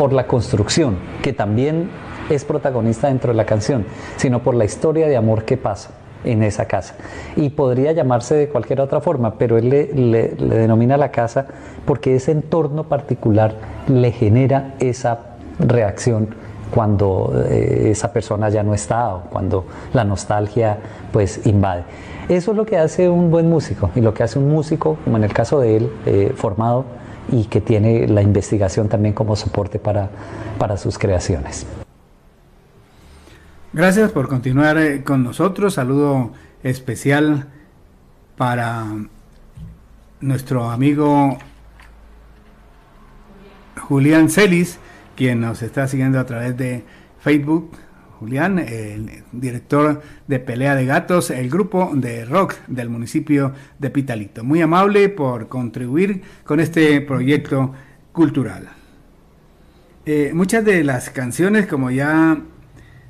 por 0.00 0.14
la 0.14 0.26
construcción, 0.26 0.96
que 1.20 1.34
también 1.34 1.90
es 2.30 2.46
protagonista 2.46 3.08
dentro 3.08 3.32
de 3.32 3.36
la 3.36 3.44
canción, 3.44 3.84
sino 4.16 4.42
por 4.42 4.54
la 4.54 4.64
historia 4.64 5.06
de 5.08 5.14
amor 5.14 5.44
que 5.44 5.58
pasa 5.58 5.90
en 6.24 6.42
esa 6.42 6.64
casa. 6.64 6.94
Y 7.36 7.50
podría 7.50 7.92
llamarse 7.92 8.34
de 8.34 8.48
cualquier 8.48 8.80
otra 8.80 9.02
forma, 9.02 9.34
pero 9.34 9.58
él 9.58 9.68
le, 9.68 10.28
denomina 10.28 10.96
la 10.96 11.10
casa 11.10 11.48
porque 11.84 12.16
ese 12.16 12.32
entorno 12.32 12.84
particular 12.84 13.56
le 13.88 14.10
genera 14.10 14.74
esa 14.80 15.18
reacción 15.58 16.30
cuando 16.70 17.34
eh, 17.50 17.90
esa 17.90 18.10
persona 18.10 18.48
ya 18.48 18.62
no 18.62 18.72
está 18.72 19.14
o 19.14 19.24
cuando 19.24 19.66
la 19.92 20.04
nostalgia 20.04 20.78
pues 21.12 21.46
invade. 21.46 21.82
Eso 22.30 22.52
es 22.52 22.56
lo 22.56 22.64
que 22.64 22.78
hace 22.78 23.10
un 23.10 23.30
buen 23.30 23.50
músico 23.50 23.90
y 23.94 24.00
lo 24.00 24.14
que 24.14 24.22
hace 24.22 24.38
un 24.38 24.48
músico, 24.48 24.96
como 25.04 25.18
en 25.18 25.24
el 25.24 25.34
caso 25.34 25.60
de 25.60 25.76
él, 25.76 25.92
eh, 26.06 26.32
formado 26.34 26.86
y 27.28 27.44
que 27.44 27.60
tiene 27.60 28.08
la 28.08 28.22
investigación 28.22 28.88
también 28.88 29.14
como 29.14 29.36
soporte 29.36 29.78
para, 29.78 30.10
para 30.58 30.76
sus 30.76 30.98
creaciones. 30.98 31.66
Gracias 33.72 34.10
por 34.10 34.28
continuar 34.28 34.78
eh, 34.78 35.04
con 35.04 35.22
nosotros. 35.22 35.74
Saludo 35.74 36.32
especial 36.62 37.48
para 38.36 38.84
nuestro 40.20 40.70
amigo 40.70 41.38
Julián 43.78 44.28
Celis, 44.28 44.78
quien 45.16 45.40
nos 45.40 45.62
está 45.62 45.86
siguiendo 45.86 46.18
a 46.18 46.26
través 46.26 46.56
de 46.56 46.84
Facebook. 47.20 47.70
Julián, 48.20 48.58
el 48.58 49.24
director 49.32 50.02
de 50.28 50.38
Pelea 50.40 50.74
de 50.74 50.84
Gatos, 50.84 51.30
el 51.30 51.48
grupo 51.48 51.90
de 51.94 52.26
rock 52.26 52.54
del 52.66 52.90
municipio 52.90 53.54
de 53.78 53.88
Pitalito. 53.88 54.44
Muy 54.44 54.60
amable 54.60 55.08
por 55.08 55.48
contribuir 55.48 56.20
con 56.44 56.60
este 56.60 57.00
proyecto 57.00 57.72
cultural. 58.12 58.68
Eh, 60.04 60.32
muchas 60.34 60.66
de 60.66 60.84
las 60.84 61.08
canciones, 61.08 61.66
como 61.66 61.90
ya 61.90 62.38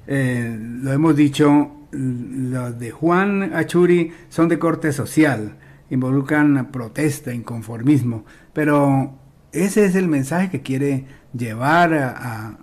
eh, 0.07 0.57
lo 0.61 0.93
hemos 0.93 1.17
dicho, 1.17 1.73
los 1.91 2.79
de 2.79 2.93
Juan 2.93 3.53
Achuri 3.53 4.13
son 4.29 4.49
de 4.49 4.61
corte 4.61 4.93
social, 4.93 5.57
involucran 5.91 6.71
protesta, 6.71 7.35
inconformismo, 7.35 8.25
pero 8.53 9.19
ese 9.51 9.87
es 9.87 9.97
el 9.97 10.07
mensaje 10.07 10.51
que 10.51 10.63
quiere 10.63 11.07
llevar 11.37 11.95
a, 11.95 12.59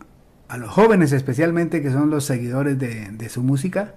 los 0.56 0.70
jóvenes 0.70 1.12
especialmente 1.12 1.82
que 1.82 1.92
son 1.92 2.10
los 2.10 2.24
seguidores 2.24 2.80
de, 2.80 3.30
su 3.30 3.44
música. 3.44 3.96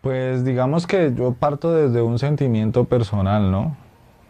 Pues 0.00 0.44
digamos 0.44 0.86
que 0.86 1.12
yo 1.14 1.34
parto 1.34 1.72
desde 1.72 2.02
un 2.02 2.18
sentimiento 2.18 2.86
personal, 2.86 3.52
¿no? 3.52 3.76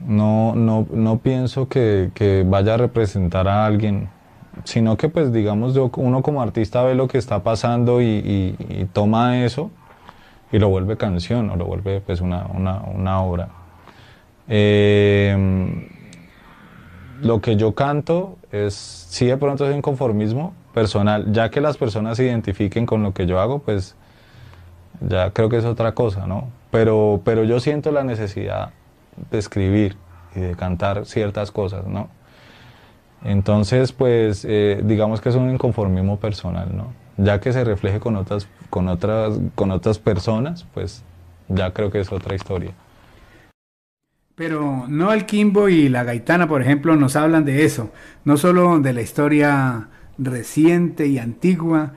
No, 0.00 0.54
no, 0.54 0.86
no 0.90 1.18
pienso 1.18 1.68
que, 1.68 2.44
vaya 2.46 2.74
a 2.74 2.76
representar 2.76 3.48
a 3.48 3.64
alguien 3.64 4.08
sino 4.64 4.96
que 4.96 5.08
pues 5.08 5.32
digamos 5.32 5.76
uno 5.96 6.22
como 6.22 6.42
artista 6.42 6.82
ve 6.82 6.94
lo 6.94 7.08
que 7.08 7.18
está 7.18 7.42
pasando 7.42 8.02
y, 8.02 8.88
toma 8.92 9.44
eso 9.44 9.70
y 10.52 10.58
lo 10.58 10.68
vuelve 10.68 10.96
canción 10.96 11.48
o 11.50 11.56
lo 11.56 11.66
vuelve 11.66 12.00
pues 12.00 12.20
una, 12.20 13.22
obra. 13.22 13.48
Em, 14.48 15.88
lo 17.22 17.40
que 17.40 17.56
yo 17.56 17.74
canto 17.74 18.38
es, 18.52 18.74
sí 18.74 19.26
de 19.26 19.36
pronto 19.36 19.68
es 19.68 19.74
un 19.74 19.82
conformismo 19.82 20.54
personal, 20.74 21.32
ya 21.32 21.50
que 21.50 21.60
las 21.60 21.76
personas 21.76 22.16
se 22.16 22.24
identifiquen 22.24 22.86
con 22.86 23.02
lo 23.02 23.12
que 23.12 23.26
yo 23.26 23.40
hago, 23.40 23.60
pues 23.60 23.96
ya 25.00 25.30
creo 25.30 25.48
que 25.48 25.56
es 25.56 25.64
otra 25.64 25.92
cosa, 25.92 26.26
¿no? 26.26 26.48
Pero, 26.70 27.20
pero 27.24 27.44
yo 27.44 27.60
siento 27.60 27.90
la 27.90 28.04
necesidad 28.04 28.70
de 29.30 29.38
escribir 29.38 29.96
y 30.34 30.40
de 30.40 30.54
cantar 30.54 31.06
ciertas 31.06 31.50
cosas, 31.50 31.86
¿no? 31.86 32.08
Entonces, 33.24 33.92
pues 33.92 34.46
eh, 34.48 34.80
digamos 34.82 35.20
que 35.20 35.28
es 35.28 35.34
un 35.34 35.50
inconformismo 35.50 36.18
personal, 36.18 36.74
¿no? 36.74 36.92
Ya 37.16 37.40
que 37.40 37.52
se 37.52 37.64
refleje 37.64 38.00
con 38.00 38.16
otras, 38.16 38.48
con 38.70 38.88
otras, 38.88 39.38
con 39.54 39.70
otras 39.70 39.98
personas, 39.98 40.64
pues 40.72 41.02
ya 41.48 41.72
creo 41.72 41.90
que 41.90 42.00
es 42.00 42.12
otra 42.12 42.34
historia. 42.34 42.70
Pero 44.40 44.86
no 44.88 45.12
el 45.12 45.26
Kimbo 45.26 45.68
y 45.68 45.90
la 45.90 46.02
Gaitana, 46.02 46.48
por 46.48 46.62
ejemplo, 46.62 46.96
nos 46.96 47.14
hablan 47.14 47.44
de 47.44 47.66
eso, 47.66 47.90
no 48.24 48.38
solo 48.38 48.80
de 48.80 48.94
la 48.94 49.02
historia 49.02 49.88
reciente 50.16 51.06
y 51.08 51.18
antigua, 51.18 51.92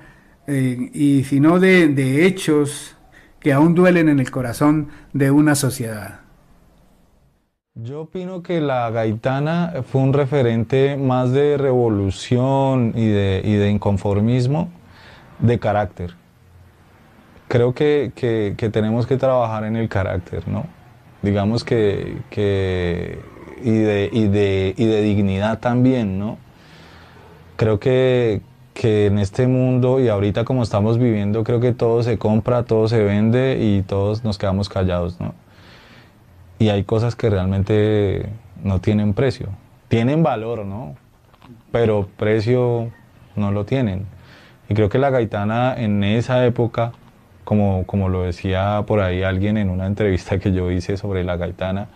eh, 0.45 0.91
y 0.93 1.23
sino 1.23 1.61
de, 1.61 1.87
de 1.87 2.25
hechos 2.25 2.97
que 3.39 3.53
aún 3.53 3.75
duelen 3.75 4.09
en 4.09 4.19
el 4.19 4.29
corazón 4.29 4.89
de 5.13 5.31
una 5.31 5.55
sociedad. 5.55 6.19
Yo 7.75 8.01
opino 8.01 8.43
que 8.43 8.59
la 8.59 8.89
gaitana 8.89 9.75
fue 9.89 10.01
un 10.01 10.11
referente 10.11 10.97
más 10.97 11.31
de 11.31 11.55
revolución 11.57 12.91
y 12.93 13.07
de, 13.07 13.41
de 13.41 13.69
inconformismo 13.69 14.69
de 15.39 15.59
carácter. 15.59 16.13
Creo 17.47 17.73
que, 17.73 18.11
tenemos 18.73 19.07
que 19.07 19.15
trabajar 19.15 19.63
en 19.63 19.77
el 19.77 19.87
carácter, 19.87 20.45
¿no? 20.45 20.82
Digamos 21.24 21.63
que, 21.63 22.17
y, 23.63 23.71
de, 23.71 24.09
y, 24.11 24.28
de, 24.28 25.01
dignidad 25.01 25.59
también, 25.59 26.19
¿no? 26.19 26.38
Creo 27.55 27.80
que, 27.80 28.41
que 28.76 29.07
en 29.07 29.17
este 29.17 29.47
mundo 29.47 29.99
y 29.99 30.09
ahorita 30.09 30.43
como 30.43 30.61
estamos 30.61 30.99
viviendo, 30.99 31.43
creo 31.43 31.59
que 31.59 31.71
todo 31.71 32.03
se 32.03 32.19
compra, 32.19 32.63
todo 32.63 32.88
se 32.88 33.01
vende 33.01 33.57
y 33.59 33.82
todos 33.82 34.24
nos 34.24 34.38
quedamos 34.38 34.69
callados, 34.69 35.19
¿no? 35.19 35.34
y 36.63 36.69
hay 36.69 36.84
cosas 36.84 37.15
que 37.15 37.30
realmente 37.30 38.30
no 38.63 38.80
tienen 38.80 39.13
precio. 39.13 39.49
Tienen 39.89 40.24
valor, 40.24 40.65
¿no? 40.65 40.95
Pero 41.71 42.07
precio 42.17 42.89
no 43.36 43.51
lo 43.51 43.65
tienen. 43.65 44.05
Y 44.69 44.74
creo 44.74 44.88
que 44.88 44.97
la 44.97 45.09
gaitana 45.09 45.76
en 45.78 46.03
esa 46.03 46.45
época, 46.45 46.93
como, 47.43 47.85
como 47.85 48.09
lo 48.09 48.23
decía 48.23 48.83
por 48.87 48.99
ahí 48.99 49.23
alguien 49.23 49.57
en 49.57 49.69
una 49.69 49.87
entrevista 49.87 50.39
que 50.39 50.51
yo 50.51 50.71
hice 50.71 50.97
sobre 50.97 51.23
la 51.23 51.37
gaitana, 51.37 51.87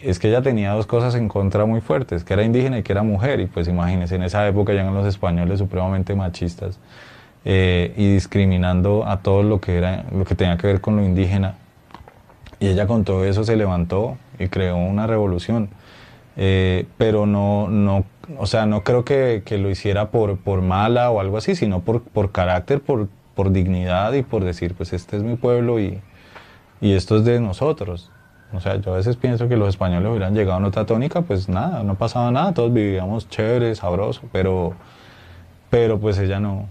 es 0.00 0.18
que 0.18 0.28
ella 0.28 0.42
tenía 0.42 0.72
dos 0.72 0.86
cosas 0.86 1.14
en 1.14 1.28
contra 1.28 1.66
muy 1.66 1.80
fuertes, 1.80 2.24
que 2.24 2.32
era 2.32 2.42
indígena 2.42 2.78
y 2.78 2.82
que 2.82 2.92
era 2.92 3.02
mujer. 3.02 3.40
Y 3.40 3.46
pues 3.46 3.68
imagínense, 3.68 4.16
en 4.16 4.22
esa 4.22 4.46
época 4.48 4.72
llegan 4.72 4.94
los 4.94 5.06
españoles 5.06 5.58
supremamente 5.58 6.14
machistas 6.14 6.78
eh, 7.44 7.92
y 7.96 8.14
discriminando 8.14 9.06
a 9.06 9.18
todo 9.18 9.42
lo 9.42 9.60
que, 9.60 9.76
era, 9.76 10.04
lo 10.12 10.24
que 10.24 10.34
tenía 10.34 10.56
que 10.56 10.66
ver 10.66 10.80
con 10.80 10.96
lo 10.96 11.04
indígena 11.04 11.54
y 12.60 12.68
ella 12.68 12.86
con 12.86 13.04
todo 13.04 13.24
eso 13.24 13.42
se 13.42 13.56
levantó 13.56 14.18
y 14.38 14.48
creó 14.48 14.76
una 14.76 15.06
revolución. 15.06 15.70
Eh, 16.36 16.86
pero 16.96 17.26
no, 17.26 17.68
no, 17.68 18.04
o 18.38 18.46
sea, 18.46 18.66
no 18.66 18.84
creo 18.84 19.04
que, 19.04 19.42
que, 19.44 19.58
lo 19.58 19.70
hiciera 19.70 20.10
por, 20.10 20.38
por 20.38 20.60
mala 20.62 21.10
o 21.10 21.20
algo 21.20 21.36
así, 21.38 21.54
sino 21.54 21.80
por, 21.80 22.02
por 22.02 22.30
carácter, 22.32 22.80
por, 22.80 23.08
por 23.40 23.52
dignidad 23.52 24.12
y 24.12 24.22
por 24.22 24.44
decir, 24.44 24.74
pues 24.74 24.92
este 24.92 25.16
es 25.16 25.22
mi 25.22 25.34
pueblo 25.34 25.80
y, 25.80 25.98
y 26.82 26.92
esto 26.92 27.16
es 27.16 27.24
de 27.24 27.40
nosotros. 27.40 28.10
O 28.52 28.60
sea, 28.60 28.76
yo 28.76 28.92
a 28.92 28.96
veces 28.96 29.16
pienso 29.16 29.48
que 29.48 29.56
los 29.56 29.70
españoles 29.70 30.10
hubieran 30.10 30.34
llegado 30.34 30.62
a 30.62 30.68
otra 30.68 30.84
tónica, 30.84 31.22
pues 31.22 31.48
nada, 31.48 31.82
no 31.82 31.94
pasaba 31.94 32.30
nada, 32.30 32.52
todos 32.52 32.70
vivíamos 32.70 33.30
chévere, 33.30 33.74
sabroso, 33.74 34.20
pero, 34.30 34.74
pero 35.70 35.98
pues 35.98 36.18
ella 36.18 36.38
no, 36.38 36.68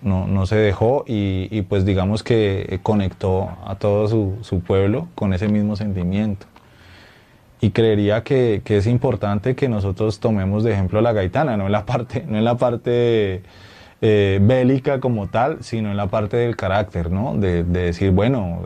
no, 0.00 0.26
no 0.26 0.46
se 0.46 0.56
dejó 0.56 1.04
y, 1.06 1.48
y, 1.50 1.60
pues 1.60 1.84
digamos 1.84 2.22
que 2.22 2.80
conectó 2.82 3.50
a 3.66 3.74
todo 3.74 4.08
su, 4.08 4.38
su, 4.40 4.60
pueblo 4.60 5.08
con 5.14 5.34
ese 5.34 5.48
mismo 5.48 5.76
sentimiento. 5.76 6.46
Y 7.60 7.72
creería 7.72 8.22
que, 8.24 8.62
que, 8.64 8.78
es 8.78 8.86
importante 8.86 9.54
que 9.54 9.68
nosotros 9.68 10.20
tomemos 10.20 10.64
de 10.64 10.72
ejemplo 10.72 11.02
la 11.02 11.12
gaitana, 11.12 11.58
no 11.58 11.66
en 11.66 11.72
la 11.72 11.84
parte, 11.92 12.24
no 12.26 12.38
en 12.38 12.44
la 12.46 12.56
parte 12.56 13.42
eh, 14.00 14.38
bélica 14.40 15.00
como 15.00 15.28
tal, 15.28 15.62
sino 15.62 15.90
en 15.90 15.96
la 15.96 16.06
parte 16.06 16.36
del 16.36 16.56
carácter, 16.56 17.10
¿no? 17.10 17.34
De, 17.34 17.64
de 17.64 17.82
decir, 17.82 18.10
bueno, 18.12 18.62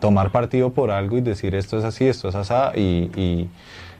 tomar 0.00 0.30
partido 0.30 0.70
por 0.72 0.90
algo 0.90 1.18
y 1.18 1.20
decir 1.20 1.54
esto 1.54 1.78
es 1.78 1.84
así, 1.84 2.06
esto 2.06 2.28
es 2.28 2.34
así, 2.34 2.54
y, 2.80 3.10
y, 3.20 3.50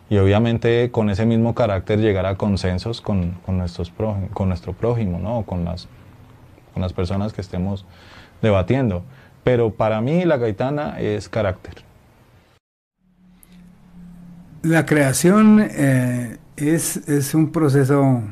y 0.08 0.18
obviamente 0.18 0.90
con 0.90 1.10
ese 1.10 1.26
mismo 1.26 1.54
carácter 1.54 1.98
llegar 1.98 2.26
a 2.26 2.36
consensos 2.36 3.00
con, 3.00 3.32
con, 3.44 3.58
nuestros 3.58 3.92
con 4.32 4.48
nuestro 4.48 4.72
prójimo, 4.72 5.18
¿no? 5.18 5.42
Con 5.42 5.64
las 5.64 5.88
con 6.72 6.82
las 6.82 6.92
personas 6.92 7.32
que 7.32 7.40
estemos 7.40 7.84
debatiendo. 8.42 9.02
Pero 9.44 9.70
para 9.70 10.00
mí 10.00 10.24
la 10.24 10.36
gaitana 10.36 11.00
es 11.00 11.28
carácter. 11.28 11.74
La 14.62 14.84
creación 14.84 15.60
eh, 15.60 16.36
es, 16.56 17.08
es, 17.08 17.34
un 17.34 17.50
proceso 17.50 18.22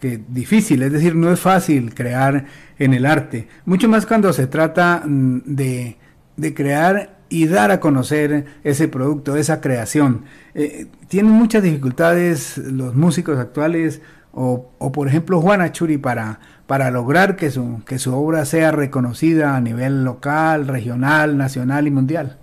que 0.00 0.20
difícil, 0.28 0.82
es 0.82 0.92
decir, 0.92 1.14
no 1.14 1.32
es 1.32 1.40
fácil 1.40 1.94
crear 1.94 2.46
en 2.78 2.94
el 2.94 3.06
arte, 3.06 3.48
mucho 3.64 3.88
más 3.88 4.06
cuando 4.06 4.32
se 4.32 4.46
trata 4.46 5.02
mm, 5.06 5.42
de, 5.44 5.96
de 6.36 6.54
crear 6.54 7.20
y 7.28 7.46
dar 7.46 7.70
a 7.70 7.80
conocer 7.80 8.46
ese 8.64 8.88
producto, 8.88 9.36
esa 9.36 9.60
creación. 9.60 10.24
Eh, 10.54 10.86
tienen 11.08 11.30
muchas 11.32 11.62
dificultades 11.62 12.58
los 12.58 12.94
músicos 12.94 13.38
actuales 13.38 14.02
o, 14.32 14.70
o 14.78 14.92
por 14.92 15.08
ejemplo 15.08 15.40
Juana 15.40 15.72
Churi 15.72 15.98
para, 15.98 16.40
para 16.66 16.90
lograr 16.90 17.36
que 17.36 17.50
su, 17.50 17.82
que 17.84 17.98
su 17.98 18.14
obra 18.14 18.44
sea 18.44 18.72
reconocida 18.72 19.56
a 19.56 19.60
nivel 19.60 20.04
local, 20.04 20.66
regional, 20.66 21.36
nacional 21.36 21.86
y 21.86 21.90
mundial? 21.90 22.38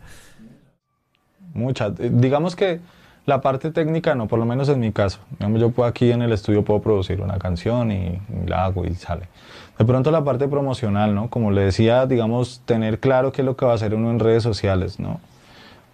Muchas. 1.54 2.00
Eh, 2.00 2.12
digamos 2.14 2.56
que 2.56 2.80
la 3.28 3.42
parte 3.42 3.72
técnica 3.72 4.16
no, 4.16 4.28
por 4.28 4.40
lo 4.40 4.46
menos 4.46 4.70
en 4.70 4.80
mi 4.80 4.94
caso. 4.94 5.20
yo 5.40 5.70
puedo 5.72 5.88
aquí 5.88 6.12
en 6.12 6.22
el 6.22 6.32
estudio 6.32 6.64
puedo 6.64 6.82
producir 6.82 7.22
una 7.22 7.38
canción 7.38 7.92
y, 7.92 8.20
la 8.48 8.64
hago 8.64 8.86
y 8.86 8.96
sale. 8.96 9.28
De 9.78 9.84
pronto 9.84 10.12
la 10.12 10.24
parte 10.24 10.48
promocional, 10.48 11.14
¿no? 11.14 11.30
Como 11.30 11.52
le 11.52 11.62
decía, 11.62 12.06
digamos, 12.06 12.62
tener 12.66 13.00
claro 13.00 13.34
qué 13.34 13.42
es 13.42 13.46
lo 13.46 13.58
que 13.58 13.66
va 13.66 13.74
a 13.74 13.76
hacer 13.76 13.94
uno 13.94 14.10
en 14.12 14.20
redes 14.20 14.42
sociales, 14.42 15.00
¿no? 15.00 15.20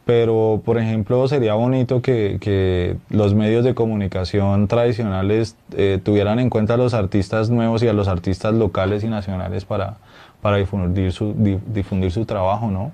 pero 0.05 0.61
por 0.65 0.77
ejemplo 0.77 1.25
sería 1.29 1.53
bonito 1.53 2.01
que, 2.01 2.97
los 3.09 3.33
medios 3.33 3.63
de 3.63 3.73
comunicación 3.73 4.67
tradicionales 4.67 5.55
eh, 5.77 5.97
tuvieran 6.03 6.39
en 6.39 6.49
cuenta 6.49 6.73
a 6.73 6.77
los 6.77 6.93
artistas 6.93 7.49
nuevos 7.49 7.83
y 7.83 7.87
a 7.87 7.93
los 7.93 8.09
artistas 8.09 8.53
locales 8.53 9.05
y 9.05 9.07
nacionales 9.07 9.63
para, 9.63 9.95
para 10.41 10.57
difundir, 10.57 11.13
su, 11.13 11.33
difundir 11.67 12.11
su 12.11 12.25
trabajo, 12.25 12.69
¿no? 12.69 12.91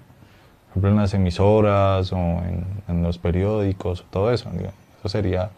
Por 0.69 0.73
ejemplo 0.73 0.89
en 0.91 0.97
las 0.97 1.13
emisoras 1.13 2.11
o 2.13 2.17
en, 2.17 3.03
los 3.03 3.17
periódicos, 3.17 4.05
todo 4.09 4.31
eso. 4.31 4.49
Eso 4.99 5.09
sería, 5.09 5.49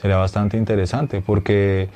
sería 0.00 0.16
bastante 0.16 0.56
interesante 0.56 1.22
porque 1.22 1.88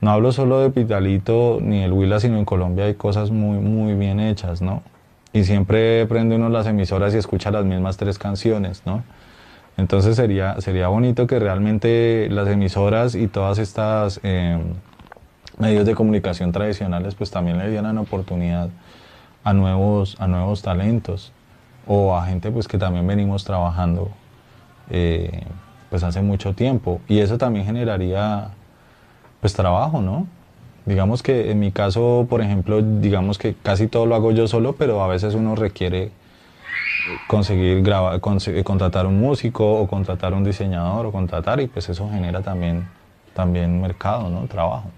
no 0.00 0.10
hablo 0.10 0.32
solo 0.32 0.60
de 0.60 0.70
Pitalito 0.70 1.58
ni 1.60 1.82
el 1.82 1.92
Huila, 1.92 2.20
sino 2.20 2.38
en 2.38 2.44
Colombia 2.44 2.84
hay 2.86 2.94
cosas 2.94 3.30
muy, 3.30 3.58
muy 3.58 3.94
bien 3.94 4.20
hechas, 4.20 4.60
¿no? 4.60 4.82
y 5.34 5.42
siempre 5.44 6.06
prende 6.06 6.36
uno 6.36 6.48
las 6.48 6.66
emisoras 6.68 7.12
y 7.12 7.18
escucha 7.18 7.50
las 7.50 7.64
mismas 7.64 7.96
tres 7.96 8.18
canciones, 8.18 8.82
¿no? 8.86 9.02
Entonces 9.76 10.14
sería, 10.14 10.60
sería 10.60 10.86
bonito 10.86 11.26
que 11.26 11.40
realmente 11.40 12.28
las 12.30 12.46
emisoras 12.48 13.16
y 13.16 13.26
todas 13.26 13.58
estas 13.58 14.20
em, 14.22 14.62
medios 15.58 15.84
de 15.86 15.96
comunicación 15.96 16.52
tradicionales 16.52 17.16
pues 17.16 17.32
también 17.32 17.58
le 17.58 17.68
dieran 17.68 17.98
oportunidad 17.98 18.68
a 19.42 19.52
nuevos, 19.52 20.16
a 20.20 20.28
nuevos 20.28 20.62
talentos 20.62 21.32
o 21.86 22.16
a 22.16 22.26
gente 22.26 22.50
pues 22.50 22.68
que 22.68 22.78
también 22.78 23.06
venimos 23.06 23.44
trabajando 23.44 24.10
eh, 24.90 25.42
pues 25.90 26.02
hace 26.02 26.22
mucho 26.22 26.54
tiempo 26.54 27.00
y 27.08 27.20
eso 27.20 27.38
también 27.38 27.66
generaría 27.66 28.50
Pues 29.40 29.52
trabajo, 29.54 30.00
¿no? 30.00 30.26
Digamos 30.86 31.22
que 31.22 31.50
en 31.50 31.60
mi 31.60 31.70
caso, 31.72 32.26
por 32.28 32.40
ejemplo, 32.42 32.82
digamos 32.82 33.38
que 33.38 33.54
casi 33.54 33.88
todo 33.88 34.06
lo 34.06 34.14
hago 34.14 34.32
yo 34.32 34.46
solo, 34.48 34.74
pero 34.74 35.02
a 35.02 35.08
veces 35.08 35.34
uno 35.34 35.54
requiere 35.54 36.10
conseguir 37.26 37.82
grabar, 37.82 38.20
contratar 38.20 39.06
un 39.06 39.20
músico 39.20 39.80
o 39.80 39.86
contratar 39.86 40.34
un 40.34 40.44
diseñador 40.44 41.06
o 41.06 41.12
contratar 41.12 41.60
y 41.60 41.66
pues 41.66 41.88
eso 41.88 42.08
genera 42.10 42.42
también, 42.42 42.86
también 43.34 43.80
mercado, 43.80 44.28
¿no? 44.28 44.46
Trabajo. 44.46 44.90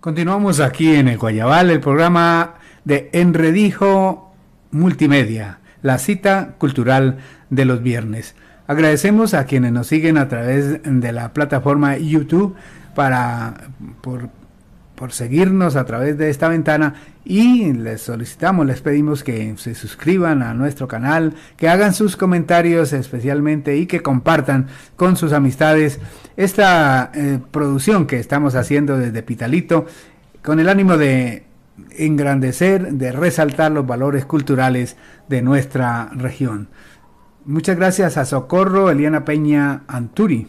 Continuamos 0.00 0.60
aquí 0.60 0.94
en 0.94 1.08
el 1.08 1.18
Guayabal, 1.18 1.70
el 1.70 1.80
programa 1.80 2.56
de 2.84 3.10
Enredijo 3.12 4.23
Multimedia, 4.74 5.60
la 5.82 5.98
cita 5.98 6.56
cultural 6.58 7.18
de 7.48 7.64
los 7.64 7.82
viernes. 7.82 8.34
Agradecemos 8.66 9.32
a 9.32 9.44
quienes 9.44 9.70
nos 9.70 9.86
siguen 9.86 10.18
a 10.18 10.28
través 10.28 10.80
de 10.82 11.12
la 11.12 11.32
plataforma 11.32 11.96
YouTube 11.96 12.56
para 12.94 13.54
por, 14.00 14.30
por 14.94 15.12
seguirnos 15.12 15.76
a 15.76 15.84
través 15.84 16.18
de 16.18 16.28
esta 16.28 16.48
ventana 16.48 16.94
y 17.24 17.72
les 17.72 18.02
solicitamos, 18.02 18.66
les 18.66 18.80
pedimos 18.80 19.22
que 19.22 19.54
se 19.58 19.74
suscriban 19.74 20.42
a 20.42 20.54
nuestro 20.54 20.88
canal, 20.88 21.34
que 21.56 21.68
hagan 21.68 21.94
sus 21.94 22.16
comentarios 22.16 22.92
especialmente 22.92 23.76
y 23.76 23.86
que 23.86 24.02
compartan 24.02 24.66
con 24.96 25.16
sus 25.16 25.32
amistades 25.32 26.00
esta 26.36 27.12
eh, 27.14 27.38
producción 27.50 28.06
que 28.06 28.18
estamos 28.18 28.56
haciendo 28.56 28.98
desde 28.98 29.22
Pitalito 29.22 29.86
con 30.42 30.58
el 30.58 30.68
ánimo 30.68 30.96
de 30.96 31.44
engrandecer, 31.90 32.92
de 32.94 33.12
resaltar 33.12 33.72
los 33.72 33.86
valores 33.86 34.24
culturales 34.24 34.96
de 35.28 35.42
nuestra 35.42 36.10
región. 36.14 36.68
Muchas 37.44 37.76
gracias 37.76 38.16
a 38.16 38.24
Socorro 38.24 38.90
Eliana 38.90 39.24
Peña 39.24 39.82
Anturi. 39.86 40.48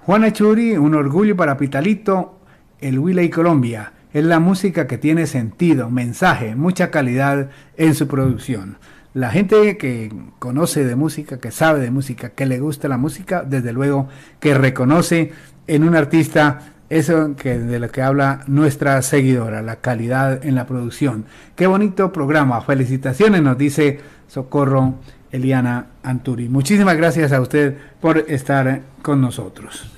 Juana 0.00 0.32
Churi, 0.32 0.76
un 0.76 0.94
orgullo 0.94 1.36
para 1.36 1.56
Pitalito, 1.56 2.40
el 2.80 2.98
y 3.18 3.30
Colombia. 3.30 3.92
Es 4.12 4.24
la 4.24 4.38
música 4.38 4.86
que 4.86 4.98
tiene 4.98 5.26
sentido, 5.26 5.90
mensaje, 5.90 6.54
mucha 6.54 6.90
calidad 6.90 7.50
en 7.76 7.94
su 7.94 8.06
producción. 8.06 8.78
La 9.14 9.30
gente 9.30 9.76
que 9.76 10.12
conoce 10.38 10.84
de 10.84 10.96
música, 10.96 11.38
que 11.38 11.50
sabe 11.50 11.80
de 11.80 11.90
música, 11.90 12.30
que 12.30 12.46
le 12.46 12.60
gusta 12.60 12.88
la 12.88 12.98
música, 12.98 13.42
desde 13.42 13.72
luego 13.72 14.08
que 14.40 14.54
reconoce 14.54 15.32
en 15.66 15.84
un 15.84 15.96
artista 15.96 16.73
eso 16.90 17.28
de 17.28 17.78
lo 17.78 17.88
que 17.90 18.02
habla 18.02 18.42
nuestra 18.46 19.00
seguidora, 19.02 19.62
la 19.62 19.76
calidad 19.76 20.44
en 20.44 20.54
la 20.54 20.66
producción. 20.66 21.24
Qué 21.56 21.66
bonito 21.66 22.12
programa. 22.12 22.60
Felicitaciones, 22.60 23.42
nos 23.42 23.58
dice 23.58 24.00
Socorro 24.28 24.94
Eliana 25.32 25.86
Anturi. 26.02 26.48
Muchísimas 26.48 26.96
gracias 26.96 27.32
a 27.32 27.40
usted 27.40 27.76
por 28.00 28.18
estar 28.28 28.82
con 29.02 29.20
nosotros 29.20 29.94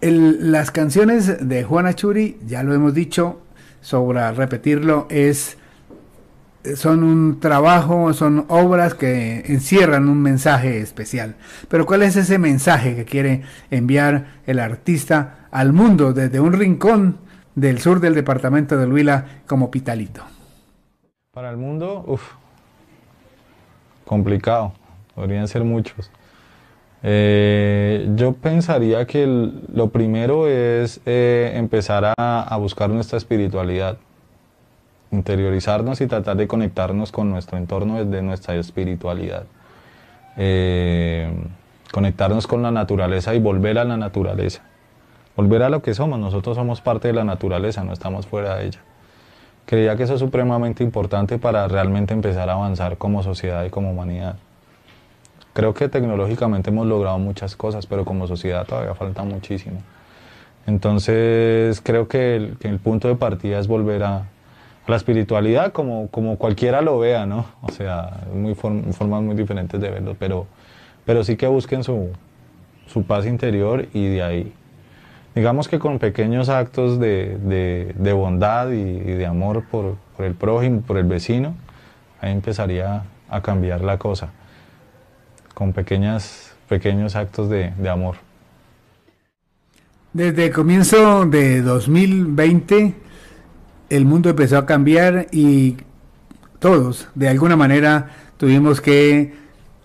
las 0.00 0.70
canciones 0.70 1.46
de 1.46 1.62
Juana 1.62 1.94
Churi, 1.94 2.38
ya 2.46 2.62
lo 2.62 2.74
hemos 2.74 2.94
dicho, 2.94 3.40
sobre 3.80 4.30
repetirlo, 4.32 5.06
es 5.10 5.58
son 6.76 7.02
un 7.02 7.40
trabajo, 7.40 8.12
son 8.12 8.44
obras 8.48 8.94
que 8.94 9.44
encierran 9.46 10.08
un 10.08 10.20
mensaje 10.20 10.80
especial. 10.80 11.36
Pero 11.68 11.86
¿cuál 11.86 12.02
es 12.02 12.16
ese 12.16 12.38
mensaje 12.38 12.94
que 12.96 13.04
quiere 13.04 13.42
enviar 13.70 14.40
el 14.46 14.58
artista 14.58 15.48
al 15.50 15.72
mundo 15.72 16.12
desde 16.12 16.40
un 16.40 16.52
rincón 16.52 17.18
del 17.54 17.80
sur 17.80 18.00
del 18.00 18.14
departamento 18.14 18.76
de 18.76 18.86
Huila 18.86 19.26
como 19.46 19.70
Pitalito? 19.70 20.22
Para 21.32 21.50
el 21.50 21.56
mundo, 21.56 22.04
uff, 22.06 22.22
complicado, 24.04 24.72
podrían 25.14 25.46
ser 25.48 25.64
muchos. 25.64 26.10
Eh, 27.02 28.10
yo 28.14 28.32
pensaría 28.34 29.06
que 29.06 29.26
lo 29.26 29.90
primero 29.90 30.48
es 30.48 31.00
eh, 31.06 31.52
empezar 31.54 32.12
a, 32.18 32.56
buscar 32.58 32.90
nuestra 32.90 33.16
espiritualidad, 33.16 33.98
interiorizarnos 35.10 36.00
y 36.00 36.06
tratar 36.06 36.36
de 36.36 36.46
conectarnos 36.46 37.12
con 37.12 37.30
nuestro 37.30 37.58
entorno 37.58 38.02
desde 38.02 38.22
nuestra 38.22 38.54
espiritualidad. 38.56 39.44
Eh, 40.36 41.32
conectarnos 41.92 42.46
con 42.46 42.62
la 42.62 42.70
naturaleza 42.70 43.34
y 43.34 43.40
volver 43.40 43.78
a 43.78 43.84
la 43.84 43.96
naturaleza. 43.96 44.62
Volver 45.36 45.62
a 45.62 45.70
lo 45.70 45.82
que 45.82 45.94
somos, 45.94 46.18
nosotros 46.18 46.56
somos 46.56 46.80
parte 46.80 47.08
de 47.08 47.14
la 47.14 47.24
naturaleza, 47.24 47.84
no 47.84 47.92
estamos 47.92 48.26
fuera 48.26 48.56
de 48.56 48.66
ella. 48.66 48.80
Creía 49.66 49.96
que 49.96 50.02
eso 50.02 50.14
es 50.14 50.20
supremamente 50.20 50.82
importante 50.82 51.38
para 51.38 51.66
realmente 51.68 52.12
empezar 52.12 52.48
a 52.50 52.54
avanzar 52.54 52.98
como 52.98 53.22
sociedad 53.22 53.64
y 53.64 53.70
como 53.70 53.90
humanidad. 53.90 54.36
Creo 55.52 55.74
que 55.74 55.88
tecnológicamente 55.88 56.70
hemos 56.70 56.86
logrado 56.86 57.18
muchas 57.18 57.56
cosas, 57.56 57.86
pero 57.86 58.04
como 58.04 58.26
sociedad 58.26 58.66
todavía 58.66 58.94
falta 58.94 59.24
muchísimo. 59.24 59.82
Entonces 60.66 61.80
creo 61.80 62.06
que 62.08 62.36
el, 62.36 62.78
punto 62.78 63.08
de 63.08 63.16
partida 63.16 63.58
es 63.58 63.66
volver 63.66 64.04
a, 64.04 64.24
la 64.86 64.96
espiritualidad 64.96 65.72
como, 65.72 66.08
como 66.08 66.36
cualquiera 66.36 66.80
lo 66.80 66.98
vea, 66.98 67.26
¿no? 67.26 67.46
O 67.62 67.70
sea, 67.70 68.24
muy 68.34 68.54
formas 68.54 69.22
muy 69.22 69.34
diferentes 69.34 69.80
de 69.80 69.90
verlo, 69.90 70.16
pero, 70.18 70.46
pero 71.04 71.22
sí 71.24 71.36
que 71.36 71.46
busquen 71.46 71.84
su, 71.84 72.10
su 72.86 73.04
paz 73.04 73.26
interior 73.26 73.86
y 73.92 74.06
de 74.08 74.22
ahí. 74.22 74.52
Digamos 75.34 75.68
que 75.68 75.78
con 75.78 75.98
pequeños 75.98 76.48
actos 76.48 76.98
de, 76.98 77.36
de, 77.96 78.12
bondad 78.12 78.70
y, 78.70 78.98
de 78.98 79.26
amor 79.26 79.64
por, 79.70 79.96
por 80.16 80.26
el 80.26 80.34
prójimo, 80.34 80.80
por 80.80 80.98
el 80.98 81.04
vecino, 81.04 81.54
ahí 82.20 82.32
empezaría 82.32 83.04
a 83.28 83.40
cambiar 83.40 83.82
la 83.82 83.96
cosa 83.96 84.30
con 85.60 85.74
pequeñas, 85.74 86.54
pequeños 86.70 87.16
actos 87.16 87.50
de, 87.50 87.70
amor. 87.86 88.16
Desde 90.14 90.46
el 90.46 90.52
comienzo 90.54 91.26
de 91.26 91.60
2020, 91.60 92.94
el 93.90 94.06
mundo 94.06 94.30
empezó 94.30 94.56
a 94.56 94.66
cambiar 94.66 95.26
y 95.30 95.76
todos, 96.58 97.08
de 97.14 97.28
alguna 97.28 97.56
manera, 97.56 98.10
tuvimos 98.38 98.80
que 98.80 99.34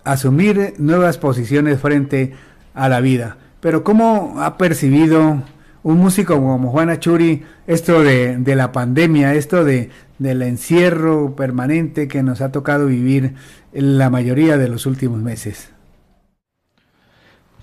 asumir 0.04 0.74
nuevas 0.78 1.18
posiciones 1.18 1.80
frente 1.80 2.32
a 2.74 2.88
la 2.88 3.00
vida. 3.00 3.36
Pero 3.60 3.84
¿cómo 3.84 4.36
ha 4.38 4.56
percibido 4.56 5.42
un 5.82 5.98
músico 5.98 6.34
como 6.34 6.70
Juana 6.70 6.98
Churi 6.98 7.42
esto 7.66 8.02
de, 8.02 8.36
de 8.38 8.56
la 8.56 8.72
pandemia, 8.72 9.34
esto 9.34 9.64
de, 9.64 9.90
del 10.18 10.42
encierro 10.42 11.34
permanente 11.36 12.08
que 12.08 12.22
nos 12.22 12.40
ha 12.40 12.52
tocado 12.52 12.86
vivir 12.86 13.34
la 13.72 14.10
mayoría 14.10 14.56
de 14.58 14.68
los 14.68 14.86
últimos 14.86 15.20
meses? 15.20 15.70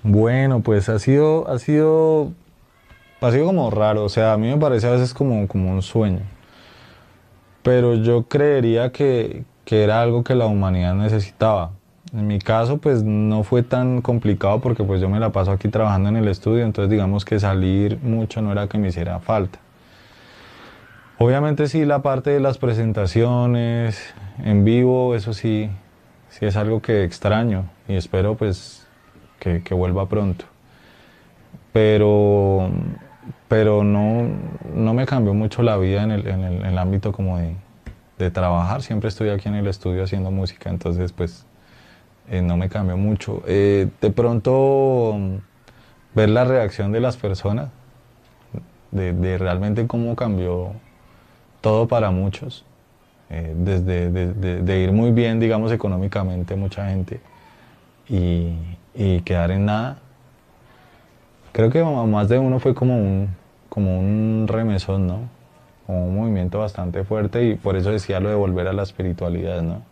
Bueno, 0.02 0.60
pues 0.60 0.88
ha 0.88 0.98
sido, 0.98 1.48
ha 1.48 1.58
sido, 1.58 2.32
ha 3.20 3.32
sido 3.32 3.46
como 3.46 3.70
raro, 3.70 4.04
o 4.04 4.08
sea, 4.08 4.34
a 4.34 4.36
mí 4.36 4.48
me 4.48 4.58
parece 4.58 4.86
a 4.86 4.90
veces 4.90 5.14
como, 5.14 5.48
como 5.48 5.72
un 5.72 5.80
sueño, 5.80 6.20
pero 7.64 7.96
yo 7.96 8.28
creería 8.28 8.92
que, 8.92 9.42
que 9.64 9.82
era 9.82 10.00
algo 10.00 10.22
que 10.22 10.36
la 10.36 10.46
humanidad 10.46 10.94
necesitaba. 10.94 11.72
En 12.12 12.28
mi 12.28 12.38
caso, 12.38 12.78
pues 12.78 13.02
no 13.02 13.42
fue 13.42 13.64
tan 13.64 14.00
complicado 14.00 14.60
porque 14.60 14.84
pues 14.84 15.00
yo 15.00 15.08
me 15.08 15.18
la 15.18 15.30
paso 15.30 15.50
aquí 15.50 15.68
trabajando 15.68 16.10
en 16.10 16.16
el 16.16 16.28
estudio, 16.28 16.64
entonces 16.64 16.88
digamos 16.88 17.24
que 17.24 17.40
salir 17.40 17.98
mucho 18.00 18.40
no 18.40 18.52
era 18.52 18.68
que 18.68 18.78
me 18.78 18.88
hiciera 18.88 19.18
falta. 19.18 19.58
Obviamente 21.18 21.66
sí, 21.66 21.84
la 21.84 22.02
parte 22.02 22.30
de 22.30 22.38
las 22.38 22.58
presentaciones 22.58 24.14
en 24.44 24.64
vivo, 24.64 25.14
eso 25.14 25.32
sí, 25.32 25.70
sí 26.28 26.46
es 26.46 26.56
algo 26.56 26.82
que 26.82 27.02
extraño 27.02 27.64
y 27.88 27.94
espero 27.94 28.36
pues 28.36 28.86
que, 29.38 29.74
vuelva 29.74 30.08
pronto. 30.08 30.44
Pero, 31.72 32.70
pero 33.48 33.84
no, 33.84 34.28
no 34.74 34.94
me 34.94 35.06
cambió 35.06 35.34
mucho 35.34 35.62
la 35.62 35.76
vida 35.76 36.02
en 36.02 36.10
el, 36.10 36.26
en 36.26 36.42
el, 36.42 36.78
ámbito 36.78 37.12
como 37.12 37.38
de, 37.38 37.54
de, 38.18 38.30
trabajar. 38.30 38.82
Siempre 38.82 39.08
estoy 39.08 39.30
aquí 39.30 39.48
en 39.48 39.54
el 39.54 39.66
estudio 39.66 40.04
haciendo 40.04 40.30
música, 40.30 40.70
entonces 40.70 41.12
pues 41.12 41.46
eh, 42.28 42.42
no 42.42 42.56
me 42.56 42.68
cambió 42.68 42.96
mucho. 42.96 43.42
Eh, 43.46 43.88
de 44.00 44.10
pronto 44.10 45.16
ver 46.14 46.28
la 46.28 46.44
reacción 46.44 46.92
de 46.92 47.00
las 47.00 47.16
personas, 47.16 47.70
de, 48.90 49.12
de 49.12 49.38
realmente 49.38 49.86
cómo 49.86 50.14
cambió 50.14 50.72
todo 51.60 51.88
para 51.88 52.10
muchos, 52.10 52.64
eh, 53.30 53.54
desde 53.56 54.10
de, 54.10 54.80
ir 54.82 54.92
muy 54.92 55.10
bien, 55.10 55.40
digamos, 55.40 55.72
económicamente 55.72 56.56
mucha 56.56 56.88
gente 56.88 57.20
y, 58.08 58.54
quedar 59.24 59.50
en 59.50 59.64
nada. 59.64 59.98
Creo 61.54 61.70
que 61.70 61.84
más 61.84 62.28
de 62.28 62.36
uno 62.36 62.58
fue 62.58 62.74
como 62.74 62.98
un, 62.98 63.28
como 63.68 64.00
un 64.00 64.46
remesón, 64.48 65.06
¿no? 65.06 65.20
Como 65.86 66.08
un 66.08 66.16
movimiento 66.16 66.58
bastante 66.58 67.04
fuerte 67.04 67.44
y 67.44 67.54
por 67.54 67.76
eso 67.76 67.92
decía 67.92 68.18
lo 68.18 68.28
de 68.28 68.34
volver 68.34 68.66
a 68.66 68.72
la 68.72 68.82
espiritualidad, 68.82 69.62
¿no? 69.62 69.84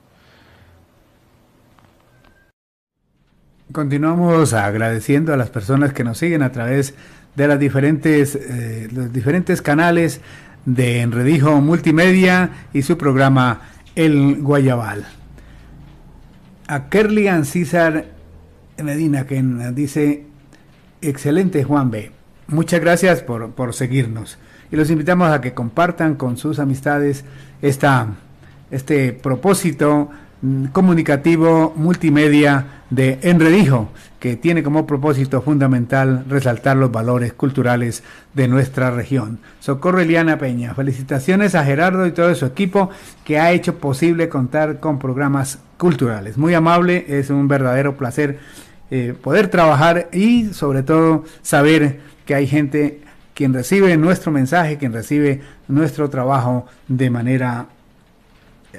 Continuamos 3.71 4.55
agradeciendo 4.55 5.33
a 5.33 5.37
las 5.37 5.51
personas 5.51 5.93
que 5.93 6.03
nos 6.03 6.19
siguen 6.19 6.43
a 6.43 6.51
través 6.51 6.97
de 7.37 7.47
las 7.47 7.61
diferentes, 7.61 8.35
eh, 8.35 8.89
los 8.91 9.13
diferentes 9.13 9.63
canales 9.63 10.21
de 10.67 11.01
Enredijo 11.03 11.61
Multimedia 11.61 12.51
y 12.73 12.83
su 12.83 12.99
programa 12.99 13.61
El 13.95 14.43
Guayabal. 14.43 15.07
A 16.67 16.89
Kerlian 16.89 17.45
César 17.45 18.07
Medina, 18.83 19.29
que 19.29 19.41
dice, 19.73 20.32
Excelente, 21.03 21.65
Juan 21.65 21.91
B. 21.91 22.13
Muchas 22.47 22.81
gracias 22.81 23.23
por, 23.23 23.51
por 23.51 23.75
seguirnos. 23.75 24.39
Y 24.71 24.77
los 24.77 24.89
invitamos 24.89 25.31
a 25.31 25.41
que 25.41 25.53
compartan 25.53 26.15
con 26.15 26.37
sus 26.37 26.61
amistades 26.61 27.25
esta, 27.61 28.07
este 28.71 29.13
propósito 29.13 30.11
mm, 30.41 30.67
comunicativo 30.67 31.73
multimedia 31.75 32.85
de 32.89 33.19
Enredijo, 33.23 33.91
que 34.21 34.37
tiene 34.37 34.63
como 34.63 34.87
propósito 34.87 35.43
fundamental 35.43 36.25
resaltar 36.29 36.77
los 36.77 36.93
valores 36.93 37.33
culturales 37.33 38.05
de 38.35 38.47
nuestra 38.47 38.93
región. 38.93 39.41
Socorro 39.59 40.01
Eliana 40.01 40.39
Peña, 40.39 40.75
felicitaciones 40.75 41.57
a 41.57 41.65
Gerardo 41.65 42.07
y 42.07 42.13
todo 42.13 42.33
su 42.37 42.47
equipo 42.47 42.91
que 43.25 43.41
ha 43.41 43.51
hecho 43.51 43.79
posible 43.79 44.29
contar 44.29 44.79
con 44.79 45.01
programas 45.01 45.59
culturales. 45.79 46.39
Muy 46.39 46.55
amable, 46.55 47.07
es 47.09 47.31
un 47.31 47.49
verdadero 47.49 47.97
placer 47.97 48.39
eh, 48.95 49.15
poder 49.15 49.49
trabajar 49.49 50.11
y 50.13 50.53
sobre 50.53 50.83
todo 50.83 51.25
saber 51.41 52.01
que 52.27 52.35
hay 52.35 52.47
gente 52.47 53.01
quien 53.33 53.55
recibe 53.55 53.97
nuestro 53.97 54.31
mensaje, 54.31 54.77
quien 54.77 54.93
recibe 54.93 55.41
nuestro 55.67 56.11
trabajo 56.11 56.67
de 56.89 57.09
manera 57.09 57.69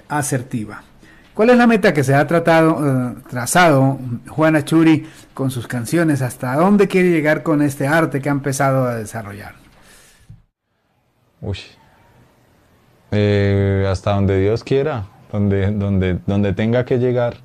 asertiva. 0.07 0.83
¿Cuál 1.33 1.49
es 1.49 1.57
la 1.57 1.65
meta 1.65 1.95
que 1.95 2.03
se 2.03 2.13
ha 2.13 2.27
tratado, 2.27 2.77
eh, 2.85 3.15
trazado 3.27 3.97
Juana 4.27 4.63
Churi 4.63 5.03
con 5.33 5.49
sus 5.49 5.65
canciones? 5.65 6.21
¿Hasta 6.21 6.57
dónde 6.57 6.87
quiere 6.87 7.09
llegar 7.09 7.41
con 7.41 7.63
este 7.63 7.87
arte 7.87 8.21
que 8.21 8.29
ha 8.29 8.33
empezado 8.33 8.85
a 8.85 8.93
desarrollar? 8.93 9.55
Uy. 11.41 11.57
Eh, 13.09 13.87
hasta 13.89 14.13
donde 14.13 14.39
Dios 14.39 14.63
quiera, 14.63 15.07
donde, 15.31 15.71
donde, 15.71 16.19
donde 16.27 16.53
tenga 16.53 16.85
que 16.85 16.99
llegar. 16.99 17.37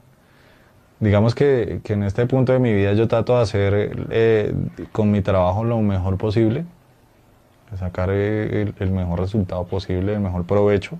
Digamos 1.00 1.34
que, 1.34 1.80
que, 1.84 1.92
en 1.92 2.02
este 2.02 2.26
punto 2.26 2.52
de 2.52 2.58
mi 2.58 2.72
vida 2.72 2.92
yo 2.92 3.06
trato 3.06 3.36
de 3.36 3.42
hacer 3.42 4.06
eh, 4.10 4.54
con 4.90 5.10
mi 5.10 5.20
trabajo 5.22 5.62
lo 5.62 5.80
mejor 5.80 6.16
posible, 6.16 6.64
sacar 7.76 8.10
el, 8.10 8.74
el 8.78 8.90
mejor 8.90 9.20
resultado 9.20 9.64
posible, 9.64 10.14
el 10.14 10.20
mejor 10.20 10.44
provecho 10.44 10.98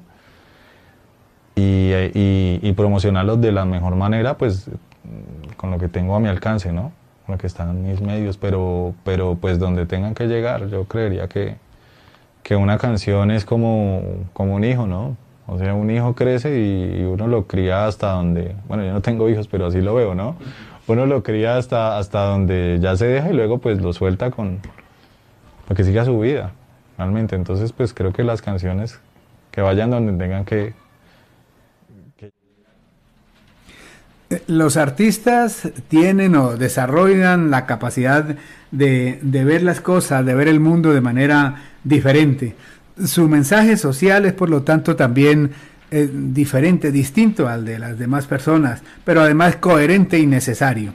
y, 1.59 1.93
y, 2.15 2.73
promocionarlos 2.73 3.41
de 3.41 3.53
la 3.53 3.65
mejor 3.65 3.97
manera, 3.97 4.37
pues 4.39 4.71
con 5.57 5.71
lo 5.71 5.79
que 5.79 5.89
tengo 5.89 6.15
a 6.15 6.21
mi 6.21 6.29
alcance, 6.29 6.73
¿no? 6.73 6.93
Con 7.27 7.35
lo 7.35 7.39
que 7.39 7.47
están 7.47 7.83
mis 7.83 8.01
medios, 8.01 8.37
pero, 8.37 8.95
pero 9.05 9.37
pues 9.41 9.59
donde 9.59 9.87
tengan 9.87 10.15
que 10.15 10.27
llegar, 10.27 10.69
yo 10.69 10.85
creería 10.85 11.29
que, 11.29 11.57
que 12.43 12.55
una 12.55 12.79
canción 12.79 13.31
es 13.31 13.45
como, 13.45 14.03
como 14.33 14.55
un 14.55 14.65
hijo, 14.65 14.87
¿no? 14.87 15.17
O 15.51 15.59
sea, 15.59 15.75
un 15.75 15.91
hijo 15.91 16.15
crece 16.15 16.61
y, 16.61 17.03
uno 17.05 17.27
lo 17.27 17.47
cría 17.47 17.87
hasta 17.87 18.13
donde, 18.13 18.55
bueno, 18.69 18.85
yo 18.85 18.93
no 18.93 19.01
tengo 19.01 19.29
hijos, 19.31 19.49
pero 19.49 19.67
así 19.67 19.81
lo 19.81 19.95
veo, 19.95 20.15
¿no? 20.15 20.37
Uno 20.87 21.07
lo 21.07 21.23
cría 21.23 21.57
hasta, 21.57 21.99
hasta 21.99 22.25
donde 22.25 22.79
ya 22.81 22.97
se 22.97 23.07
deja 23.07 23.31
y 23.31 23.33
luego 23.33 23.59
pues 23.59 23.81
lo 23.81 23.93
suelta 23.93 24.31
con, 24.31 24.61
para 25.67 25.77
que 25.77 25.85
siga 25.85 26.05
su 26.05 26.21
vida, 26.21 26.53
realmente. 26.99 27.35
Entonces 27.35 27.73
pues 27.73 27.95
creo 27.95 28.13
que 28.13 28.25
las 28.25 28.43
canciones 28.43 29.01
que 29.51 29.63
vayan 29.63 29.91
donde 29.91 30.13
tengan 30.13 30.45
que, 30.45 30.75
Los 34.47 34.77
artistas 34.77 35.71
tienen 35.89 36.37
o 36.37 36.59
desarrollan 36.59 37.51
la 37.51 37.65
capacidad 37.65 38.37
de, 38.71 39.19
ver 39.23 39.63
las 39.63 39.81
cosas, 39.81 40.27
de 40.27 40.35
ver 40.35 40.49
el 40.49 40.61
mundo 40.61 40.93
de 40.93 41.01
manera 41.01 41.63
diferente. 41.83 42.55
Su 43.07 43.29
mensaje 43.29 43.77
social 43.77 44.27
es 44.27 44.33
por 44.33 44.51
lo 44.51 44.63
tanto 44.63 44.97
también 44.97 45.51
eh, 45.91 46.09
diferente, 46.13 46.91
distinto 46.93 47.49
al 47.49 47.65
de 47.65 47.79
las 47.79 47.99
demás 47.99 48.27
personas, 48.27 48.83
pero 49.05 49.23
además 49.23 49.57
coherente 49.57 50.19
y 50.19 50.27
necesario. 50.27 50.93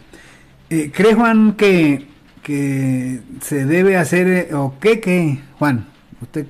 Eh, 0.70 0.92
¿Cree 0.94 1.14
Juan 1.14 1.54
que, 1.54 2.08
que 2.42 3.22
se 3.42 3.66
debe 3.66 3.98
hacer, 3.98 4.28
eh, 4.28 4.54
o 4.54 4.76
qué, 4.80 5.00
qué, 5.00 5.40
Juan? 5.60 5.86
¿Usted 6.22 6.48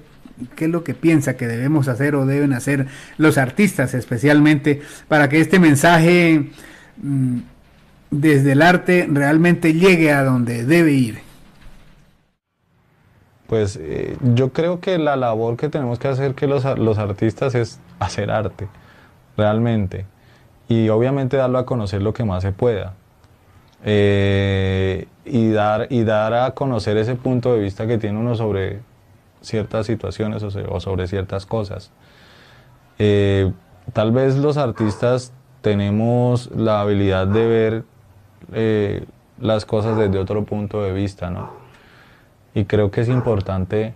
qué 0.56 0.66
es 0.66 0.72
lo 0.72 0.84
que 0.84 0.94
piensa 0.94 1.38
que 1.38 1.48
debemos 1.48 1.88
hacer 1.88 2.16
o 2.16 2.26
deben 2.26 2.54
hacer 2.54 2.88
los 3.18 3.38
artistas 3.38 3.94
especialmente 3.94 4.82
para 5.08 5.30
que 5.30 5.40
este 5.40 5.60
mensaje 5.60 6.50
Mm, 7.02 7.40
desde 8.12 8.52
el 8.52 8.62
arte 8.62 9.08
realmente 9.12 9.74
llegue 9.74 10.12
a 10.12 10.24
donde 10.24 10.66
debe 10.66 10.94
ir? 10.94 11.20
Pues 13.48 13.78
eh, 13.82 14.18
yo 14.34 14.54
creo 14.54 14.80
que 14.80 14.98
la 14.98 15.16
labor 15.16 15.58
que 15.58 15.70
tenemos 15.70 16.00
que 16.00 16.08
hacer 16.08 16.34
que 16.34 16.48
los, 16.48 16.64
los 16.80 16.98
artistas 16.98 17.56
es 17.56 17.80
hacer 18.00 18.32
arte, 18.32 18.68
realmente. 19.38 20.06
Y 20.70 20.90
obviamente 20.90 21.38
darlo 21.38 21.58
a 21.58 21.66
conocer 21.66 22.02
lo 22.02 22.14
que 22.14 22.24
más 22.24 22.42
se 22.42 22.52
pueda. 22.52 22.94
Eh, 23.86 25.08
y, 25.26 25.52
dar, 25.52 25.88
y 25.90 26.04
dar 26.04 26.34
a 26.34 26.52
conocer 26.52 26.96
ese 26.98 27.16
punto 27.16 27.54
de 27.54 27.60
vista 27.60 27.86
que 27.86 27.98
tiene 27.98 28.18
uno 28.18 28.36
sobre 28.36 28.80
ciertas 29.42 29.86
situaciones 29.86 30.42
o, 30.42 30.80
sobre 30.80 31.08
ciertas 31.08 31.46
cosas. 31.46 31.92
Eh, 32.98 33.52
tal 33.92 34.14
vez 34.14 34.38
los 34.38 34.56
artistas 34.56 35.34
tenemos 35.62 36.50
la 36.56 36.80
habilidad 36.80 37.28
de 37.28 37.48
ver 37.48 39.04
las 39.40 39.66
cosas 39.66 39.98
desde 39.98 40.18
otro 40.18 40.44
punto 40.46 40.82
de 40.82 40.94
vista, 40.94 41.30
¿no? 41.30 41.63
Y 42.56 42.66
creo 42.66 42.92
que 42.92 43.02
es 43.02 43.10
importante 43.10 43.94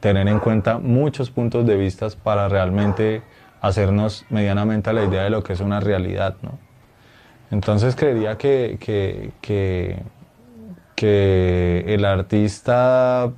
tener 0.00 0.28
en 0.28 0.38
cuenta 0.38 0.78
muchos 0.78 1.30
puntos 1.30 1.66
de 1.66 1.76
vista 1.76 2.08
para 2.22 2.48
realmente 2.48 3.22
hacernos 3.60 4.24
medianamente 4.30 4.90
a 4.90 4.92
la 4.92 5.04
idea 5.04 5.24
de 5.24 5.30
lo 5.30 5.42
que 5.42 5.54
es 5.54 5.60
una 5.60 5.80
realidad, 5.80 6.36
¿no? 6.42 6.58
Entonces 7.50 7.96
creería 7.96 8.36
que, 8.36 8.76
que, 8.78 9.32
que, 9.40 10.02
que 10.94 11.84
el 11.88 12.04
artista 12.04 13.32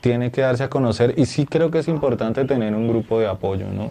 tiene 0.00 0.30
que 0.30 0.42
darse 0.42 0.64
a 0.64 0.68
conocer 0.68 1.14
y 1.16 1.26
sí 1.26 1.46
creo 1.46 1.70
que 1.70 1.78
es 1.78 1.88
importante 1.88 2.44
tener 2.44 2.74
un 2.74 2.88
grupo 2.88 3.18
de 3.18 3.26
apoyo, 3.26 3.66
¿no? 3.72 3.90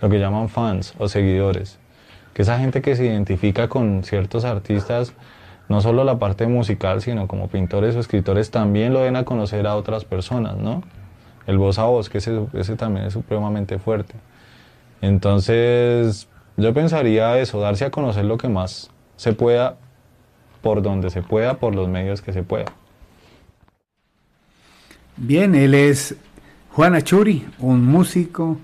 Lo 0.00 0.08
que 0.10 0.18
llaman 0.18 0.48
fans 0.48 0.94
o 0.98 1.08
seguidores 1.08 1.78
que 2.34 2.42
esa 2.42 2.58
gente 2.58 2.82
que 2.82 2.96
se 2.96 3.04
identifica 3.06 3.68
con 3.68 4.04
ciertos 4.04 4.44
artistas, 4.44 5.12
no 5.72 5.80
solo 5.80 6.04
la 6.04 6.18
parte 6.18 6.46
musical, 6.46 7.00
sino 7.00 7.26
como 7.26 7.48
pintores 7.48 7.96
o 7.96 8.00
escritores, 8.00 8.50
también 8.50 8.92
lo 8.92 9.00
den 9.00 9.16
a 9.16 9.24
conocer 9.24 9.66
a 9.66 9.74
otras 9.74 10.04
personas, 10.04 10.58
¿no? 10.58 10.82
El 11.46 11.56
voz 11.56 11.78
a 11.78 11.84
voz, 11.84 12.10
que 12.10 12.18
ese, 12.18 12.42
ese 12.52 12.76
también 12.76 13.06
es 13.06 13.14
supremamente 13.14 13.78
fuerte. 13.78 14.12
Entonces, 15.00 16.28
yo 16.58 16.74
pensaría 16.74 17.38
eso, 17.38 17.58
darse 17.58 17.86
a 17.86 17.90
conocer 17.90 18.26
lo 18.26 18.36
que 18.36 18.50
más 18.50 18.90
se 19.16 19.32
pueda, 19.32 19.76
por 20.60 20.82
donde 20.82 21.08
se 21.08 21.22
pueda, 21.22 21.54
por 21.54 21.74
los 21.74 21.88
medios 21.88 22.20
que 22.20 22.34
se 22.34 22.42
pueda. 22.42 22.66
Bien, 25.16 25.54
él 25.54 25.72
es 25.72 26.16
Juan 26.72 26.94
Achuri, 26.94 27.46
un 27.58 27.82
músico, 27.86 28.58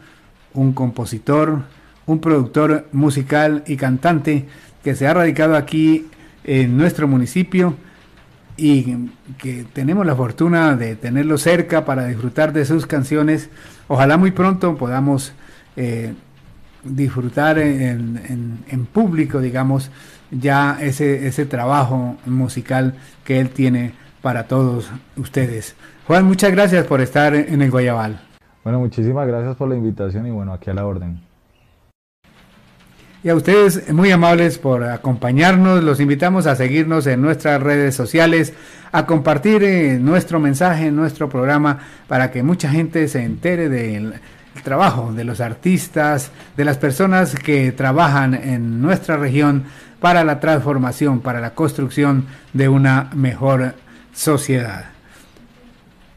un 0.52 0.74
compositor, 0.74 1.62
un 2.04 2.20
productor 2.20 2.86
musical 2.92 3.64
y 3.66 3.78
cantante 3.78 4.46
que 4.84 4.94
se 4.94 5.06
ha 5.06 5.14
radicado 5.14 5.56
aquí 5.56 6.06
en 6.48 6.78
nuestro 6.78 7.06
municipio 7.06 7.74
y 8.56 9.10
que 9.36 9.66
tenemos 9.74 10.06
la 10.06 10.16
fortuna 10.16 10.76
de 10.76 10.96
tenerlo 10.96 11.36
cerca 11.36 11.84
para 11.84 12.06
disfrutar 12.06 12.54
de 12.54 12.64
sus 12.64 12.86
canciones. 12.86 13.50
Ojalá 13.86 14.16
muy 14.16 14.30
pronto 14.30 14.74
podamos 14.76 15.34
eh, 15.76 16.14
disfrutar 16.82 17.58
en, 17.58 18.64
en, 18.66 18.86
público, 18.86 19.40
digamos, 19.40 19.90
ya 20.30 20.78
ese, 20.80 21.26
ese 21.26 21.44
trabajo 21.44 22.16
musical 22.24 22.94
que 23.24 23.40
él 23.40 23.50
tiene 23.50 23.92
para 24.22 24.44
todos 24.44 24.90
ustedes. 25.18 25.76
Juan, 26.06 26.24
muchas 26.24 26.50
gracias 26.50 26.86
por 26.86 27.02
estar 27.02 27.34
en 27.34 27.60
el 27.60 27.70
Guayabal. 27.70 28.20
Bueno, 28.64 28.80
muchísimas 28.80 29.28
gracias 29.28 29.54
por 29.54 29.68
la 29.68 29.76
invitación 29.76 30.26
y 30.26 30.30
bueno, 30.30 30.54
aquí 30.54 30.70
a 30.70 30.74
la 30.74 30.86
orden. 30.86 31.27
Y 33.24 33.30
a 33.30 33.34
ustedes 33.34 33.92
muy 33.92 34.12
amables 34.12 34.58
por 34.58 34.84
acompañarnos. 34.84 35.82
Los 35.82 35.98
invitamos 35.98 36.46
a 36.46 36.54
seguirnos 36.54 37.04
en 37.08 37.20
nuestras 37.20 37.60
redes 37.60 37.96
sociales, 37.96 38.52
a 38.92 39.06
compartir 39.06 39.64
eh, 39.64 39.98
nuestro 39.98 40.38
mensaje, 40.38 40.92
nuestro 40.92 41.28
programa, 41.28 41.80
para 42.06 42.30
que 42.30 42.44
mucha 42.44 42.70
gente 42.70 43.08
se 43.08 43.24
entere 43.24 43.68
del 43.68 44.14
trabajo 44.62 45.12
de 45.12 45.24
los 45.24 45.40
artistas, 45.40 46.30
de 46.56 46.64
las 46.64 46.78
personas 46.78 47.34
que 47.34 47.72
trabajan 47.72 48.34
en 48.34 48.80
nuestra 48.80 49.16
región 49.16 49.64
para 49.98 50.22
la 50.22 50.38
transformación, 50.38 51.20
para 51.20 51.40
la 51.40 51.54
construcción 51.54 52.26
de 52.52 52.68
una 52.68 53.10
mejor 53.14 53.74
sociedad. 54.12 54.90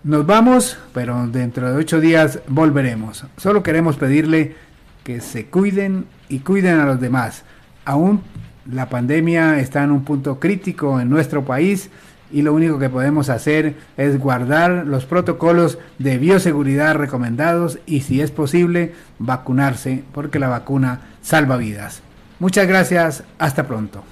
Nos 0.04 0.26
vamos, 0.28 0.78
pero 0.94 1.28
dentro 1.28 1.72
de 1.72 1.78
ocho 1.78 2.00
días 2.00 2.40
volveremos. 2.48 3.26
Solo 3.38 3.64
queremos 3.64 3.98
pedirle 3.98 4.56
que 5.04 5.22
se 5.22 5.46
cuiden 5.46 6.06
y 6.30 6.40
cuiden 6.40 6.80
a 6.80 6.86
los 6.86 7.00
demás. 7.00 7.44
Aún 7.86 8.22
la 8.70 8.90
pandemia 8.90 9.60
está 9.60 9.84
en 9.84 9.92
un 9.92 10.04
punto 10.04 10.40
crítico 10.40 11.00
en 11.00 11.10
nuestro 11.10 11.44
país 11.46 11.90
y 12.32 12.44
lo 12.44 12.54
único 12.54 12.80
que 12.80 12.90
podemos 12.90 13.30
hacer 13.30 13.76
es 13.98 14.18
guardar 14.20 14.86
los 14.88 15.06
protocolos 15.06 15.80
de 16.00 16.18
bioseguridad 16.18 16.96
recomendados 16.96 17.80
y 17.86 18.02
si 18.02 18.22
es 18.22 18.32
posible 18.32 18.94
vacunarse 19.20 20.04
porque 20.14 20.40
la 20.40 20.48
vacuna 20.48 21.02
salva 21.22 21.58
vidas. 21.58 22.02
Muchas 22.40 22.68
gracias, 22.68 23.24
hasta 23.38 23.68
pronto. 23.68 24.04